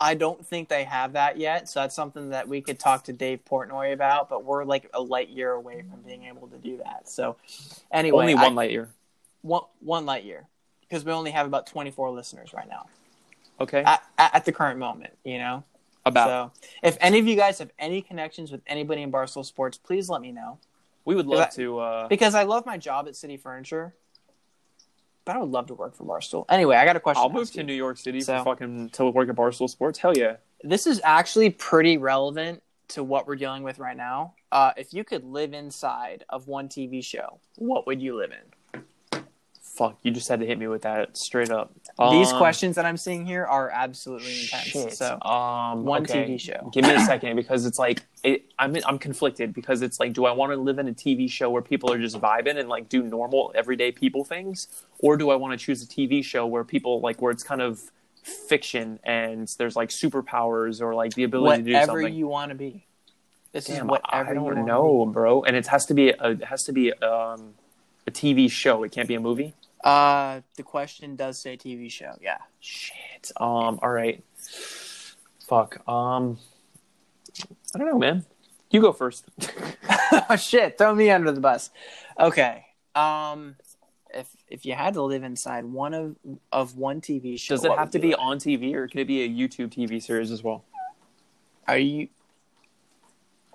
I 0.00 0.14
don't 0.14 0.46
think 0.46 0.68
they 0.68 0.84
have 0.84 1.14
that 1.14 1.38
yet, 1.38 1.68
so 1.68 1.80
that's 1.80 1.94
something 1.94 2.30
that 2.30 2.46
we 2.48 2.60
could 2.60 2.78
talk 2.78 3.04
to 3.04 3.12
Dave 3.12 3.40
Portnoy 3.44 3.92
about. 3.92 4.28
But 4.28 4.44
we're 4.44 4.64
like 4.64 4.88
a 4.94 5.00
light 5.02 5.28
year 5.28 5.50
away 5.52 5.82
from 5.90 6.02
being 6.02 6.24
able 6.24 6.46
to 6.48 6.56
do 6.56 6.76
that. 6.78 7.08
So, 7.08 7.36
anyway, 7.90 8.20
Only 8.20 8.34
I- 8.34 8.42
one 8.44 8.54
light 8.54 8.70
year. 8.70 8.88
one, 9.42 9.62
one 9.80 10.06
light 10.06 10.24
year 10.24 10.46
because 10.82 11.04
we 11.04 11.12
only 11.12 11.32
have 11.32 11.46
about 11.46 11.66
24 11.66 12.10
listeners 12.10 12.54
right 12.54 12.68
now 12.68 12.86
Okay. 13.60 13.82
at, 13.82 14.02
at, 14.16 14.34
at 14.36 14.44
the 14.44 14.52
current 14.52 14.78
moment. 14.78 15.12
You 15.24 15.38
know, 15.38 15.64
About 16.06 16.54
so 16.54 16.68
if 16.82 16.96
any 17.00 17.18
of 17.18 17.26
you 17.26 17.34
guys 17.36 17.58
have 17.58 17.70
any 17.78 18.00
connections 18.00 18.52
with 18.52 18.60
anybody 18.68 19.02
in 19.02 19.10
Barstool 19.10 19.44
Sports, 19.44 19.76
please 19.78 20.08
let 20.08 20.20
me 20.22 20.30
know 20.32 20.58
we 21.08 21.14
would 21.14 21.26
love 21.26 21.38
that- 21.38 21.52
to. 21.52 21.78
Uh, 21.78 22.06
because 22.08 22.34
I 22.34 22.42
love 22.42 22.66
my 22.66 22.76
job 22.76 23.08
at 23.08 23.16
City 23.16 23.38
Furniture, 23.38 23.94
but 25.24 25.36
I 25.36 25.38
would 25.38 25.48
love 25.50 25.66
to 25.68 25.74
work 25.74 25.96
for 25.96 26.04
Barstool. 26.04 26.44
Anyway, 26.50 26.76
I 26.76 26.84
got 26.84 26.96
a 26.96 27.00
question. 27.00 27.22
I'll 27.22 27.30
to 27.30 27.34
move 27.34 27.50
to 27.52 27.58
you. 27.58 27.64
New 27.64 27.72
York 27.74 27.96
City 27.96 28.20
So- 28.20 28.36
for 28.38 28.44
fucking 28.44 28.90
to 28.90 29.06
work 29.06 29.28
at 29.30 29.34
Barstool 29.34 29.70
Sports. 29.70 29.98
Hell 29.98 30.16
yeah. 30.16 30.36
this 30.62 30.86
is 30.86 31.00
actually 31.04 31.48
pretty 31.50 31.96
relevant 31.96 32.62
to 32.88 33.02
what 33.04 33.26
we're 33.26 33.36
dealing 33.36 33.62
with 33.62 33.78
right 33.78 33.96
now. 33.96 34.34
Uh, 34.52 34.72
if 34.76 34.92
you 34.92 35.02
could 35.04 35.24
live 35.24 35.52
inside 35.54 36.24
of 36.28 36.46
one 36.46 36.68
TV 36.68 37.02
show, 37.02 37.38
what 37.56 37.86
would 37.86 38.02
you 38.02 38.16
live 38.16 38.30
in? 38.32 38.52
Fuck, 39.78 39.96
you 40.02 40.10
just 40.10 40.28
had 40.28 40.40
to 40.40 40.46
hit 40.46 40.58
me 40.58 40.66
with 40.66 40.82
that 40.82 41.16
straight 41.16 41.50
up. 41.52 41.72
These 42.10 42.32
Um, 42.32 42.38
questions 42.38 42.74
that 42.74 42.84
I'm 42.84 42.96
seeing 42.96 43.24
here 43.24 43.44
are 43.44 43.70
absolutely 43.70 44.40
intense. 44.40 44.64
Shit. 44.64 44.92
So 44.94 45.20
um, 45.22 45.84
one 45.84 46.02
okay. 46.02 46.24
TV 46.26 46.40
show. 46.40 46.68
Give 46.72 46.84
me 46.84 46.94
a 46.94 47.00
second 47.00 47.36
because 47.36 47.64
it's 47.64 47.78
like 47.78 48.02
it, 48.24 48.46
I'm 48.58 48.76
I'm 48.84 48.98
conflicted 48.98 49.54
because 49.54 49.82
it's 49.82 50.00
like, 50.00 50.14
do 50.14 50.24
I 50.24 50.32
want 50.32 50.50
to 50.50 50.56
live 50.56 50.80
in 50.80 50.88
a 50.88 50.92
TV 50.92 51.30
show 51.30 51.48
where 51.48 51.62
people 51.62 51.92
are 51.92 51.98
just 52.00 52.20
vibing 52.20 52.58
and 52.58 52.68
like 52.68 52.88
do 52.88 53.04
normal 53.04 53.52
everyday 53.54 53.92
people 53.92 54.24
things, 54.24 54.66
or 54.98 55.16
do 55.16 55.30
I 55.30 55.36
want 55.36 55.56
to 55.56 55.64
choose 55.64 55.80
a 55.80 55.86
TV 55.86 56.24
show 56.24 56.44
where 56.44 56.64
people 56.64 57.00
like 57.00 57.22
where 57.22 57.30
it's 57.30 57.44
kind 57.44 57.62
of 57.62 57.80
fiction 58.24 58.98
and 59.04 59.46
there's 59.58 59.76
like 59.76 59.90
superpowers 59.90 60.82
or 60.82 60.96
like 60.96 61.14
the 61.14 61.22
ability 61.22 61.62
to 61.62 61.68
do 61.68 61.72
whatever 61.74 62.02
something? 62.02 62.14
you 62.14 62.26
want 62.26 62.48
to 62.50 62.56
be. 62.56 62.84
This 63.52 63.68
is 63.68 63.76
Damn, 63.76 63.86
whatever 63.86 64.08
I 64.12 64.28
you 64.30 64.34
don't 64.34 64.44
wanna 64.44 64.64
know, 64.64 65.06
bro. 65.06 65.44
And 65.44 65.54
it 65.56 65.68
has 65.68 65.86
to 65.86 65.94
be 65.94 66.08
a 66.10 66.30
it 66.30 66.44
has 66.46 66.64
to 66.64 66.72
be 66.72 66.92
um, 66.94 67.54
a 68.08 68.10
TV 68.10 68.50
show. 68.50 68.82
It 68.82 68.90
can't 68.90 69.06
be 69.06 69.14
a 69.14 69.20
movie. 69.20 69.54
Uh, 69.84 70.40
the 70.56 70.62
question 70.62 71.16
does 71.16 71.40
say 71.40 71.56
TV 71.56 71.90
show. 71.90 72.14
Yeah. 72.20 72.38
Shit. 72.60 73.30
Um. 73.36 73.78
All 73.82 73.90
right. 73.90 74.24
Fuck. 75.46 75.86
Um. 75.88 76.38
I 77.74 77.78
don't 77.78 77.86
know, 77.88 77.98
man. 77.98 78.24
You 78.70 78.80
go 78.80 78.92
first. 78.92 79.24
oh 80.30 80.36
shit! 80.40 80.76
Throw 80.78 80.94
me 80.94 81.10
under 81.10 81.32
the 81.32 81.40
bus. 81.40 81.70
Okay. 82.18 82.66
Um, 82.94 83.56
if 84.12 84.28
if 84.48 84.66
you 84.66 84.74
had 84.74 84.94
to 84.94 85.02
live 85.02 85.22
inside 85.22 85.64
one 85.64 85.94
of 85.94 86.16
of 86.52 86.76
one 86.76 87.00
TV 87.00 87.38
show, 87.38 87.54
Does 87.54 87.64
it 87.64 87.72
have 87.72 87.90
to 87.92 87.98
be 87.98 88.10
like? 88.10 88.20
on 88.20 88.38
TV 88.38 88.74
or 88.74 88.88
can 88.88 89.00
it 89.00 89.06
be 89.06 89.22
a 89.22 89.28
YouTube 89.28 89.68
TV 89.68 90.02
series 90.02 90.30
as 90.30 90.42
well? 90.42 90.64
Are 91.66 91.78
you? 91.78 92.08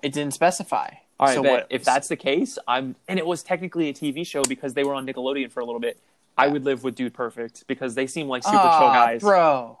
It 0.02 0.12
didn't 0.12 0.34
specify. 0.34 0.88
All 1.20 1.26
right, 1.28 1.34
So 1.34 1.42
what- 1.42 1.66
if 1.70 1.84
that's 1.84 2.08
the 2.08 2.16
case, 2.16 2.58
I'm 2.66 2.96
and 3.06 3.18
it 3.18 3.26
was 3.26 3.42
technically 3.42 3.88
a 3.88 3.92
TV 3.92 4.26
show 4.26 4.42
because 4.42 4.74
they 4.74 4.84
were 4.84 4.94
on 4.94 5.06
Nickelodeon 5.06 5.52
for 5.52 5.60
a 5.60 5.64
little 5.64 5.80
bit. 5.80 5.98
I 6.36 6.48
would 6.48 6.64
live 6.64 6.82
with 6.84 6.94
Dude 6.94 7.14
Perfect 7.14 7.64
because 7.66 7.94
they 7.94 8.06
seem 8.06 8.28
like 8.28 8.42
super 8.42 8.56
chill 8.56 8.62
Ah, 8.62 8.92
guys. 9.06 9.20
bro. 9.20 9.78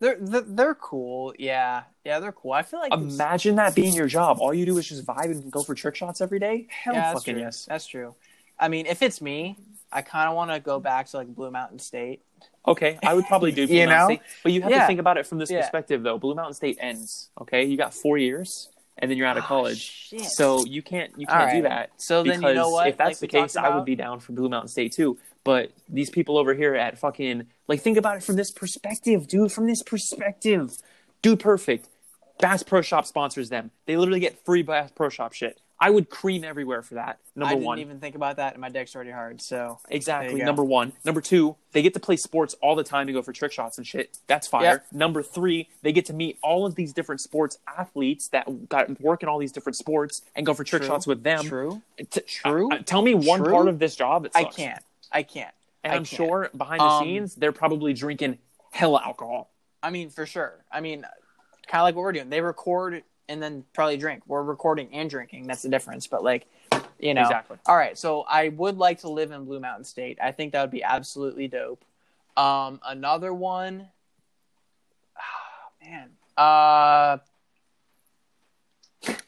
They're, 0.00 0.16
they're 0.20 0.40
they're 0.40 0.74
cool. 0.74 1.32
Yeah, 1.38 1.84
yeah, 2.04 2.18
they're 2.18 2.32
cool. 2.32 2.52
I 2.52 2.62
feel 2.62 2.80
like 2.80 2.92
Imagine 2.92 3.54
that 3.56 3.74
being 3.74 3.94
your 3.94 4.08
job. 4.08 4.38
All 4.40 4.52
you 4.52 4.66
do 4.66 4.76
is 4.78 4.88
just 4.88 5.06
vibe 5.06 5.26
and 5.30 5.50
go 5.50 5.62
for 5.62 5.74
trick 5.74 5.94
shots 5.94 6.20
every 6.20 6.40
day. 6.40 6.66
Hell, 6.70 6.94
yeah, 6.94 7.12
fucking 7.12 7.34
true. 7.34 7.42
yes. 7.42 7.66
That's 7.66 7.86
true. 7.86 8.14
I 8.58 8.68
mean, 8.68 8.86
if 8.86 9.00
it's 9.02 9.20
me, 9.22 9.56
I 9.92 10.02
kind 10.02 10.28
of 10.28 10.34
want 10.34 10.50
to 10.50 10.58
go 10.60 10.80
back 10.80 11.06
to 11.08 11.18
like 11.18 11.28
Blue 11.28 11.50
Mountain 11.52 11.78
State. 11.78 12.20
Okay, 12.66 12.98
I 13.02 13.14
would 13.14 13.26
probably 13.26 13.52
do 13.52 13.66
Blue 13.68 13.76
You 13.76 13.86
Mountain 13.86 14.16
know? 14.16 14.22
State, 14.22 14.40
but 14.42 14.52
you 14.52 14.62
have 14.62 14.70
Yeah. 14.72 14.80
to 14.80 14.86
think 14.88 14.98
about 15.00 15.16
it 15.18 15.26
from 15.26 15.38
this 15.38 15.50
Yeah. 15.50 15.60
perspective, 15.60 16.02
though. 16.02 16.18
Blue 16.18 16.34
Mountain 16.34 16.54
State 16.54 16.78
ends. 16.80 17.30
Okay, 17.40 17.64
you 17.64 17.76
got 17.76 17.94
four 17.94 18.18
years, 18.18 18.70
and 18.98 19.08
then 19.08 19.16
you're 19.16 19.26
out 19.28 19.38
of 19.38 19.44
Ah, 19.44 19.48
college, 19.48 19.78
shit. 19.80 20.24
so 20.24 20.64
you 20.64 20.82
can't 20.82 21.12
you 21.16 21.28
can't 21.28 21.52
do 21.52 21.62
that. 21.62 21.90
So 21.98 22.24
then 22.24 22.42
you 22.42 22.54
know 22.54 22.70
what? 22.70 22.88
if 22.88 22.96
that's 22.96 23.10
Like 23.10 23.18
the 23.18 23.28
case, 23.28 23.52
talked 23.52 23.66
I 23.66 23.76
would 23.76 23.84
be 23.84 23.94
down 23.94 24.18
for 24.18 24.32
Blue 24.32 24.48
Mountain 24.48 24.68
State 24.68 24.92
too. 24.92 25.16
But 25.44 25.72
these 25.88 26.10
people 26.10 26.38
over 26.38 26.54
here 26.54 26.74
at 26.74 26.98
fucking 26.98 27.46
like 27.68 27.80
think 27.80 27.96
about 27.98 28.16
it 28.16 28.22
from 28.22 28.36
this 28.36 28.50
perspective, 28.50 29.26
dude. 29.26 29.52
From 29.52 29.66
this 29.66 29.82
perspective, 29.82 30.76
dude, 31.20 31.40
perfect. 31.40 31.88
Bass 32.38 32.62
Pro 32.62 32.82
Shop 32.82 33.06
sponsors 33.06 33.48
them. 33.50 33.70
They 33.86 33.96
literally 33.96 34.20
get 34.20 34.44
free 34.44 34.62
Bass 34.62 34.90
Pro 34.94 35.08
Shop 35.08 35.32
shit. 35.32 35.60
I 35.82 35.90
would 35.90 36.10
cream 36.10 36.44
everywhere 36.44 36.82
for 36.82 36.94
that. 36.94 37.18
Number 37.34 37.44
one. 37.44 37.50
I 37.50 37.54
didn't 37.54 37.66
one, 37.66 37.78
even 37.80 37.98
think 37.98 38.14
about 38.14 38.36
that, 38.36 38.52
and 38.52 38.60
my 38.60 38.68
deck's 38.68 38.94
already 38.94 39.10
hard. 39.10 39.42
So 39.42 39.80
exactly. 39.90 40.28
There 40.28 40.36
you 40.36 40.42
go. 40.42 40.46
Number 40.46 40.62
one. 40.62 40.92
Number 41.04 41.20
two, 41.20 41.56
they 41.72 41.82
get 41.82 41.92
to 41.94 42.00
play 42.00 42.14
sports 42.14 42.54
all 42.62 42.76
the 42.76 42.84
time 42.84 43.08
and 43.08 43.16
go 43.16 43.20
for 43.20 43.32
trick 43.32 43.50
shots 43.50 43.78
and 43.78 43.86
shit. 43.86 44.16
That's 44.28 44.46
fire. 44.46 44.62
Yep. 44.62 44.86
Number 44.92 45.24
three, 45.24 45.68
they 45.82 45.90
get 45.90 46.06
to 46.06 46.12
meet 46.12 46.38
all 46.40 46.66
of 46.66 46.76
these 46.76 46.92
different 46.92 47.20
sports 47.20 47.58
athletes 47.66 48.28
that 48.28 48.68
got 48.68 49.00
work 49.00 49.24
in 49.24 49.28
all 49.28 49.40
these 49.40 49.50
different 49.50 49.74
sports 49.76 50.22
and 50.36 50.46
go 50.46 50.54
for 50.54 50.62
trick 50.62 50.82
True. 50.82 50.88
shots 50.88 51.04
with 51.04 51.24
them. 51.24 51.44
true. 51.44 51.82
T- 52.10 52.20
True. 52.28 52.72
uh, 52.72 52.78
tell 52.84 53.02
me 53.02 53.14
one 53.16 53.40
True. 53.42 53.52
part 53.52 53.66
of 53.66 53.80
this 53.80 53.96
job. 53.96 54.22
That 54.22 54.32
I 54.36 54.44
can't. 54.44 54.80
I 55.12 55.22
can't. 55.22 55.54
And 55.84 55.92
I 55.92 55.96
I'm 55.96 56.04
can't. 56.04 56.16
sure 56.28 56.50
behind 56.56 56.80
the 56.80 56.84
Um, 56.84 57.04
scenes, 57.04 57.34
they're 57.34 57.52
probably 57.52 57.92
drinking 57.92 58.38
hella 58.70 59.02
alcohol. 59.04 59.50
I 59.82 59.90
mean, 59.90 60.10
for 60.10 60.26
sure. 60.26 60.64
I 60.70 60.80
mean, 60.80 61.02
kind 61.66 61.80
of 61.80 61.84
like 61.84 61.94
what 61.94 62.02
we're 62.02 62.12
doing. 62.12 62.30
They 62.30 62.40
record 62.40 63.02
and 63.28 63.42
then 63.42 63.64
probably 63.74 63.96
drink. 63.96 64.22
We're 64.26 64.42
recording 64.42 64.88
and 64.92 65.10
drinking. 65.10 65.46
That's 65.46 65.62
the 65.62 65.68
difference. 65.68 66.06
But 66.06 66.22
like, 66.24 66.46
you 66.98 67.14
know. 67.14 67.22
Exactly. 67.22 67.58
All 67.66 67.76
right. 67.76 67.98
So 67.98 68.22
I 68.22 68.48
would 68.48 68.78
like 68.78 69.00
to 69.00 69.08
live 69.08 69.32
in 69.32 69.44
Blue 69.44 69.60
Mountain 69.60 69.84
State. 69.84 70.18
I 70.22 70.32
think 70.32 70.52
that 70.52 70.60
would 70.62 70.70
be 70.70 70.82
absolutely 70.84 71.48
dope. 71.48 71.84
Um, 72.36 72.80
another 72.86 73.34
one. 73.34 73.88
man. 75.82 76.10
Uh, 76.38 77.18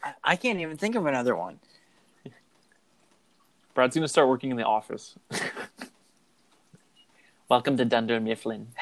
I- 0.03 0.15
I 0.23 0.37
can't 0.37 0.61
even 0.61 0.77
think 0.77 0.95
of 0.95 1.05
another 1.07 1.35
one. 1.35 1.59
Brad's 3.75 3.97
gonna 3.97 4.07
start 4.07 4.29
working 4.29 4.51
in 4.51 4.57
the 4.57 4.65
office. 4.65 5.17
Welcome 7.49 7.77
to 7.77 7.85
Dunder 7.85 8.21
Mifflin. 8.21 8.69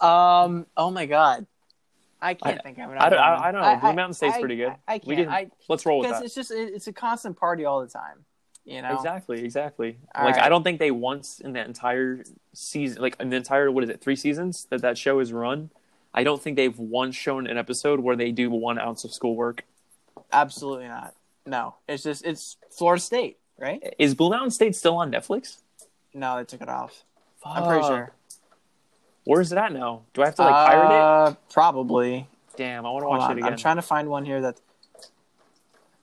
Um. 0.00 0.66
Oh 0.78 0.90
my 0.90 1.04
God. 1.04 1.46
I 2.22 2.32
can't 2.34 2.58
I- 2.58 2.62
think 2.62 2.78
of 2.78 2.90
I 2.90 3.10
don't, 3.10 3.18
I. 3.18 3.48
I 3.48 3.52
don't 3.52 3.60
know. 3.60 3.78
Blue 3.80 3.92
Mountain 3.92 4.14
State's 4.14 4.36
I- 4.36 4.40
pretty 4.40 4.56
good. 4.56 4.68
I, 4.88 4.94
I 4.94 4.98
can't. 4.98 5.06
we 5.06 5.16
can, 5.16 5.28
I, 5.28 5.50
let's 5.68 5.84
roll 5.84 5.98
with 6.00 6.10
that. 6.10 6.24
it's 6.24 6.34
just 6.34 6.50
it, 6.50 6.72
it's 6.74 6.86
a 6.86 6.92
constant 6.92 7.36
party 7.36 7.66
all 7.66 7.82
the 7.82 7.86
time. 7.86 8.24
You 8.64 8.80
know. 8.80 8.94
Exactly, 8.94 9.44
exactly. 9.44 9.98
All 10.14 10.24
like 10.24 10.36
right. 10.36 10.44
I 10.44 10.48
don't 10.48 10.62
think 10.62 10.78
they 10.78 10.90
once 10.90 11.40
in 11.40 11.52
the 11.52 11.62
entire 11.62 12.24
season, 12.54 13.02
like 13.02 13.16
in 13.20 13.28
the 13.28 13.36
entire 13.36 13.70
what 13.70 13.84
is 13.84 13.90
it, 13.90 14.00
three 14.00 14.16
seasons 14.16 14.66
that 14.70 14.80
that 14.80 14.96
show 14.96 15.18
is 15.18 15.34
run. 15.34 15.70
I 16.14 16.24
don't 16.24 16.40
think 16.40 16.56
they've 16.56 16.78
once 16.78 17.14
shown 17.14 17.46
an 17.46 17.58
episode 17.58 18.00
where 18.00 18.16
they 18.16 18.32
do 18.32 18.50
one 18.50 18.78
ounce 18.78 19.04
of 19.04 19.12
schoolwork. 19.12 19.64
Absolutely 20.32 20.88
not. 20.88 21.14
No. 21.44 21.74
It's 21.88 22.04
just 22.04 22.24
it's 22.24 22.56
Florida 22.70 23.02
State, 23.02 23.38
right? 23.60 23.94
Is 23.98 24.14
Blue 24.14 24.30
Mountain 24.30 24.50
State 24.50 24.74
still 24.76 24.96
on 24.96 25.10
Netflix? 25.12 25.58
No, 26.14 26.36
they 26.38 26.44
took 26.44 26.60
it 26.62 26.68
off. 26.68 27.04
I'm 27.44 27.66
pretty 27.66 27.86
sure. 27.86 28.12
Where 29.24 29.40
is 29.40 29.52
it 29.52 29.58
at 29.58 29.72
now? 29.72 30.02
Do 30.14 30.22
I 30.22 30.26
have 30.26 30.34
to 30.36 30.42
like 30.42 30.52
pirate 30.52 30.86
it? 30.86 31.00
Uh, 31.00 31.34
Probably. 31.52 32.26
Damn, 32.56 32.84
I 32.84 32.90
want 32.90 33.04
to 33.04 33.08
watch 33.08 33.20
on. 33.22 33.30
it 33.32 33.38
again. 33.38 33.52
I'm 33.52 33.58
trying 33.58 33.76
to 33.76 33.82
find 33.82 34.08
one 34.08 34.24
here 34.24 34.40
that. 34.40 34.60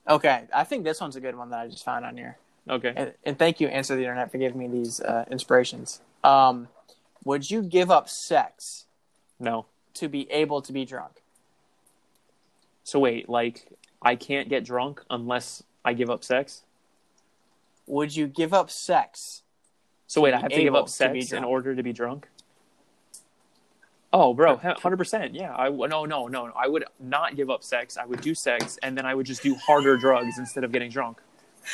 Okay, 0.08 0.44
I 0.54 0.64
think 0.64 0.84
this 0.84 1.00
one's 1.00 1.16
a 1.16 1.20
good 1.20 1.36
one 1.36 1.50
that 1.50 1.58
I 1.60 1.68
just 1.68 1.84
found 1.84 2.04
on 2.04 2.16
here. 2.16 2.38
Okay. 2.68 2.92
And, 2.96 3.12
and 3.24 3.38
thank 3.38 3.60
you, 3.60 3.68
Answer 3.68 3.94
the 3.96 4.02
Internet, 4.02 4.30
for 4.30 4.38
giving 4.38 4.58
me 4.58 4.68
these 4.68 5.00
uh, 5.00 5.24
inspirations. 5.30 6.00
Um, 6.24 6.68
would 7.24 7.50
you 7.50 7.62
give 7.62 7.90
up 7.90 8.08
sex 8.08 8.86
No. 9.38 9.66
to 9.94 10.08
be 10.08 10.30
able 10.30 10.62
to 10.62 10.72
be 10.72 10.84
drunk? 10.84 11.22
So 12.84 12.98
wait, 12.98 13.28
like 13.28 13.66
I 14.00 14.16
can't 14.16 14.48
get 14.48 14.64
drunk 14.64 15.02
unless 15.10 15.62
I 15.84 15.92
give 15.92 16.08
up 16.10 16.24
sex. 16.24 16.62
Would 17.88 18.14
you 18.14 18.26
give 18.26 18.54
up 18.54 18.70
sex? 18.70 19.42
So 20.06 20.20
wait, 20.20 20.34
I 20.34 20.40
have 20.40 20.50
to 20.50 20.62
give 20.62 20.74
up 20.74 20.88
sex 20.88 21.32
in 21.32 21.44
order 21.44 21.74
to 21.74 21.82
be 21.82 21.92
drunk. 21.92 22.28
Oh, 24.10 24.32
bro, 24.32 24.56
hundred 24.56 24.96
percent. 24.96 25.34
Yeah, 25.34 25.54
I 25.54 25.68
no, 25.68 25.86
no, 25.86 26.06
no, 26.06 26.26
no. 26.28 26.52
I 26.56 26.66
would 26.66 26.84
not 26.98 27.36
give 27.36 27.50
up 27.50 27.62
sex. 27.62 27.98
I 27.98 28.06
would 28.06 28.22
do 28.22 28.34
sex, 28.34 28.78
and 28.82 28.96
then 28.96 29.04
I 29.04 29.14
would 29.14 29.26
just 29.26 29.42
do 29.42 29.54
harder 29.54 29.96
drugs 29.98 30.38
instead 30.38 30.64
of 30.64 30.72
getting 30.72 30.90
drunk. 30.90 31.18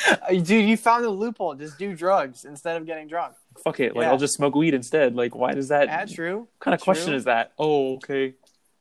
Uh, 0.09 0.33
Dude, 0.33 0.67
you 0.67 0.75
found 0.75 1.05
the 1.05 1.09
loophole. 1.09 1.55
Just 1.55 1.77
do 1.79 1.95
drugs 1.95 2.43
instead 2.43 2.75
of 2.75 2.85
getting 2.85 3.07
drunk. 3.07 3.35
Fuck 3.63 3.79
it. 3.79 3.95
Like 3.95 4.03
Yeah. 4.03 4.11
I'll 4.11 4.17
just 4.17 4.33
smoke 4.33 4.53
weed 4.53 4.73
instead. 4.73 5.15
Like, 5.15 5.33
why 5.33 5.53
does 5.53 5.69
that? 5.69 5.87
Yeah, 5.87 6.03
true. 6.03 6.39
what 6.39 6.59
kind 6.59 6.75
of 6.75 6.81
question 6.81 7.13
is 7.13 7.23
that? 7.25 7.53
Oh, 7.57 7.93
okay. 7.95 8.33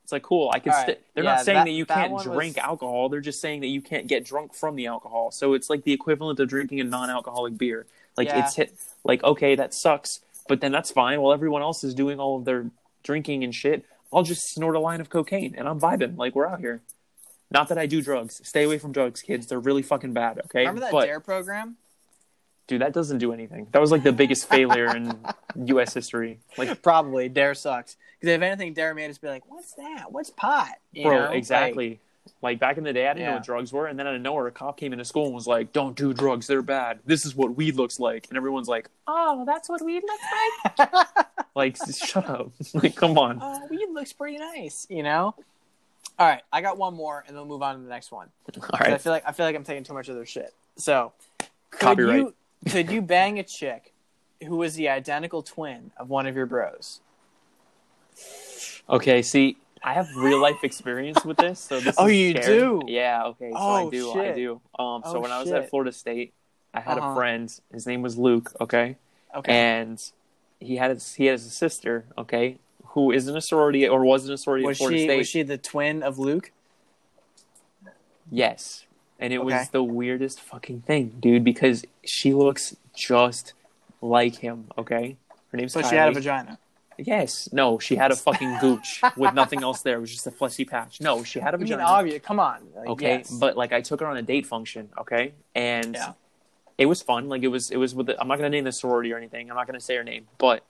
It's 0.04 0.12
like 0.12 0.22
cool. 0.22 0.50
I 0.52 0.58
can. 0.60 0.72
All 0.72 0.84
st- 0.84 0.98
They're 1.14 1.24
Yeah, 1.24 1.34
not 1.36 1.44
saying 1.44 1.56
that- 1.58 1.64
that, 1.64 1.70
you 1.70 1.84
that 1.86 1.94
can't 2.10 2.22
drink 2.22 2.56
was- 2.56 2.64
alcohol. 2.64 3.08
They're 3.08 3.20
just 3.20 3.40
saying 3.40 3.60
that 3.62 3.68
you 3.68 3.80
can't 3.80 4.06
get 4.06 4.24
drunk 4.24 4.54
from 4.54 4.76
the 4.76 4.86
alcohol. 4.86 5.30
So 5.30 5.54
it's 5.54 5.68
like 5.70 5.84
the 5.84 5.92
equivalent 5.92 6.38
of 6.40 6.48
drinking 6.48 6.80
a 6.80 6.84
non-alcoholic 6.84 7.56
beer. 7.58 7.86
Like 8.16 8.28
Yeah. 8.28 8.44
it's 8.44 8.54
hit. 8.56 8.74
Like 9.02 9.24
okay, 9.24 9.54
that 9.56 9.72
sucks, 9.74 10.20
but 10.46 10.60
then 10.60 10.72
that's 10.72 10.90
fine. 10.90 11.20
While 11.20 11.32
everyone 11.32 11.62
else 11.62 11.82
is 11.82 11.94
doing 11.94 12.20
all 12.20 12.36
of 12.36 12.44
their 12.44 12.66
drinking 13.02 13.42
and 13.44 13.54
shit, 13.54 13.84
I'll 14.12 14.22
just 14.22 14.42
snort 14.54 14.76
a 14.76 14.78
line 14.78 15.00
of 15.00 15.08
cocaine 15.10 15.54
and 15.56 15.66
I'm 15.68 15.80
vibing. 15.80 16.16
Like 16.18 16.34
we're 16.34 16.46
out 16.46 16.60
here. 16.60 16.82
Not 17.50 17.68
that 17.68 17.78
I 17.78 17.86
do 17.86 18.02
drugs. 18.02 18.40
Stay 18.46 18.64
away 18.64 18.78
from 18.78 18.92
drugs, 18.92 19.22
kids. 19.22 19.46
They're 19.46 19.58
really 19.60 19.82
fucking 19.82 20.12
bad. 20.12 20.38
Okay. 20.46 20.60
Remember 20.60 20.80
that 20.82 20.92
but 20.92 21.06
Dare 21.06 21.20
program? 21.20 21.76
Dude, 22.66 22.80
that 22.80 22.92
doesn't 22.92 23.18
do 23.18 23.32
anything. 23.32 23.66
That 23.72 23.80
was 23.80 23.90
like 23.90 24.02
the 24.02 24.12
biggest 24.12 24.48
failure 24.48 24.94
in 24.94 25.18
U.S. 25.66 25.94
history. 25.94 26.38
Like 26.56 26.82
Probably. 26.82 27.28
Dare 27.28 27.54
sucks. 27.54 27.96
Because 28.20 28.34
if 28.36 28.42
anything, 28.42 28.72
Dare 28.74 28.94
made 28.94 29.10
us 29.10 29.18
be 29.18 29.28
like, 29.28 29.42
"What's 29.50 29.74
that? 29.74 30.10
What's 30.10 30.30
pot?" 30.30 30.72
You 30.92 31.04
Bro, 31.04 31.18
know? 31.26 31.32
Exactly. 31.32 32.00
Like, 32.40 32.58
back 32.58 32.78
in 32.78 32.84
the 32.84 32.92
day, 32.92 33.06
I 33.06 33.12
didn't 33.12 33.26
know 33.26 33.34
what 33.34 33.44
drugs 33.44 33.70
were, 33.70 33.86
and 33.86 33.98
then 33.98 34.06
out 34.06 34.14
of 34.14 34.20
nowhere, 34.22 34.46
a 34.46 34.50
cop 34.50 34.78
came 34.78 34.94
into 34.94 35.04
school 35.04 35.26
and 35.26 35.34
was 35.34 35.46
like, 35.46 35.72
"Don't 35.72 35.94
do 35.94 36.14
drugs; 36.14 36.46
they're 36.46 36.62
bad. 36.62 37.00
This 37.04 37.26
is 37.26 37.36
what 37.36 37.54
weed 37.54 37.74
looks 37.76 38.00
like." 38.00 38.26
And 38.28 38.36
everyone's 38.38 38.68
like, 38.68 38.88
"Oh, 39.06 39.44
that's 39.44 39.68
what 39.68 39.82
weed 39.82 40.02
looks 40.06 40.78
like." 40.78 41.26
like, 41.54 41.76
shut 41.94 42.28
up! 42.28 42.50
like, 42.74 42.94
come 42.96 43.18
on. 43.18 43.38
oh, 43.42 43.66
weed 43.68 43.88
looks 43.92 44.12
pretty 44.14 44.38
nice, 44.38 44.86
you 44.88 45.02
know. 45.02 45.34
All 46.18 46.26
right, 46.26 46.42
I 46.52 46.62
got 46.62 46.78
one 46.78 46.94
more, 46.94 47.24
and 47.26 47.36
then 47.36 47.42
we'll 47.46 47.56
move 47.58 47.62
on 47.62 47.74
to 47.76 47.82
the 47.82 47.88
next 47.88 48.10
one. 48.10 48.28
All 48.56 48.78
right. 48.80 48.92
I 48.94 48.98
feel 48.98 49.12
like 49.12 49.24
I 49.26 49.32
feel 49.32 49.44
like 49.44 49.56
I'm 49.56 49.64
taking 49.64 49.84
too 49.84 49.94
much 49.94 50.08
of 50.08 50.14
their 50.14 50.24
shit. 50.26 50.54
So, 50.76 51.12
Copyright. 51.72 52.20
you 52.20 52.34
could 52.66 52.90
you 52.90 53.02
bang 53.02 53.38
a 53.38 53.42
chick 53.42 53.92
who 54.46 54.56
was 54.56 54.74
the 54.74 54.88
identical 54.88 55.42
twin 55.42 55.90
of 55.96 56.08
one 56.08 56.26
of 56.26 56.36
your 56.36 56.46
bros? 56.46 57.00
okay. 58.88 59.22
See, 59.22 59.56
I 59.82 59.94
have 59.94 60.08
real 60.16 60.40
life 60.40 60.62
experience 60.62 61.24
with 61.24 61.36
this, 61.38 61.60
so 61.60 61.80
this. 61.80 61.96
Oh, 61.98 62.06
you 62.06 62.30
scary. 62.30 62.56
do? 62.58 62.84
Yeah. 62.88 63.24
Okay. 63.26 63.50
So 63.50 63.56
Oh, 63.58 63.74
I 63.88 63.90
do. 63.90 64.10
I 64.12 64.24
shit. 64.26 64.36
do. 64.36 64.60
Um. 64.78 65.02
So 65.04 65.16
Oh, 65.16 65.20
when 65.20 65.30
I 65.32 65.38
was 65.40 65.48
shit. 65.48 65.56
at 65.56 65.70
Florida 65.70 65.92
State, 65.92 66.32
I 66.72 66.80
had 66.80 66.98
Uh-huh. 66.98 67.10
a 67.10 67.14
friend. 67.14 67.60
His 67.72 67.86
name 67.86 68.02
was 68.02 68.16
Luke. 68.18 68.52
Okay, 68.60 68.96
Okay. 69.34 69.52
and 69.52 70.02
he 70.60 70.76
had 70.76 70.90
his, 70.92 71.14
he 71.14 71.26
has 71.26 71.44
a 71.44 71.50
sister. 71.50 72.06
Okay, 72.16 72.58
who 72.88 73.10
is 73.10 73.28
in 73.28 73.36
a 73.36 73.40
sorority 73.40 73.86
or 73.88 74.04
was 74.04 74.26
in 74.26 74.32
a 74.32 74.38
sorority 74.38 74.66
was 74.66 74.76
at 74.76 74.78
Florida 74.78 74.98
she 74.98 75.04
State. 75.04 75.16
was 75.18 75.28
she 75.28 75.42
the 75.42 75.58
twin 75.58 76.02
of 76.02 76.18
Luke? 76.18 76.50
Yes. 78.30 78.86
And 79.24 79.32
it 79.32 79.38
Okay. 79.40 79.56
was 79.56 79.70
the 79.70 79.82
weirdest 79.82 80.38
fucking 80.38 80.82
thing, 80.82 81.16
dude, 81.18 81.44
because 81.44 81.86
she 82.04 82.34
looks 82.34 82.76
just 82.94 83.54
like 84.02 84.36
him, 84.36 84.66
okay? 84.76 85.16
Her 85.50 85.56
name's 85.56 85.72
So 85.72 85.80
Kylie. 85.80 85.88
she 85.90 85.96
had 85.96 86.08
a 86.10 86.12
vagina. 86.12 86.58
Yes. 86.98 87.48
No, 87.50 87.78
she 87.78 87.96
had 87.96 88.12
a 88.12 88.16
fucking 88.16 88.58
gooch 88.60 89.00
with 89.16 89.32
nothing 89.32 89.62
else 89.62 89.80
there. 89.80 89.96
It 89.96 90.00
was 90.00 90.12
just 90.12 90.26
a 90.26 90.30
fleshy 90.30 90.66
patch. 90.66 91.00
No, 91.00 91.24
she 91.24 91.40
had 91.40 91.54
a 91.54 91.56
I 91.56 91.58
mean, 91.60 91.68
vagina. 91.68 91.84
obvious. 91.84 92.22
Come 92.22 92.38
on. 92.38 92.58
Like, 92.76 92.88
okay, 92.90 93.16
yes. 93.18 93.30
but 93.30 93.56
like 93.56 93.72
I 93.72 93.80
took 93.80 94.00
her 94.00 94.06
on 94.06 94.18
a 94.18 94.22
date 94.22 94.44
function, 94.46 94.90
okay? 94.98 95.32
And 95.54 95.94
Yeah. 95.94 96.12
it 96.76 96.84
was 96.84 97.00
fun. 97.00 97.30
Like 97.30 97.42
it 97.42 97.48
was 97.48 97.70
it 97.70 97.78
was 97.78 97.94
with 97.94 98.06
the, 98.08 98.20
I'm 98.20 98.28
not 98.28 98.36
going 98.36 98.50
to 98.52 98.54
name 98.54 98.64
the 98.64 98.72
sorority 98.72 99.10
or 99.10 99.16
anything. 99.16 99.48
I'm 99.50 99.56
not 99.56 99.66
going 99.66 99.78
to 99.80 99.84
say 99.84 99.96
her 99.96 100.04
name, 100.04 100.26
but 100.36 100.64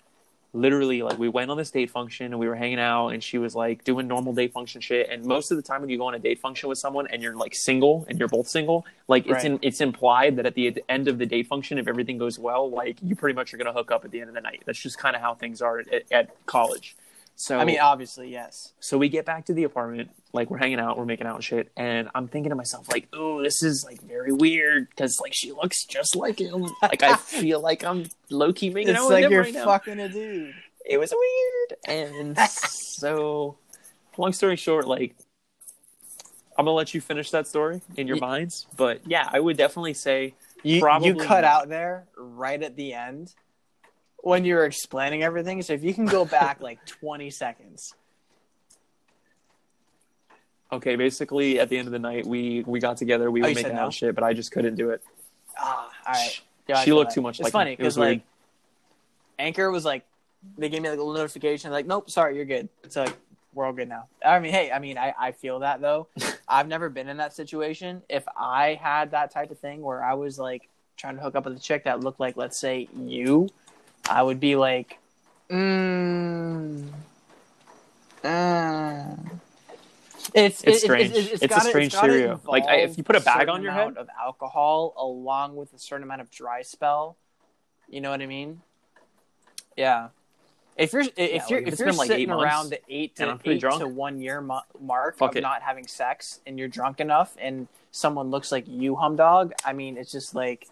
literally 0.55 1.03
like 1.03 1.19
we 1.19 1.29
went 1.29 1.51
on 1.51 1.57
this 1.57 1.71
date 1.71 1.91
function 1.91 2.27
and 2.27 2.39
we 2.39 2.49
were 2.49 2.55
hanging 2.55 2.79
out 2.79 3.09
and 3.09 3.23
she 3.23 3.39
was 3.39 3.55
like 3.55 3.85
doing 3.85 4.07
normal 4.07 4.33
date 4.33 4.53
function 4.53 4.81
shit. 4.81 5.09
And 5.11 5.25
most 5.25 5.51
of 5.51 5.57
the 5.57 5.63
time 5.63 5.81
when 5.81 5.91
you 5.91 5.99
go 5.99 6.07
on 6.07 6.15
a 6.15 6.19
date 6.19 6.41
function 6.41 6.69
with 6.69 6.79
someone 6.79 7.07
and 7.09 7.23
you're 7.23 7.37
like 7.37 7.55
single 7.55 8.07
and 8.09 8.19
you're 8.19 8.29
both 8.29 8.49
single 8.49 8.87
like 9.09 9.27
it's 9.27 9.45
in, 9.45 9.59
it's 9.63 9.81
implied 9.81 10.37
that 10.37 10.47
at 10.47 10.55
the 10.55 10.83
end 10.89 11.09
of 11.09 11.19
the 11.19 11.27
date 11.27 11.47
function 11.47 11.77
if 11.77 11.89
everything 11.89 12.17
goes 12.17 12.39
well 12.39 12.71
like 12.71 12.97
you 13.03 13.17
pretty 13.17 13.35
much 13.35 13.53
are 13.53 13.57
going 13.57 13.67
to 13.67 13.73
hook 13.73 13.91
up 13.91 14.05
at 14.05 14.13
the 14.13 14.21
end 14.21 14.29
of 14.29 14.35
the 14.35 14.41
night. 14.41 14.63
That's 14.65 14.81
just 14.81 14.97
kind 14.97 15.17
of 15.17 15.23
how 15.23 15.35
things 15.35 15.61
are 15.61 15.81
at, 15.81 16.05
at 16.11 16.47
college 16.47 16.97
so 17.37 17.59
I 17.59 17.65
mean, 17.65 17.81
obviously, 17.81 18.31
yes. 18.31 18.73
so 18.81 18.97
we 18.97 19.09
get 19.09 19.25
back 19.27 19.47
to 19.47 19.55
the 19.55 19.65
apartment, 19.65 20.11
like 20.33 20.51
we're 20.51 20.59
hanging 20.59 20.79
out, 20.79 20.97
we're 20.97 21.05
making 21.05 21.27
out 21.27 21.35
and 21.37 21.45
shit, 21.45 21.73
and 21.77 22.09
I'm 22.15 22.29
thinking 22.29 22.51
to 22.51 22.57
myself, 22.57 22.89
like, 22.91 23.09
oh, 23.13 23.43
this 23.43 23.63
is 23.63 23.85
like 23.85 24.01
very 24.03 24.33
weird 24.33 24.89
because 24.91 25.19
like 25.21 25.33
she 25.35 25.51
looks 25.53 25.85
just 25.85 26.15
like 26.17 26.41
him. 26.41 26.67
Like 26.81 27.03
I 27.03 27.17
feel 27.17 27.61
like 27.61 27.85
I'm 27.85 28.07
low 28.31 28.53
key 28.53 28.71
making 28.71 28.91
It's 28.91 29.01
out 29.01 29.05
with 29.09 29.13
like 29.15 29.25
him 29.25 29.33
you're 29.33 29.43
right 29.43 29.55
now. 29.55 29.65
fucking 29.65 29.99
a 30.01 30.09
dude. 30.09 30.55
It 30.87 30.99
was 30.99 31.13
weird, 31.13 31.79
and 31.89 32.39
so 32.49 33.57
long 34.17 34.33
story 34.33 34.57
short, 34.57 34.87
like 34.87 35.17
I'm 36.57 36.67
gonna 36.67 36.77
let 36.77 36.95
you 36.95 37.01
finish 37.01 37.31
that 37.33 37.47
story 37.49 37.81
in 37.97 38.07
your 38.07 38.17
Y- 38.17 38.21
minds, 38.29 38.67
but 38.77 39.01
yeah, 39.07 39.29
I 39.33 39.41
would 39.41 39.57
definitely 39.57 39.95
say 39.95 40.35
You 40.63 40.81
Probably 40.81 41.09
you 41.09 41.15
cut 41.17 41.41
not. 41.41 41.45
out 41.45 41.69
there 41.69 42.05
right 42.17 42.63
at 42.63 42.77
the 42.77 42.93
end 42.95 43.35
when 44.25 44.45
you 44.45 44.55
were 44.55 44.65
explaining 44.65 45.23
everything. 45.23 45.63
So 45.63 45.75
if 45.75 45.85
you 45.85 45.95
can 45.95 46.07
go 46.07 46.25
back 46.41 46.61
like 46.61 46.85
20 46.87 47.31
seconds. 47.31 47.95
okay. 50.73 50.97
Basically, 50.97 51.61
at 51.61 51.69
the 51.69 51.79
end 51.79 51.87
of 51.87 51.93
the 51.93 51.99
night, 51.99 52.27
we 52.27 52.63
we 52.67 52.81
got 52.81 52.97
together, 52.97 53.31
we 53.31 53.41
Oh, 53.41 53.45
were 53.45 53.49
making 53.51 53.63
said 53.65 53.73
out 53.73 53.85
no? 53.87 53.91
shit, 53.91 54.15
but 54.15 54.25
I 54.25 54.33
just 54.33 54.51
couldn't 54.51 54.75
do 54.77 54.91
it. 54.91 55.03
Ah, 55.57 55.89
all 56.07 56.13
right. 56.13 56.41
Yeah, 56.67 56.77
she 56.83 56.93
looked 56.93 57.13
too 57.13 57.21
much 57.23 57.39
It's 57.39 57.45
like 57.45 57.53
funny 57.53 57.71
him. 57.73 57.75
It 57.75 57.79
because 57.79 57.99
like 57.99 58.09
weird. 58.09 58.23
Anchor 59.39 59.71
was 59.71 59.85
like 59.85 60.05
they 60.59 60.69
gave 60.69 60.83
me 60.83 60.89
like 60.89 60.99
a 60.99 61.03
little 61.03 61.15
notification 61.21 61.71
like 61.71 61.87
nope 61.87 62.11
sorry 62.11 62.37
you're 62.37 62.45
good. 62.47 62.69
It's 62.83 62.97
like 62.97 63.15
we're 63.53 63.67
all 63.67 63.73
good 63.73 63.89
now. 63.89 64.09
I 64.25 64.39
mean 64.41 64.53
hey 64.53 64.73
I 64.73 64.79
mean 64.79 64.97
I 64.99 65.13
I 65.19 65.33
feel 65.33 65.61
that 65.61 65.81
though. 65.81 66.09
I've 66.49 66.67
never 66.69 66.89
been 66.89 67.09
in 67.09 67.19
that 67.19 67.35
situation. 67.35 68.03
If 68.09 68.25
I 68.37 68.79
had 68.81 69.11
that 69.13 69.31
type 69.31 69.51
of 69.51 69.59
thing 69.59 69.81
where 69.83 70.03
I 70.03 70.15
was 70.15 70.39
like 70.39 70.69
trying 70.97 71.17
to 71.17 71.23
hook 71.23 71.35
up 71.35 71.45
with 71.45 71.57
a 71.57 71.61
chick 71.61 71.85
that 71.85 72.01
looked 72.01 72.21
like 72.21 72.37
let's 72.37 72.59
say 72.59 72.89
you, 72.97 73.49
I 74.09 74.23
would 74.23 74.41
be 74.41 74.57
like, 74.57 74.99
mm, 75.51 76.89
uh. 78.23 79.05
It's 80.35 80.65
It's 80.65 80.83
strange. 80.83 81.13
It, 81.13 81.33
It's 81.35 81.43
a 81.43 81.49
gotta- 81.49 81.69
strange 81.69 81.93
gotta 81.93 82.13
scenario. 82.13 82.41
Like, 82.45 82.65
I- 82.65 82.77
if 82.79 82.99
you 82.99 83.05
put 83.05 83.15
a 83.17 83.21
bag 83.21 83.49
on 83.49 83.63
your 83.63 83.73
head- 83.73 83.97
of 83.97 84.09
alcohol 84.21 84.93
along 84.97 85.55
with 85.57 85.73
a 85.75 85.79
certain 85.79 86.03
amount 86.03 86.23
of 86.23 86.31
dry 86.31 86.63
spell, 86.63 87.17
you 87.89 88.01
know 88.01 88.11
what 88.11 88.21
I 88.21 88.27
mean? 88.27 88.61
Yeah. 89.77 90.09
If 90.77 90.93
you're 90.93 91.03
if 91.03 91.43
like, 91.43 91.51
you're 91.51 91.61
if 91.61 91.75
if 91.75 91.79
you're 91.79 91.89
been, 91.89 91.97
like, 91.97 92.07
sitting 92.09 92.23
eight 92.23 92.29
months 92.29 92.43
around 92.45 92.71
the 92.71 92.81
eight 92.89 93.15
to 93.17 93.29
I'm 93.29 93.41
eight 93.45 93.61
drunk, 93.61 93.81
to 93.81 93.87
one 93.87 94.21
year 94.21 94.41
mo- 94.41 94.63
mark 94.81 95.17
fuck 95.19 95.31
of 95.33 95.37
it. 95.37 95.41
not 95.43 95.63
having 95.63 95.87
sex 95.87 96.41
and 96.47 96.59
you're 96.59 96.67
drunk 96.67 96.99
enough 96.99 97.37
and 97.39 97.69
someone 97.93 98.31
looks 98.31 98.51
like 98.51 98.65
you, 98.67 98.97
humdog, 98.97 99.53
I 99.65 99.73
mean, 99.73 99.97
it's 99.97 100.11
just 100.11 100.35
like. 100.35 100.67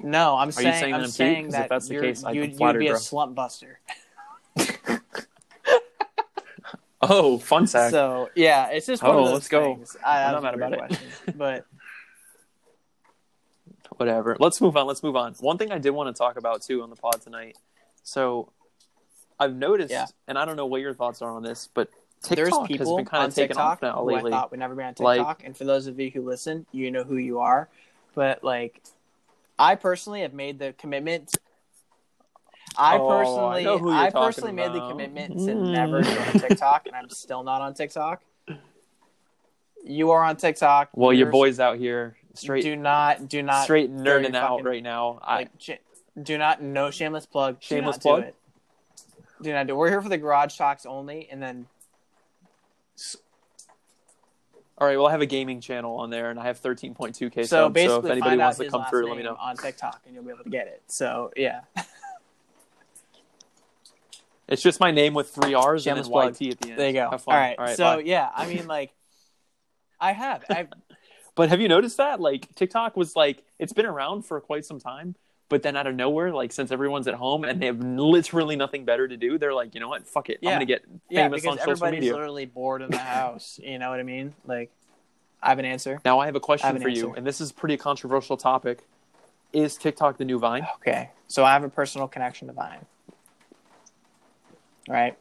No, 0.00 0.36
I'm 0.36 0.48
you 0.48 0.52
saying, 0.52 0.80
saying 0.80 0.94
I'm 0.94 1.02
cute? 1.10 1.50
that 1.52 1.62
if 1.64 1.68
that's 1.68 1.88
the 1.88 2.00
case, 2.00 2.22
be 2.22 2.32
you'd, 2.34 2.50
you'd 2.50 2.56
flattered, 2.56 2.78
be 2.80 2.86
a 2.88 2.92
bro. 2.92 2.98
slump 2.98 3.34
buster. 3.34 3.80
Oh, 7.00 7.38
fun 7.38 7.66
fact. 7.68 7.92
So 7.92 8.28
yeah, 8.34 8.70
it's 8.70 8.84
just 8.86 9.02
one 9.04 9.14
Oh, 9.14 9.18
of 9.20 9.24
those 9.26 9.34
let's 9.34 9.48
go. 9.48 9.80
I, 10.04 10.24
I'm 10.24 10.42
not 10.42 10.54
a 10.54 10.56
mad 10.56 10.72
about 10.74 10.90
it. 10.92 10.98
but 11.38 11.64
Whatever. 13.98 14.36
Let's 14.40 14.60
move 14.60 14.76
on. 14.76 14.86
Let's 14.86 15.02
move 15.04 15.14
on. 15.16 15.34
One 15.40 15.58
thing 15.58 15.70
I 15.72 15.78
did 15.78 15.90
want 15.90 16.14
to 16.14 16.18
talk 16.18 16.36
about 16.36 16.62
too 16.62 16.82
on 16.82 16.90
the 16.90 16.96
pod 16.96 17.20
tonight. 17.22 17.56
So, 18.02 18.52
I've 19.38 19.54
noticed, 19.54 19.92
Yeah. 19.92 20.06
and 20.26 20.36
I 20.38 20.44
don't 20.44 20.56
know 20.56 20.66
what 20.66 20.80
your 20.80 20.92
thoughts 20.94 21.22
are 21.22 21.30
on 21.30 21.42
this, 21.44 21.68
but 21.72 21.88
there's 22.28 22.48
TikTok 22.48 22.66
people 22.68 22.96
has 22.96 22.98
been 23.04 23.04
kind 23.06 23.26
of 23.28 23.34
taken 23.34 23.48
TikTok 23.56 23.64
off 23.64 23.82
now 23.82 24.00
who 24.00 24.06
lately. 24.12 24.32
I 24.32 24.36
thought 24.36 24.50
would 24.50 24.58
never 24.60 24.74
be 24.74 24.82
on 24.82 24.94
Like- 24.98 25.18
TikTok, 25.18 25.44
and 25.44 25.56
for 25.56 25.64
those 25.64 25.86
of 25.86 25.98
you 26.00 26.10
who 26.10 26.22
listen, 26.22 26.66
you 26.72 26.90
know 26.90 27.04
who 27.04 27.16
you 27.16 27.38
are. 27.40 27.68
But 28.14 28.42
like, 28.42 28.82
I 29.58 29.74
personally 29.74 30.20
have 30.22 30.32
made 30.34 30.58
the 30.58 30.72
commitment. 30.78 31.36
I 32.76 32.96
Oh, 32.96 33.08
I 33.08 33.24
personally, 33.24 33.64
know 33.64 33.78
who 33.78 33.90
you're 33.90 33.96
I, 33.98 34.10
talking 34.10 34.26
personally 34.26 34.52
made 34.52 34.72
the 34.72 34.88
commitment 34.88 35.32
to 35.38 35.54
Mm. 35.54 35.72
never 35.72 36.02
go 36.02 36.10
on 36.10 36.32
TikTok, 36.34 36.86
and 36.86 36.94
I'm 36.94 37.08
still 37.10 37.42
not 37.42 37.60
on 37.60 37.74
TikTok. 37.74 38.22
You 39.84 40.10
are 40.10 40.22
on 40.22 40.36
TikTok. 40.36 40.90
well, 40.94 41.12
your 41.12 41.20
You're- 41.26 41.30
boys 41.32 41.58
out 41.60 41.78
here 41.78 42.16
straight, 42.34 42.62
do 42.62 42.76
not, 42.76 43.26
do 43.28 43.42
not, 43.42 43.64
straight 43.64 43.90
nerding 43.94 44.34
out 44.34 44.50
fucking- 44.50 44.64
right 44.64 44.82
now. 44.82 45.18
I, 45.22 45.36
like, 45.36 45.50
sh- 45.58 45.70
do 46.22 46.36
not, 46.38 46.62
no 46.62 46.90
shameless 46.90 47.26
plug. 47.26 47.56
Shameless 47.60 47.96
not 47.96 48.02
plug? 48.02 48.24
Do, 48.24 49.44
do 49.44 49.52
not 49.52 49.66
do. 49.66 49.72
it. 49.72 49.76
We're 49.76 49.88
here 49.90 50.02
for 50.02 50.08
the 50.08 50.18
garage 50.18 50.56
talks 50.56 50.84
only, 50.86 51.28
and 51.30 51.42
then 51.42 51.66
all 54.80 54.86
right, 54.86 54.96
well, 54.96 55.06
I 55.06 55.10
have 55.10 55.20
a 55.20 55.26
gaming 55.26 55.60
channel 55.60 55.96
on 55.96 56.10
there, 56.10 56.30
and 56.30 56.38
I 56.38 56.44
have 56.44 56.60
13.2k 56.60 57.46
subs. 57.46 57.50
so 57.50 57.72
So 57.72 57.98
if 57.98 58.04
anybody 58.10 58.36
wants 58.36 58.58
to 58.58 58.70
come 58.70 58.84
through, 58.88 59.08
let 59.08 59.16
me 59.16 59.24
know. 59.24 59.36
on 59.38 59.56
TikTok, 59.56 60.00
and 60.06 60.14
you'll 60.14 60.24
be 60.24 60.30
able 60.30 60.44
to 60.44 60.50
get 60.50 60.68
it. 60.68 60.82
So 60.86 61.32
yeah, 61.36 61.60
It's 64.48 64.62
just 64.62 64.80
my 64.80 64.90
name 64.90 65.12
with 65.12 65.28
three 65.28 65.52
R's 65.52 65.82
Shameless 65.82 66.06
and 66.06 66.14
then 66.14 66.48
YT 66.48 66.52
at 66.52 66.60
the 66.60 66.70
end. 66.70 66.78
there 66.78 66.86
you 66.86 66.92
go. 66.94 67.06
All 67.08 67.18
right. 67.26 67.58
All 67.58 67.64
right 67.66 67.76
so 67.76 67.96
bye. 67.96 68.02
yeah, 68.04 68.30
I 68.34 68.46
mean, 68.46 68.66
like, 68.66 68.92
I 70.00 70.12
have. 70.12 70.44
I've, 70.48 70.68
But 71.34 71.50
have 71.50 71.60
you 71.60 71.68
noticed 71.68 71.98
that? 71.98 72.20
Like 72.20 72.52
TikTok 72.56 72.96
was 72.96 73.14
like 73.14 73.44
it's 73.60 73.72
been 73.72 73.86
around 73.86 74.22
for 74.22 74.40
quite 74.40 74.64
some 74.64 74.80
time, 74.80 75.14
but 75.48 75.62
then 75.62 75.76
out 75.76 75.86
of 75.86 75.94
nowhere, 75.94 76.32
like 76.32 76.52
since 76.52 76.70
everyone's 76.70 77.08
at 77.08 77.14
home 77.14 77.44
and 77.44 77.60
they 77.60 77.66
have 77.66 77.80
literally 77.80 78.56
nothing 78.56 78.84
better 78.84 79.08
to 79.08 79.16
do, 79.16 79.38
they're 79.38 79.54
like, 79.54 79.74
you 79.74 79.80
know 79.80 79.88
what? 79.88 80.06
Fuck 80.06 80.28
it. 80.30 80.38
Yeah. 80.42 80.50
I'm 80.50 80.54
gonna 80.56 80.66
get 80.66 80.84
yeah, 81.08 81.24
famous 81.24 81.42
because 81.42 81.52
on 81.52 81.58
social 81.58 81.72
everybody's 81.72 82.00
media. 82.00 82.12
literally 82.12 82.46
bored 82.46 82.82
in 82.82 82.90
the 82.90 82.98
house. 82.98 83.58
You 83.62 83.78
know 83.78 83.90
what 83.90 84.00
I 84.00 84.02
mean? 84.02 84.34
Like, 84.46 84.70
I 85.42 85.48
have 85.50 85.58
an 85.58 85.64
answer. 85.64 86.00
Now 86.04 86.18
I 86.18 86.26
have 86.26 86.36
a 86.36 86.40
question 86.40 86.66
have 86.66 86.76
an 86.76 86.82
for 86.82 86.88
you, 86.88 87.14
and 87.14 87.26
this 87.26 87.40
is 87.40 87.50
a 87.50 87.54
pretty 87.54 87.76
controversial 87.76 88.36
topic. 88.36 88.84
Is 89.52 89.76
TikTok 89.76 90.18
the 90.18 90.24
new 90.24 90.38
Vine? 90.38 90.66
Okay, 90.76 91.10
so 91.26 91.44
I 91.44 91.52
have 91.52 91.64
a 91.64 91.70
personal 91.70 92.08
connection 92.08 92.48
to 92.48 92.54
Vine. 92.54 92.84
Right. 94.88 95.16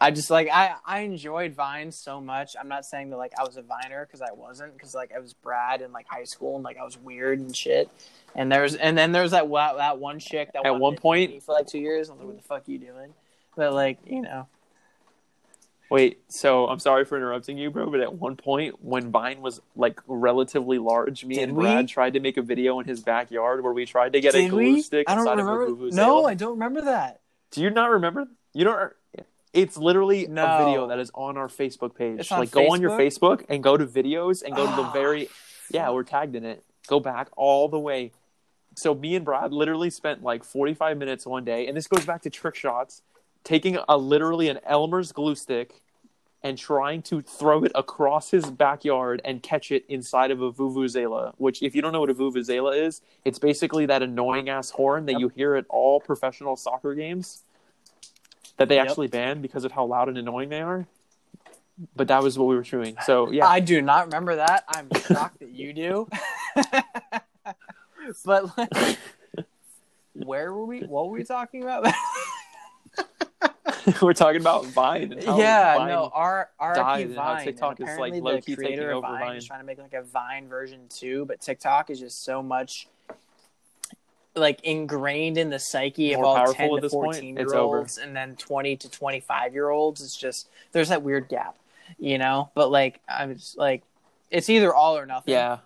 I 0.00 0.10
just 0.10 0.30
like 0.30 0.48
I 0.50 0.74
I 0.86 1.00
enjoyed 1.00 1.54
Vine 1.54 1.92
so 1.92 2.20
much. 2.20 2.56
I'm 2.58 2.68
not 2.68 2.84
saying 2.86 3.10
that 3.10 3.18
like 3.18 3.32
I 3.38 3.44
was 3.44 3.56
a 3.56 3.62
Viner 3.62 4.06
because 4.06 4.22
I 4.22 4.32
wasn't 4.32 4.72
because 4.72 4.94
like 4.94 5.12
I 5.14 5.18
was 5.18 5.34
Brad 5.34 5.82
in 5.82 5.92
like 5.92 6.06
high 6.08 6.24
school 6.24 6.54
and 6.54 6.64
like 6.64 6.78
I 6.78 6.84
was 6.84 6.96
weird 6.96 7.38
and 7.40 7.54
shit. 7.54 7.90
And 8.34 8.50
there's 8.50 8.74
and 8.74 8.96
then 8.96 9.12
there's 9.12 9.32
that 9.32 9.50
that 9.50 9.98
one 9.98 10.18
chick 10.18 10.52
that 10.54 10.64
At 10.64 10.78
one 10.78 10.96
point- 10.96 11.42
for 11.42 11.52
like 11.52 11.66
two 11.66 11.78
years. 11.80 12.08
I 12.08 12.12
was 12.14 12.20
like, 12.20 12.28
what 12.28 12.36
the 12.38 12.42
fuck 12.42 12.68
are 12.68 12.70
you 12.70 12.78
doing? 12.78 13.12
But 13.56 13.74
like 13.74 13.98
you 14.06 14.22
know, 14.22 14.46
Wait, 15.90 16.20
so 16.28 16.68
I'm 16.68 16.78
sorry 16.78 17.04
for 17.04 17.16
interrupting 17.16 17.58
you, 17.58 17.68
bro, 17.68 17.90
but 17.90 17.98
at 17.98 18.14
one 18.14 18.36
point 18.36 18.76
when 18.80 19.10
Vine 19.10 19.42
was 19.42 19.60
like 19.74 20.00
relatively 20.06 20.78
large, 20.78 21.24
me 21.24 21.34
Did 21.34 21.48
and 21.48 21.58
we? 21.58 21.64
Brad 21.64 21.88
tried 21.88 22.12
to 22.14 22.20
make 22.20 22.36
a 22.36 22.42
video 22.42 22.78
in 22.78 22.86
his 22.86 23.02
backyard 23.02 23.64
where 23.64 23.72
we 23.72 23.86
tried 23.86 24.12
to 24.12 24.20
get 24.20 24.36
a 24.36 24.48
glue 24.48 24.74
we? 24.74 24.82
stick 24.82 25.10
I 25.10 25.16
don't 25.16 25.28
remember. 25.28 25.62
of 25.64 25.68
a 25.70 25.74
vuvuzela. 25.74 25.92
No, 25.94 26.26
I 26.26 26.34
don't 26.34 26.52
remember 26.52 26.82
that. 26.82 27.20
Do 27.50 27.60
you 27.60 27.70
not 27.70 27.90
remember? 27.90 28.28
You 28.54 28.64
don't. 28.64 28.92
It's 29.52 29.76
literally 29.76 30.26
No. 30.28 30.44
a 30.46 30.64
video 30.64 30.86
that 30.88 30.98
is 30.98 31.10
on 31.14 31.36
our 31.36 31.48
Facebook 31.48 31.94
page. 31.94 32.30
On 32.30 32.38
like, 32.38 32.50
go 32.50 32.70
on 32.72 32.80
your 32.80 32.90
Facebook? 32.92 33.40
Facebook 33.42 33.44
and 33.48 33.62
go 33.62 33.76
to 33.76 33.86
videos 33.86 34.42
and 34.42 34.54
go 34.54 34.64
to 34.64 34.76
the 34.76 34.82
Ah, 34.82 34.92
very. 34.92 35.28
Yeah, 35.70 35.90
we're 35.90 36.04
tagged 36.04 36.36
in 36.36 36.44
it. 36.44 36.62
Go 36.86 37.00
back 37.00 37.28
all 37.36 37.68
the 37.68 37.78
way. 37.78 38.12
So 38.76 38.94
me 38.94 39.16
and 39.16 39.24
Brad 39.24 39.52
literally 39.52 39.90
spent 39.90 40.22
like 40.22 40.44
45 40.44 40.96
minutes 40.98 41.26
one 41.26 41.44
day, 41.44 41.66
and 41.66 41.76
this 41.76 41.88
goes 41.88 42.06
back 42.06 42.22
to 42.22 42.30
trick 42.30 42.54
shots, 42.54 43.02
taking 43.42 43.76
a 43.88 43.96
literally 43.98 44.48
an 44.48 44.60
Elmer's 44.64 45.10
glue 45.12 45.34
stick 45.34 45.82
and 46.42 46.56
trying 46.56 47.02
to 47.02 47.20
throw 47.20 47.64
it 47.64 47.72
across 47.74 48.30
his 48.30 48.46
backyard 48.50 49.20
and 49.24 49.42
catch 49.42 49.70
it 49.70 49.84
inside 49.88 50.30
of 50.30 50.40
a 50.40 50.50
vuvuzela. 50.50 51.34
Which, 51.36 51.62
if 51.62 51.74
you 51.74 51.82
don't 51.82 51.92
know 51.92 52.00
what 52.00 52.08
a 52.08 52.14
vuvuzela 52.14 52.80
is, 52.80 53.02
it's 53.24 53.38
basically 53.38 53.84
that 53.86 54.02
annoying 54.02 54.48
ass 54.48 54.70
horn 54.70 55.04
that 55.06 55.12
Yep. 55.12 55.20
you 55.20 55.28
hear 55.28 55.54
at 55.56 55.66
all 55.68 56.00
professional 56.00 56.56
soccer 56.56 56.94
games 56.94 57.42
that 58.60 58.68
they 58.68 58.76
Yep. 58.76 58.88
actually 58.88 59.08
banned 59.08 59.40
because 59.40 59.64
of 59.64 59.72
how 59.72 59.86
loud 59.86 60.08
and 60.10 60.18
annoying 60.18 60.50
they 60.50 60.60
are. 60.60 60.86
but 61.96 62.08
that 62.08 62.22
was 62.22 62.38
what 62.38 62.46
we 62.46 62.54
were 62.56 62.62
doing. 62.62 62.94
So 63.06 63.30
yeah, 63.30 63.46
I 63.48 63.60
do 63.60 63.80
not 63.80 64.04
remember 64.04 64.36
that. 64.36 64.64
I'm 64.68 64.90
shocked 65.08 65.38
that 65.38 65.48
you 65.48 65.72
do. 65.72 66.06
but 68.26 68.58
like, 68.58 68.98
where 70.12 70.52
were 70.52 70.66
we? 70.66 70.80
What 70.80 71.06
were 71.06 71.12
we 71.12 71.24
talking 71.24 71.62
about? 71.62 71.86
we're 74.02 74.12
talking 74.12 74.42
about 74.42 74.66
Vine. 74.66 75.14
Yeah, 75.22 75.78
Vine 75.78 75.88
no, 75.88 76.10
our 76.12 76.50
our 76.58 76.74
died 76.74 77.06
RP 77.06 77.10
and 77.10 77.16
how 77.16 77.24
Vine. 77.34 77.44
TikTok 77.46 77.80
and 77.80 77.88
is, 77.88 77.98
like, 77.98 78.12
the 78.12 78.20
creator 78.54 78.62
taking 78.62 78.80
over 78.90 79.06
Vine, 79.06 79.20
Vine. 79.20 79.36
is 79.36 79.46
trying 79.46 79.60
to 79.60 79.66
make 79.66 79.78
like 79.78 79.94
a 79.94 80.02
Vine 80.02 80.48
version 80.48 80.80
too, 80.90 81.24
but 81.24 81.40
TikTok 81.40 81.88
is 81.88 81.98
just 81.98 82.24
so 82.24 82.42
much 82.42 82.88
like 84.40 84.60
ingrained 84.64 85.38
in 85.38 85.50
the 85.50 85.58
psyche 85.58 86.12
of 86.14 86.22
all 86.22 86.52
ten 86.52 86.74
to 86.74 86.80
this 86.80 86.92
point? 86.92 87.14
fourteen 87.14 87.36
year 87.36 87.54
olds, 87.54 87.98
and 87.98 88.16
then 88.16 88.34
twenty 88.36 88.76
to 88.76 88.90
twenty 88.90 89.20
five 89.20 89.52
year 89.54 89.68
olds. 89.68 90.00
It's 90.00 90.16
just 90.16 90.48
there's 90.72 90.88
that 90.88 91.02
weird 91.02 91.28
gap, 91.28 91.56
you 91.98 92.18
know. 92.18 92.50
But 92.54 92.70
like 92.70 93.00
I'm 93.08 93.36
just 93.36 93.56
like, 93.56 93.82
it's 94.30 94.50
either 94.50 94.74
all 94.74 94.96
or 94.98 95.06
nothing. 95.06 95.32
yeah, 95.34 95.58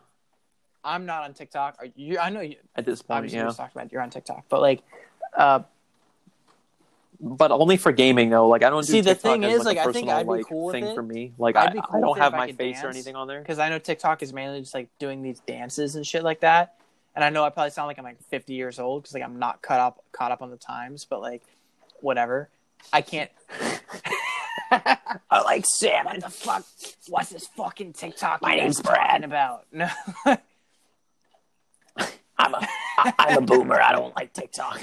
I'm 0.85 1.07
not 1.07 1.25
on 1.25 1.33
TikTok. 1.33 1.77
Are 1.79 1.87
you? 1.97 2.19
I 2.19 2.29
know 2.31 2.41
you. 2.41 2.57
at 2.77 2.85
this 2.85 3.01
point, 3.01 3.19
Obviously, 3.19 3.39
yeah. 3.39 3.45
we 3.45 3.49
just 3.49 3.59
talked 3.59 3.75
about 3.75 3.91
you're 3.93 4.03
on 4.03 4.11
TikTok, 4.11 4.45
but 4.49 4.61
like, 4.61 4.83
uh, 5.37 5.61
But 7.21 7.53
only 7.53 7.77
for 7.77 7.93
gaming 7.93 8.29
though. 8.31 8.49
Like 8.49 8.63
I 8.63 8.71
don't 8.71 8.85
do 8.85 8.93
See, 8.93 9.01
the 9.01 9.15
thing 9.15 9.45
is, 9.45 9.65
like, 9.65 9.77
like, 9.77 9.79
I 9.79 9.93
think 9.93 10.09
personal, 10.09 10.17
I'd 10.17 10.23
be 10.27 10.31
like, 10.31 10.47
cool 10.47 10.67
with 10.67 10.75
thing 10.75 10.85
it. 10.85 10.95
for 10.95 11.03
me. 11.03 11.33
Like 11.39 11.57
I'd 11.57 11.73
be 11.73 11.81
cool 11.81 11.97
I 11.97 12.01
don't 12.01 12.19
have 12.19 12.33
my 12.33 12.53
face 12.53 12.83
or 12.83 12.89
anything 12.89 13.17
on 13.17 13.29
there. 13.29 13.41
because 13.41 13.59
I 13.59 13.69
know 13.71 13.79
TikTok 13.79 14.23
is 14.23 14.33
mainly 14.33 14.61
just 14.61 14.75
like 14.75 14.89
doing 14.99 15.23
these 15.23 15.41
dances 15.41 15.97
and 15.97 16.07
shit 16.07 16.23
like 16.23 16.41
that. 16.41 16.75
And 17.15 17.25
I 17.25 17.31
know 17.31 17.45
I 17.45 17.51
probably 17.51 17.71
sound 17.71 17.87
like 17.87 17.99
I'm 17.99 18.05
like 18.05 18.23
50 18.29 18.55
years 18.55 18.79
old 18.79 19.03
because 19.03 19.15
like 19.15 19.23
I'm 19.23 19.39
not 19.39 19.63
caught 19.63 19.81
up 19.81 20.05
caught 20.13 20.33
up 20.33 20.43
on 20.43 20.51
the 20.51 20.57
times, 20.57 21.05
but 21.05 21.21
like 21.21 21.43
whatever. 22.01 22.49
I 22.93 23.03
can't. 23.03 23.31
I 24.71 24.99
like 25.45 25.65
Sam. 25.67 26.07
What 26.07 26.21
the 26.21 26.29
fuck? 26.29 26.65
What's 27.09 27.31
this 27.31 27.47
fucking 27.57 27.93
TikTok? 27.93 28.43
My 28.43 28.57
name's 28.57 28.81
Brad. 28.81 29.25
About 29.25 29.67
no. 29.73 29.89
I'm 32.37 32.55
a 32.55 32.69
I'm 32.99 33.39
a 33.39 33.41
boomer. 33.41 33.81
I 33.81 33.93
don't 33.93 34.15
like 34.17 34.33
TikTok. 34.33 34.81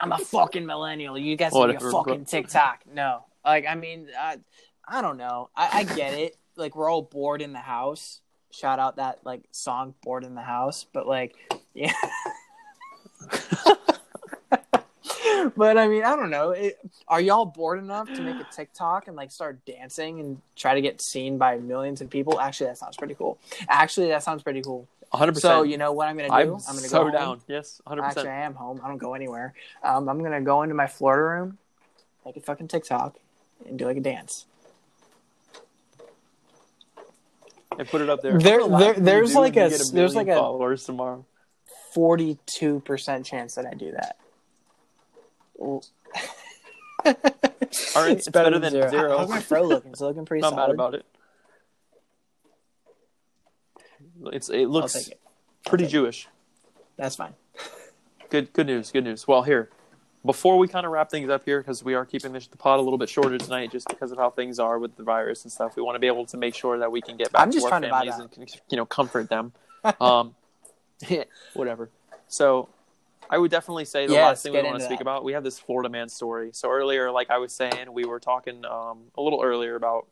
I'm 0.00 0.12
a 0.12 0.18
fucking 0.18 0.64
millennial. 0.64 1.18
You 1.18 1.36
guys 1.36 1.52
like 1.52 1.76
a 1.76 1.80
fucking 1.80 2.14
bro. 2.14 2.24
TikTok. 2.24 2.84
No, 2.92 3.24
like 3.44 3.66
I 3.68 3.74
mean, 3.74 4.08
I, 4.18 4.38
I 4.86 5.02
don't 5.02 5.18
know. 5.18 5.50
I, 5.54 5.80
I 5.80 5.84
get 5.84 6.14
it. 6.14 6.36
Like 6.56 6.74
we're 6.74 6.90
all 6.90 7.02
bored 7.02 7.42
in 7.42 7.52
the 7.52 7.58
house. 7.58 8.20
Shout 8.50 8.78
out 8.78 8.96
that 8.96 9.20
like 9.24 9.42
song 9.50 9.94
"Bored 10.02 10.24
in 10.24 10.34
the 10.34 10.40
House," 10.42 10.86
but 10.92 11.06
like, 11.06 11.36
yeah. 11.74 11.92
but 15.56 15.78
I 15.78 15.88
mean, 15.88 16.04
I 16.04 16.16
don't 16.16 16.30
know. 16.30 16.50
It, 16.50 16.78
are 17.06 17.20
y'all 17.20 17.44
bored 17.44 17.78
enough 17.78 18.12
to 18.14 18.22
make 18.22 18.36
a 18.36 18.46
TikTok 18.52 19.08
and 19.08 19.16
like 19.16 19.30
start 19.30 19.64
dancing 19.64 20.20
and 20.20 20.40
try 20.56 20.74
to 20.74 20.80
get 20.80 21.00
seen 21.02 21.38
by 21.38 21.58
millions 21.58 22.00
of 22.00 22.10
people? 22.10 22.40
Actually, 22.40 22.68
that 22.70 22.78
sounds 22.78 22.96
pretty 22.96 23.14
cool. 23.14 23.38
Actually, 23.68 24.08
that 24.08 24.22
sounds 24.22 24.42
pretty 24.42 24.62
cool. 24.62 24.86
100%. 25.12 25.38
So 25.38 25.62
you 25.62 25.78
know 25.78 25.92
what 25.92 26.08
I'm 26.08 26.16
gonna 26.16 26.28
do? 26.28 26.34
I'm, 26.34 26.48
I'm 26.68 26.76
gonna 26.76 26.80
so 26.80 26.98
go 26.98 27.02
home. 27.04 27.12
down. 27.12 27.40
Yes, 27.48 27.80
100. 27.84 28.02
Actually, 28.02 28.22
percent 28.22 28.34
I 28.36 28.40
am 28.42 28.54
home. 28.54 28.80
I 28.84 28.88
don't 28.88 28.98
go 28.98 29.14
anywhere. 29.14 29.54
Um, 29.82 30.08
I'm 30.08 30.22
gonna 30.22 30.42
go 30.42 30.62
into 30.62 30.74
my 30.74 30.86
Florida 30.86 31.22
room, 31.22 31.58
make 32.26 32.36
a 32.36 32.40
fucking 32.40 32.68
TikTok, 32.68 33.16
and 33.66 33.78
do 33.78 33.86
like 33.86 33.96
a 33.96 34.00
dance. 34.00 34.44
And 37.78 37.88
put 37.88 38.00
it 38.00 38.10
up 38.10 38.22
there. 38.22 38.38
There- 38.38 38.60
How 38.60 38.68
many 38.68 38.78
there- 38.84 38.88
likes 38.88 38.98
do 38.98 39.04
there's 39.04 39.34
like 39.34 39.54
when 39.54 39.72
a- 39.72 39.78
there's 39.92 40.14
like 40.14 40.28
a- 40.28 40.34
followers 40.34 40.84
tomorrow. 40.84 41.24
Forty-two 41.98 42.78
percent 42.84 43.26
chance 43.26 43.56
that 43.56 43.66
I 43.66 43.74
do 43.74 43.90
that. 43.90 44.18
Ooh. 45.60 45.80
All 47.04 47.12
right, 47.96 48.12
it's 48.16 48.28
better 48.28 48.56
than 48.60 48.72
How- 48.72 48.88
zero. 48.88 49.18
How's 49.18 49.28
my 49.28 49.40
fro 49.40 49.62
looking? 49.64 49.90
It's 49.90 50.00
looking 50.00 50.24
pretty 50.24 50.42
Not 50.42 50.54
mad 50.54 50.70
about 50.70 50.94
it. 50.94 51.04
It's 54.26 54.48
it 54.48 54.66
looks 54.68 54.94
it. 55.08 55.18
pretty 55.66 55.84
take 55.86 55.90
it. 55.90 55.92
Jewish. 55.92 56.28
That's 56.96 57.16
fine. 57.16 57.34
Good 58.30 58.52
good 58.52 58.68
news. 58.68 58.92
Good 58.92 59.02
news. 59.02 59.26
Well, 59.26 59.42
here 59.42 59.68
before 60.24 60.56
we 60.56 60.68
kind 60.68 60.86
of 60.86 60.92
wrap 60.92 61.10
things 61.10 61.28
up 61.28 61.44
here 61.44 61.58
because 61.60 61.82
we 61.82 61.94
are 61.94 62.04
keeping 62.06 62.32
this, 62.32 62.46
the 62.46 62.56
pod 62.56 62.78
a 62.78 62.82
little 62.82 62.98
bit 62.98 63.08
shorter 63.08 63.38
tonight 63.38 63.72
just 63.72 63.88
because 63.88 64.12
of 64.12 64.18
how 64.18 64.30
things 64.30 64.60
are 64.60 64.78
with 64.78 64.94
the 64.96 65.02
virus 65.02 65.42
and 65.42 65.50
stuff. 65.50 65.74
We 65.74 65.82
want 65.82 65.96
to 65.96 66.00
be 66.00 66.06
able 66.06 66.26
to 66.26 66.36
make 66.36 66.54
sure 66.54 66.78
that 66.78 66.92
we 66.92 67.00
can 67.00 67.16
get 67.16 67.32
back 67.32 67.42
I'm 67.42 67.50
just 67.50 67.66
to 67.66 67.72
our 67.72 67.80
trying 67.80 67.82
to 67.82 67.88
buy 67.88 68.06
families 68.06 68.30
that. 68.30 68.36
and 68.38 68.60
you 68.70 68.76
know 68.76 68.86
comfort 68.86 69.28
them. 69.28 69.52
um, 70.00 70.36
whatever. 71.54 71.90
So 72.28 72.68
I 73.30 73.38
would 73.38 73.50
definitely 73.50 73.84
say 73.84 74.06
the 74.06 74.14
Yes, 74.14 74.24
last 74.24 74.42
thing 74.42 74.52
we 74.52 74.62
want 74.62 74.78
to 74.78 74.84
speak 74.84 74.98
that. 74.98 75.02
about. 75.02 75.24
We 75.24 75.32
have 75.32 75.44
this 75.44 75.58
Florida 75.58 75.88
man 75.88 76.08
story. 76.08 76.50
So 76.52 76.70
earlier, 76.70 77.10
like 77.10 77.30
I 77.30 77.38
was 77.38 77.52
saying, 77.52 77.92
we 77.92 78.04
were 78.04 78.20
talking 78.20 78.64
um, 78.64 79.04
a 79.16 79.22
little 79.22 79.42
earlier 79.42 79.74
about 79.76 80.06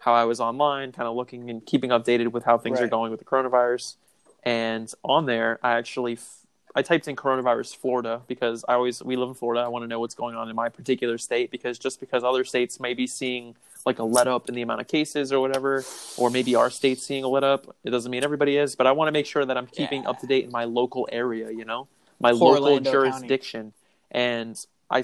how 0.00 0.14
I 0.14 0.24
was 0.24 0.40
online, 0.40 0.92
kind 0.92 1.08
of 1.08 1.16
looking 1.16 1.50
and 1.50 1.64
keeping 1.64 1.90
updated 1.90 2.28
with 2.28 2.44
how 2.44 2.58
things 2.58 2.80
are 2.80 2.88
going 2.88 3.10
with 3.10 3.20
the 3.20 3.24
coronavirus. 3.26 3.96
And 4.44 4.92
on 5.02 5.26
there, 5.26 5.58
I 5.62 5.72
actually 5.72 6.14
f- 6.14 6.46
I 6.74 6.82
typed 6.82 7.08
in 7.08 7.16
coronavirus 7.16 7.76
Florida 7.76 8.22
because 8.28 8.64
I 8.68 8.74
always 8.74 9.02
we 9.02 9.16
live 9.16 9.28
in 9.30 9.34
Florida. 9.34 9.62
I 9.62 9.68
want 9.68 9.82
to 9.82 9.88
know 9.88 9.98
what's 9.98 10.14
going 10.14 10.36
on 10.36 10.48
in 10.48 10.54
my 10.54 10.68
particular 10.68 11.18
state 11.18 11.50
because 11.50 11.78
just 11.78 11.98
because 11.98 12.22
other 12.22 12.44
states 12.44 12.78
may 12.78 12.94
be 12.94 13.06
seeing 13.06 13.56
like 13.88 13.98
a 13.98 14.04
let 14.04 14.28
up 14.28 14.48
in 14.48 14.54
the 14.54 14.62
amount 14.62 14.80
of 14.82 14.86
cases 14.86 15.32
or 15.32 15.40
whatever, 15.40 15.82
or 16.18 16.30
maybe 16.30 16.54
our 16.54 16.70
state's 16.70 17.02
seeing 17.04 17.24
a 17.24 17.28
let 17.28 17.42
up, 17.42 17.74
it 17.84 17.90
doesn't 17.90 18.10
mean 18.10 18.22
everybody 18.22 18.56
is. 18.56 18.76
But 18.76 18.86
I 18.86 18.92
want 18.92 19.08
to 19.08 19.12
make 19.12 19.26
sure 19.26 19.44
that 19.44 19.56
I'm 19.56 19.66
keeping 19.66 20.02
Yeah. 20.02 20.10
up 20.10 20.20
to 20.20 20.26
date 20.26 20.44
in 20.44 20.52
my 20.52 20.64
local 20.64 21.08
area. 21.10 21.50
You 21.50 21.64
know, 21.64 21.88
my 22.20 22.30
Poor 22.32 22.38
local 22.60 22.64
Orlando 22.68 22.92
County. 22.92 23.10
jurisdiction. 23.10 23.72
And 24.10 24.56
I 24.90 25.02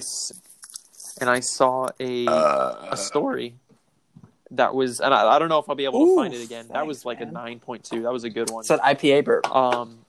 and 1.19 1.29
I 1.29 1.39
saw 1.39 1.89
a 1.99 2.27
Uh, 2.27 2.89
a 2.91 2.97
story 2.97 3.55
that 4.51 4.73
was, 4.75 4.99
and 5.01 5.13
I, 5.13 5.35
I 5.35 5.39
don't 5.39 5.49
know 5.49 5.59
if 5.59 5.67
I'll 5.69 5.75
be 5.75 5.85
able 5.85 6.05
to 6.05 6.15
find 6.15 6.33
it 6.33 6.43
again. 6.43 6.67
that 6.71 6.85
was 6.85 7.03
like 7.05 7.19
man. 7.19 7.29
a 7.29 7.31
nine 7.31 7.59
point 7.59 7.83
two. 7.83 8.03
That 8.03 8.13
was 8.13 8.23
a 8.23 8.29
good 8.29 8.49
one. 8.51 8.61
It's 8.61 8.69
an 8.69 8.79
IPA 8.79 9.25
burp. 9.25 9.53
Um, 9.55 9.99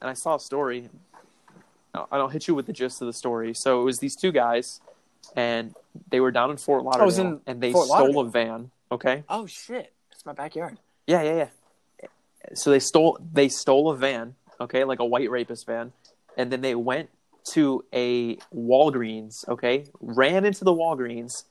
and 0.00 0.10
I 0.10 0.14
saw 0.14 0.34
a 0.36 0.40
story. 0.40 0.88
I 1.94 2.18
don't 2.18 2.30
hit 2.30 2.46
you 2.46 2.54
with 2.54 2.66
the 2.66 2.74
gist 2.74 3.00
of 3.00 3.06
the 3.06 3.12
story. 3.14 3.54
So 3.54 3.80
it 3.80 3.84
was 3.84 3.98
these 4.00 4.14
two 4.14 4.30
guys, 4.30 4.82
and 5.34 5.74
they 6.10 6.20
were 6.20 6.30
down 6.30 6.50
in 6.50 6.56
Fort 6.56 6.84
was 6.84 6.94
Lauderdale, 7.18 7.26
in 7.26 7.40
and 7.46 7.60
they 7.60 7.72
Fort 7.72 7.86
stole 7.86 7.98
Lauderdale. 8.12 8.20
a 8.20 8.30
van. 8.30 8.70
Okay. 8.92 9.24
Oh 9.28 9.46
shit! 9.46 9.92
It's 10.12 10.24
my 10.26 10.32
backyard. 10.32 10.78
Yeah, 11.06 11.22
yeah, 11.22 11.34
yeah. 12.02 12.08
So 12.54 12.70
they 12.70 12.78
stole 12.80 13.18
they 13.32 13.48
stole 13.48 13.90
a 13.90 13.96
van, 13.96 14.34
okay, 14.60 14.84
like 14.84 15.00
a 15.00 15.04
white 15.04 15.30
rapist 15.30 15.66
van, 15.66 15.92
and 16.36 16.52
then 16.52 16.60
they 16.60 16.74
went 16.74 17.10
to 17.52 17.84
a 17.92 18.36
Walgreens, 18.54 19.46
okay, 19.48 19.86
ran 20.00 20.44
into 20.44 20.64
the 20.64 20.72
Walgreens 20.72 21.44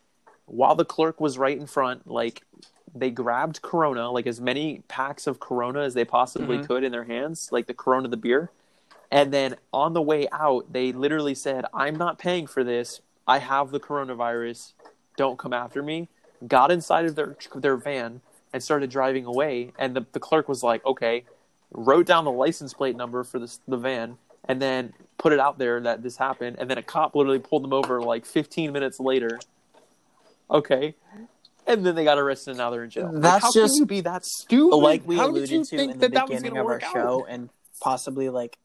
while 0.45 0.75
the 0.75 0.85
clerk 0.85 1.19
was 1.19 1.37
right 1.37 1.57
in 1.57 1.65
front, 1.67 2.05
like 2.09 2.43
they 2.93 3.09
grabbed 3.11 3.61
Corona, 3.61 4.09
like 4.11 4.27
as 4.27 4.39
many 4.39 4.83
packs 4.87 5.25
of 5.27 5.39
Corona 5.39 5.81
as 5.81 5.93
they 5.95 6.05
possibly 6.05 6.57
Mhm. 6.59 6.67
could 6.67 6.83
in 6.83 6.91
their 6.91 7.03
hands, 7.05 7.49
like 7.51 7.67
the 7.67 7.73
Corona 7.73 8.07
the 8.07 8.17
beer. 8.17 8.51
And 9.11 9.33
then 9.33 9.55
on 9.73 9.93
the 9.93 10.01
way 10.01 10.27
out, 10.31 10.71
they 10.71 10.91
literally 10.91 11.35
said, 11.35 11.65
"I'm 11.73 11.95
not 11.95 12.17
paying 12.19 12.47
for 12.47 12.63
this. 12.63 13.01
I 13.27 13.39
have 13.39 13.71
the 13.71 13.79
coronavirus. 13.79 14.73
Don't 15.17 15.37
come 15.37 15.53
after 15.53 15.81
me." 15.83 16.09
Got 16.47 16.71
inside 16.71 17.05
of 17.05 17.15
their 17.15 17.37
their 17.55 17.77
van 17.77 18.21
and 18.53 18.61
started 18.63 18.89
driving 18.89 19.25
away. 19.25 19.71
And 19.79 19.95
the, 19.95 20.05
the 20.11 20.19
clerk 20.19 20.47
was 20.49 20.63
like, 20.63 20.85
"Okay," 20.85 21.23
wrote 21.71 22.05
down 22.05 22.25
the 22.25 22.31
license 22.31 22.73
plate 22.73 22.95
number 22.95 23.23
for 23.23 23.39
this, 23.39 23.59
the 23.67 23.77
van, 23.77 24.17
and 24.47 24.61
then 24.61 24.93
put 25.17 25.33
it 25.33 25.39
out 25.39 25.57
there 25.57 25.79
that 25.81 26.03
this 26.03 26.17
happened. 26.17 26.57
And 26.59 26.69
then 26.69 26.77
a 26.77 26.83
cop 26.83 27.15
literally 27.15 27.39
pulled 27.39 27.63
them 27.63 27.73
over 27.73 28.01
like 28.01 28.25
15 28.25 28.71
minutes 28.71 28.99
later. 28.99 29.39
Okay. 30.51 30.95
And 31.67 31.83
then 31.83 31.95
they 31.95 32.03
got 32.03 32.19
arrested 32.19 32.51
and 32.51 32.59
now 32.59 32.69
they're 32.69 32.83
in 32.83 32.91
jail. 32.91 33.11
Like, 33.11 33.21
That's 33.23 33.43
how 33.45 33.51
just- 33.51 33.73
can 33.73 33.79
you 33.79 33.85
be 33.87 34.01
that 34.01 34.23
stupid? 34.23 34.75
like 34.75 35.07
we 35.07 35.15
How 35.17 35.31
did 35.31 35.49
you 35.49 35.63
to 35.63 35.65
think 35.77 35.93
in 35.93 35.99
that 35.99 36.11
the 36.11 36.13
that 36.15 36.29
was 36.29 36.37
beginning 36.41 36.51
gonna 36.57 36.61
of 36.61 36.65
our 36.67 36.73
work 36.73 36.83
out? 36.83 36.93
show 36.93 37.25
and 37.27 37.49
possibly 37.81 38.29
like 38.29 38.59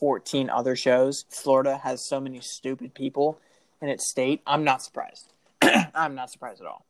14 0.00 0.50
other 0.50 0.74
shows 0.74 1.24
florida 1.30 1.76
has 1.78 2.00
so 2.08 2.18
many 2.20 2.40
stupid 2.40 2.92
people 2.94 3.38
in 3.82 3.88
its 3.88 4.08
state 4.10 4.40
i'm 4.46 4.64
not 4.64 4.82
surprised 4.82 5.32
i'm 5.94 6.14
not 6.14 6.30
surprised 6.30 6.60
at 6.60 6.66
all 6.66 6.84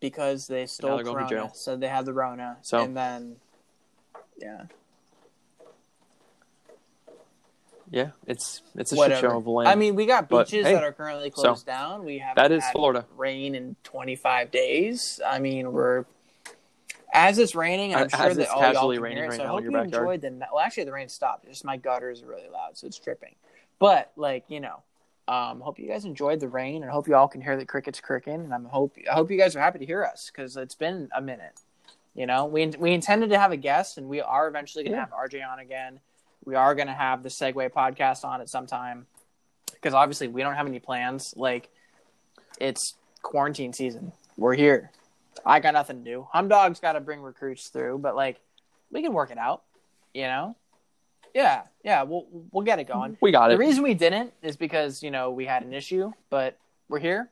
because 0.00 0.46
they 0.46 0.66
stole 0.66 0.96
they're 0.96 1.04
going 1.04 1.16
to 1.16 1.22
corona 1.28 1.46
jail. 1.46 1.52
so 1.54 1.76
they 1.76 1.88
had 1.88 2.04
the 2.04 2.12
rona 2.12 2.58
So- 2.62 2.82
and 2.82 2.96
then 2.96 3.36
yeah 4.40 4.62
Yeah, 7.90 8.10
it's 8.26 8.62
it's 8.76 8.92
a 8.92 8.96
shit 8.96 9.18
show 9.18 9.36
of 9.36 9.46
land. 9.46 9.68
i 9.68 9.74
mean 9.74 9.94
we 9.94 10.06
got 10.06 10.28
But, 10.28 10.46
beaches 10.48 10.66
hey, 10.66 10.72
that 10.72 10.82
are 10.82 10.92
currently 10.92 11.30
closed 11.30 11.66
down 11.66 12.04
we 12.04 12.18
have 12.18 12.34
that 12.36 12.50
is 12.50 12.64
Florida. 12.72 13.04
rain 13.16 13.54
in 13.54 13.76
25 13.84 14.50
days 14.50 15.20
i 15.24 15.38
mean 15.38 15.70
we're 15.72 16.04
as 17.16 17.38
it's 17.38 17.54
raining, 17.54 17.94
I'm 17.94 18.06
As 18.06 18.10
sure 18.10 18.34
that 18.34 18.38
it's 18.42 18.50
all 18.50 18.72
y'all 18.72 18.92
can 18.92 19.00
raining 19.00 19.18
hear 19.18 19.26
it. 19.26 19.28
right 19.28 19.36
so 19.36 19.44
I 19.44 19.46
hope 19.46 19.62
you 19.62 19.70
backyard. 19.70 20.18
enjoyed 20.18 20.20
the. 20.22 20.46
Well, 20.52 20.58
actually, 20.58 20.82
the 20.82 20.90
rain 20.92 21.08
stopped. 21.08 21.46
Just 21.46 21.64
my 21.64 21.76
gutters 21.76 22.24
are 22.24 22.26
really 22.26 22.48
loud, 22.52 22.76
so 22.76 22.88
it's 22.88 22.98
dripping. 22.98 23.36
But 23.78 24.12
like 24.16 24.44
you 24.48 24.60
know, 24.60 24.82
um, 25.28 25.60
hope 25.60 25.78
you 25.78 25.88
guys 25.88 26.04
enjoyed 26.04 26.40
the 26.40 26.48
rain, 26.48 26.82
and 26.82 26.90
hope 26.90 27.08
you 27.08 27.16
all 27.16 27.28
can 27.28 27.40
hear 27.40 27.56
the 27.56 27.66
crickets 27.66 28.00
cricking. 28.00 28.34
And 28.34 28.54
I'm 28.54 28.64
hope 28.66 28.96
I 29.10 29.14
hope 29.14 29.30
you 29.30 29.38
guys 29.38 29.54
are 29.56 29.60
happy 29.60 29.78
to 29.80 29.86
hear 29.86 30.04
us 30.04 30.30
because 30.32 30.56
it's 30.56 30.74
been 30.74 31.08
a 31.14 31.20
minute. 31.20 31.58
You 32.14 32.26
know, 32.26 32.46
we 32.46 32.66
we 32.78 32.92
intended 32.92 33.30
to 33.30 33.38
have 33.38 33.52
a 33.52 33.56
guest, 33.56 33.98
and 33.98 34.08
we 34.08 34.20
are 34.20 34.46
eventually 34.48 34.84
going 34.84 34.92
to 34.92 34.98
Yeah. 34.98 35.06
have 35.06 35.12
RJ 35.30 35.42
on 35.52 35.58
again. 35.58 36.00
We 36.44 36.54
are 36.54 36.74
going 36.74 36.88
to 36.88 36.92
have 36.94 37.22
the 37.22 37.30
Segway 37.30 37.70
podcast 37.70 38.24
on 38.24 38.40
at 38.40 38.48
some 38.48 38.66
time 38.66 39.06
because 39.72 39.94
obviously 39.94 40.28
we 40.28 40.42
don't 40.42 40.54
have 40.54 40.66
any 40.66 40.78
plans. 40.78 41.32
Like 41.36 41.70
it's 42.60 42.94
quarantine 43.22 43.72
season. 43.72 44.12
we're 44.36 44.54
here. 44.54 44.90
I 45.44 45.58
got 45.60 45.74
nothing 45.74 46.04
to 46.04 46.10
do. 46.10 46.28
Hum 46.32 46.48
Dog's 46.48 46.78
got 46.80 46.92
to 46.92 47.00
bring 47.00 47.20
recruits 47.20 47.68
through, 47.70 47.98
but 47.98 48.14
like 48.14 48.40
we 48.92 49.02
can 49.02 49.12
work 49.12 49.30
it 49.32 49.38
out. 49.38 49.62
You 50.12 50.24
know? 50.24 50.56
Yeah, 51.34 51.62
yeah. 51.82 52.02
We'll 52.04 52.26
we'll 52.52 52.64
get 52.64 52.78
it 52.78 52.84
going. 52.86 53.16
We 53.20 53.32
got 53.32 53.50
it. 53.50 53.54
The 53.54 53.58
reason 53.58 53.82
we 53.82 53.94
didn't 53.94 54.32
is 54.42 54.56
because 54.56 55.02
you 55.02 55.10
know 55.10 55.30
we 55.32 55.44
had 55.46 55.62
an 55.64 55.74
issue, 55.74 56.12
but 56.30 56.56
we're 56.88 57.00
here. 57.00 57.28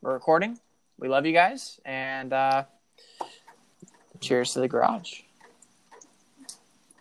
We're 0.00 0.14
recording. 0.14 0.58
We 0.98 1.08
love 1.08 1.26
you 1.26 1.32
guys, 1.32 1.78
and 1.84 2.32
uh, 2.32 2.64
cheers 4.20 4.54
to 4.54 4.60
the 4.60 4.68
garage. 4.68 5.20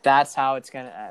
That's 0.03 0.35
how 0.35 0.55
it's 0.55 0.69
gonna 0.69 1.09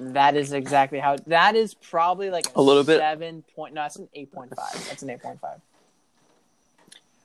end. 0.00 0.14
That 0.14 0.36
is 0.36 0.52
exactly 0.54 0.98
how. 0.98 1.16
That 1.26 1.54
is 1.54 1.74
probably 1.74 2.30
like 2.30 2.46
A 2.56 2.62
little 2.62 2.82
bit- 2.82 2.98
seven 2.98 3.44
point. 3.54 3.74
No, 3.74 3.82
that's 3.82 3.96
an 3.96 4.08
eight 4.14 4.32
point 4.32 4.54
five. 4.56 4.72
That's 4.88 5.02
an 5.02 5.10
eight 5.10 5.22
point 5.22 5.38
five. 5.40 5.60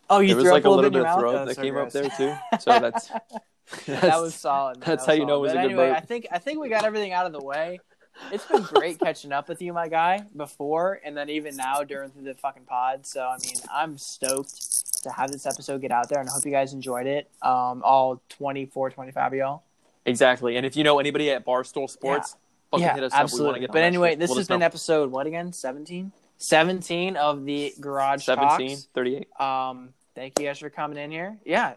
Oh, 0.09 0.19
you 0.19 0.27
there 0.27 0.35
was 0.37 0.43
threw 0.45 0.51
like 0.51 0.63
up 0.63 0.65
a 0.65 0.69
a 0.69 0.75
little 0.75 0.89
bit 0.91 0.97
in 0.97 1.03
your 1.03 1.07
of 1.07 1.15
mouth? 1.15 1.19
throw 1.21 1.37
Oh, 1.41 1.45
that 1.45 1.55
so 1.55 1.61
came 1.61 1.77
up 1.77 1.91
there 1.91 2.09
too. 2.09 2.33
So 2.59 2.79
that's, 2.79 3.09
that 3.87 4.19
was 4.21 4.35
solid. 4.35 4.81
that's 4.81 5.05
That 5.05 5.11
how 5.11 5.13
you 5.19 5.25
know 5.25 5.37
it 5.37 5.41
was 5.41 5.51
solid. 5.51 5.65
a 5.71 5.75
But 5.75 5.75
good 5.75 5.81
anyway. 5.83 5.91
I 5.91 5.99
think 6.01 6.27
I 6.31 6.39
think 6.39 6.59
we 6.59 6.69
got 6.69 6.85
everything 6.85 7.11
out 7.13 7.25
of 7.25 7.33
the 7.33 7.43
way. 7.43 7.79
It's 8.31 8.45
been 8.45 8.63
great 8.63 8.99
catching 9.03 9.31
up 9.31 9.47
with 9.47 9.61
you, 9.61 9.73
my 9.73 9.87
guy, 9.89 10.23
before 10.35 10.99
and 11.05 11.15
then 11.15 11.29
even 11.29 11.55
now 11.55 11.83
during 11.83 12.09
through 12.11 12.23
the 12.23 12.33
fucking 12.35 12.63
pod. 12.63 13.05
So 13.05 13.21
I 13.27 13.37
mean, 13.45 13.55
I'm 13.71 13.97
stoked 13.97 15.03
to 15.03 15.11
have 15.11 15.31
this 15.31 15.45
episode 15.45 15.81
get 15.81 15.91
out 15.91 16.09
there, 16.09 16.19
and 16.19 16.27
I 16.27 16.31
hope 16.31 16.43
you 16.45 16.51
guys 16.51 16.73
enjoyed 16.73 17.05
it. 17.07 17.29
Um, 17.41 17.81
all 17.85 18.21
24, 18.29 18.89
25 18.91 19.33
of 19.33 19.37
y'all. 19.37 19.63
exactly. 20.05 20.57
And 20.57 20.65
if 20.65 20.75
you 20.75 20.83
know 20.83 20.97
anybody 20.99 21.29
at 21.29 21.45
Barstool 21.45 21.87
Sports, 21.89 22.35
fucking 22.71 22.83
yeah, 22.85 22.95
hit 22.95 23.03
us 23.03 23.13
up. 23.13 23.19
We 23.19 23.23
absolutely. 23.23 23.59
get 23.61 23.71
but 23.71 23.83
anyway, 23.83 24.15
this 24.15 24.31
Let 24.31 24.37
has 24.37 24.45
us 24.45 24.49
know. 24.49 24.55
been 24.55 24.63
episode 24.63 25.11
what 25.11 25.27
again? 25.27 25.53
17? 25.53 26.11
17 26.39 27.17
of 27.17 27.45
the 27.45 27.73
Garage 27.79 28.23
17, 28.23 28.69
Talks. 28.69 28.87
38. 28.95 29.27
Um, 29.41 29.89
thank 30.15 30.39
you 30.39 30.45
guys 30.47 30.57
for 30.59 30.69
coming 30.71 30.97
in 30.97 31.11
here. 31.11 31.37
Yeah, 31.45 31.73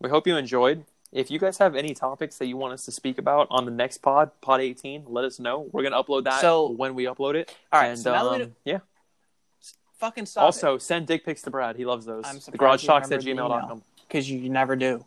We 0.00 0.08
hope 0.10 0.26
you 0.28 0.36
enjoyed. 0.36 0.84
If 1.12 1.30
you 1.30 1.38
guys 1.40 1.58
have 1.58 1.74
any 1.74 1.92
topics 1.94 2.38
that 2.38 2.46
you 2.46 2.56
want 2.56 2.72
us 2.72 2.84
to 2.84 2.92
speak 2.92 3.18
about 3.18 3.48
on 3.50 3.64
the 3.64 3.70
next 3.72 3.98
pod, 3.98 4.30
Pod 4.40 4.60
18, 4.60 5.04
let 5.08 5.24
us 5.24 5.40
know. 5.40 5.68
We're 5.72 5.82
gonna 5.82 6.02
upload 6.02 6.24
that 6.24 6.40
So- 6.40 6.70
when 6.70 6.94
we 6.94 7.04
upload 7.04 7.34
it. 7.34 7.54
all 7.72 7.80
right. 7.80 7.88
and 7.88 7.98
so 7.98 8.12
now 8.12 8.30
that 8.30 8.38
we 8.38 8.44
um, 8.44 8.56
yeah. 8.64 8.78
fucking 9.98 10.26
stop 10.26 10.44
Also, 10.44 10.78
send 10.78 11.06
dick 11.06 11.24
pics 11.24 11.42
to 11.42 11.50
Brad. 11.50 11.76
He 11.76 11.84
loves 11.84 12.06
those. 12.06 12.24
I'm 12.26 12.38
The 12.38 12.56
garage 12.56 12.84
talks 12.86 13.10
at 13.10 13.20
gmail.com. 13.20 13.82
because 14.06 14.30
you 14.30 14.48
never 14.48 14.76
do. 14.76 15.04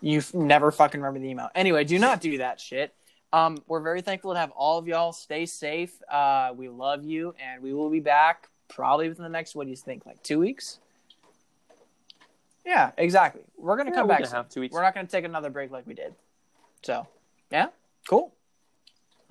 You 0.00 0.18
f- 0.18 0.32
never 0.34 0.70
fucking 0.70 1.00
remember 1.00 1.18
the 1.18 1.28
email. 1.28 1.48
Anyway, 1.54 1.82
do 1.84 1.98
not 1.98 2.20
do 2.20 2.38
that 2.38 2.60
shit. 2.60 2.94
Um, 3.32 3.58
we're 3.66 3.80
very 3.80 4.00
thankful 4.00 4.32
to 4.32 4.38
have 4.38 4.52
all 4.52 4.78
of 4.78 4.86
y'all. 4.86 5.12
Stay 5.12 5.44
safe. 5.44 5.92
Uh, 6.08 6.52
we 6.56 6.68
love 6.68 7.04
you, 7.04 7.34
and 7.44 7.62
we 7.62 7.74
will 7.74 7.90
be 7.90 8.00
back 8.00 8.48
probably 8.68 9.08
within 9.08 9.24
the 9.24 9.28
next. 9.28 9.54
What 9.56 9.64
do 9.64 9.70
you 9.70 9.76
think? 9.76 10.06
Like 10.06 10.22
two 10.22 10.38
weeks? 10.38 10.78
Yeah, 12.68 12.90
exactly. 12.98 13.40
We're 13.56 13.78
gonna 13.78 13.88
Yeah, 13.90 13.94
come 13.96 14.08
we're 14.08 14.14
back. 14.14 14.24
gonna 14.24 14.36
have 14.36 14.50
two 14.50 14.60
weeks. 14.60 14.74
We're 14.74 14.82
not 14.82 14.94
gonna 14.94 15.06
take 15.06 15.24
another 15.24 15.48
break 15.48 15.70
like 15.70 15.86
we 15.86 15.94
did. 15.94 16.14
So, 16.82 17.06
yeah, 17.50 17.68
cool. 18.06 18.34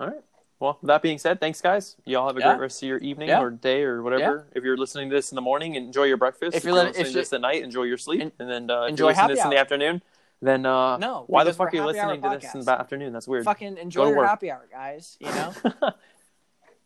All 0.00 0.08
right. 0.08 0.22
Well, 0.58 0.76
that 0.82 1.02
being 1.02 1.18
said, 1.18 1.38
thanks, 1.38 1.60
guys. 1.60 1.94
Y'all 2.04 2.26
have 2.26 2.36
a 2.36 2.40
Yeah. 2.40 2.48
great 2.48 2.60
rest 2.62 2.82
of 2.82 2.88
your 2.88 2.98
evening 2.98 3.28
Yeah. 3.28 3.40
or 3.40 3.50
day 3.50 3.84
or 3.84 4.02
whatever. 4.02 4.48
If 4.56 4.64
you're 4.64 4.76
listening 4.76 5.08
to 5.10 5.14
this 5.14 5.30
in 5.30 5.36
the 5.36 5.40
morning, 5.40 5.76
enjoy 5.76 6.04
your 6.04 6.16
breakfast. 6.16 6.56
If 6.56 6.62
If, 6.62 6.64
you're 6.64 6.74
you're 6.74 6.84
listening 6.86 7.06
to 7.06 7.12
this 7.12 7.32
at 7.32 7.40
night, 7.40 7.62
enjoy 7.62 7.84
your 7.84 7.96
sleep. 7.96 8.20
En- 8.22 8.32
and 8.40 8.50
then 8.50 8.68
uh, 8.70 8.82
if 8.82 8.90
enjoy 8.90 9.10
you're 9.12 9.28
to 9.28 9.34
this 9.34 9.44
in 9.44 9.50
the 9.50 9.56
afternoon, 9.56 10.02
then 10.42 10.66
uh, 10.66 10.96
No, 10.96 11.22
why 11.28 11.44
the 11.44 11.52
fuck 11.52 11.72
are 11.72 11.76
you 11.76 11.84
listening 11.84 12.20
to 12.22 12.28
this 12.40 12.52
in 12.52 12.64
the 12.64 12.72
afternoon? 12.72 13.12
That's 13.12 13.28
weird. 13.28 13.44
Fucking 13.44 13.78
enjoy 13.78 14.08
your 14.08 14.16
work. 14.16 14.26
happy 14.28 14.50
hour, 14.50 14.66
guys. 14.68 15.16
You 15.20 15.28
know. 15.28 15.54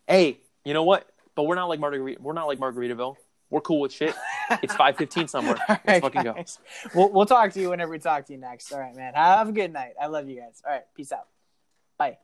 hey, 0.07 0.39
you 0.63 0.75
know 0.75 0.83
what? 0.83 1.09
But 1.33 1.43
we're 1.43 1.55
not 1.55 1.65
like 1.65 1.79
Margarita. 1.79 2.21
We're 2.21 2.33
not 2.33 2.45
like 2.45 2.59
Margaritaville. 2.59 3.15
We're 3.53 3.61
cool 3.61 3.81
with 3.81 3.93
shit. 3.93 4.15
It's 4.63 4.73
five 4.83 4.97
fifteen 4.97 5.27
somewhere. 5.27 5.57
Let's 5.69 6.01
fucking 6.01 6.23
go. 6.23 6.43
We'll, 6.95 7.09
we'll 7.09 7.25
talk 7.27 7.53
to 7.53 7.61
you 7.61 7.69
whenever 7.69 7.91
we 7.91 7.99
talk 7.99 8.25
to 8.25 8.33
you 8.33 8.39
next. 8.39 8.71
All 8.71 8.79
right, 8.79 8.95
man. 8.95 9.13
Have 9.13 9.49
a 9.49 9.51
good 9.51 9.71
night. 9.71 9.93
I 10.01 10.07
love 10.07 10.27
you 10.27 10.37
guys. 10.37 10.59
All 10.65 10.73
right. 10.73 10.81
Peace 10.95 11.11
out. 11.11 11.27
Bye. 11.99 12.17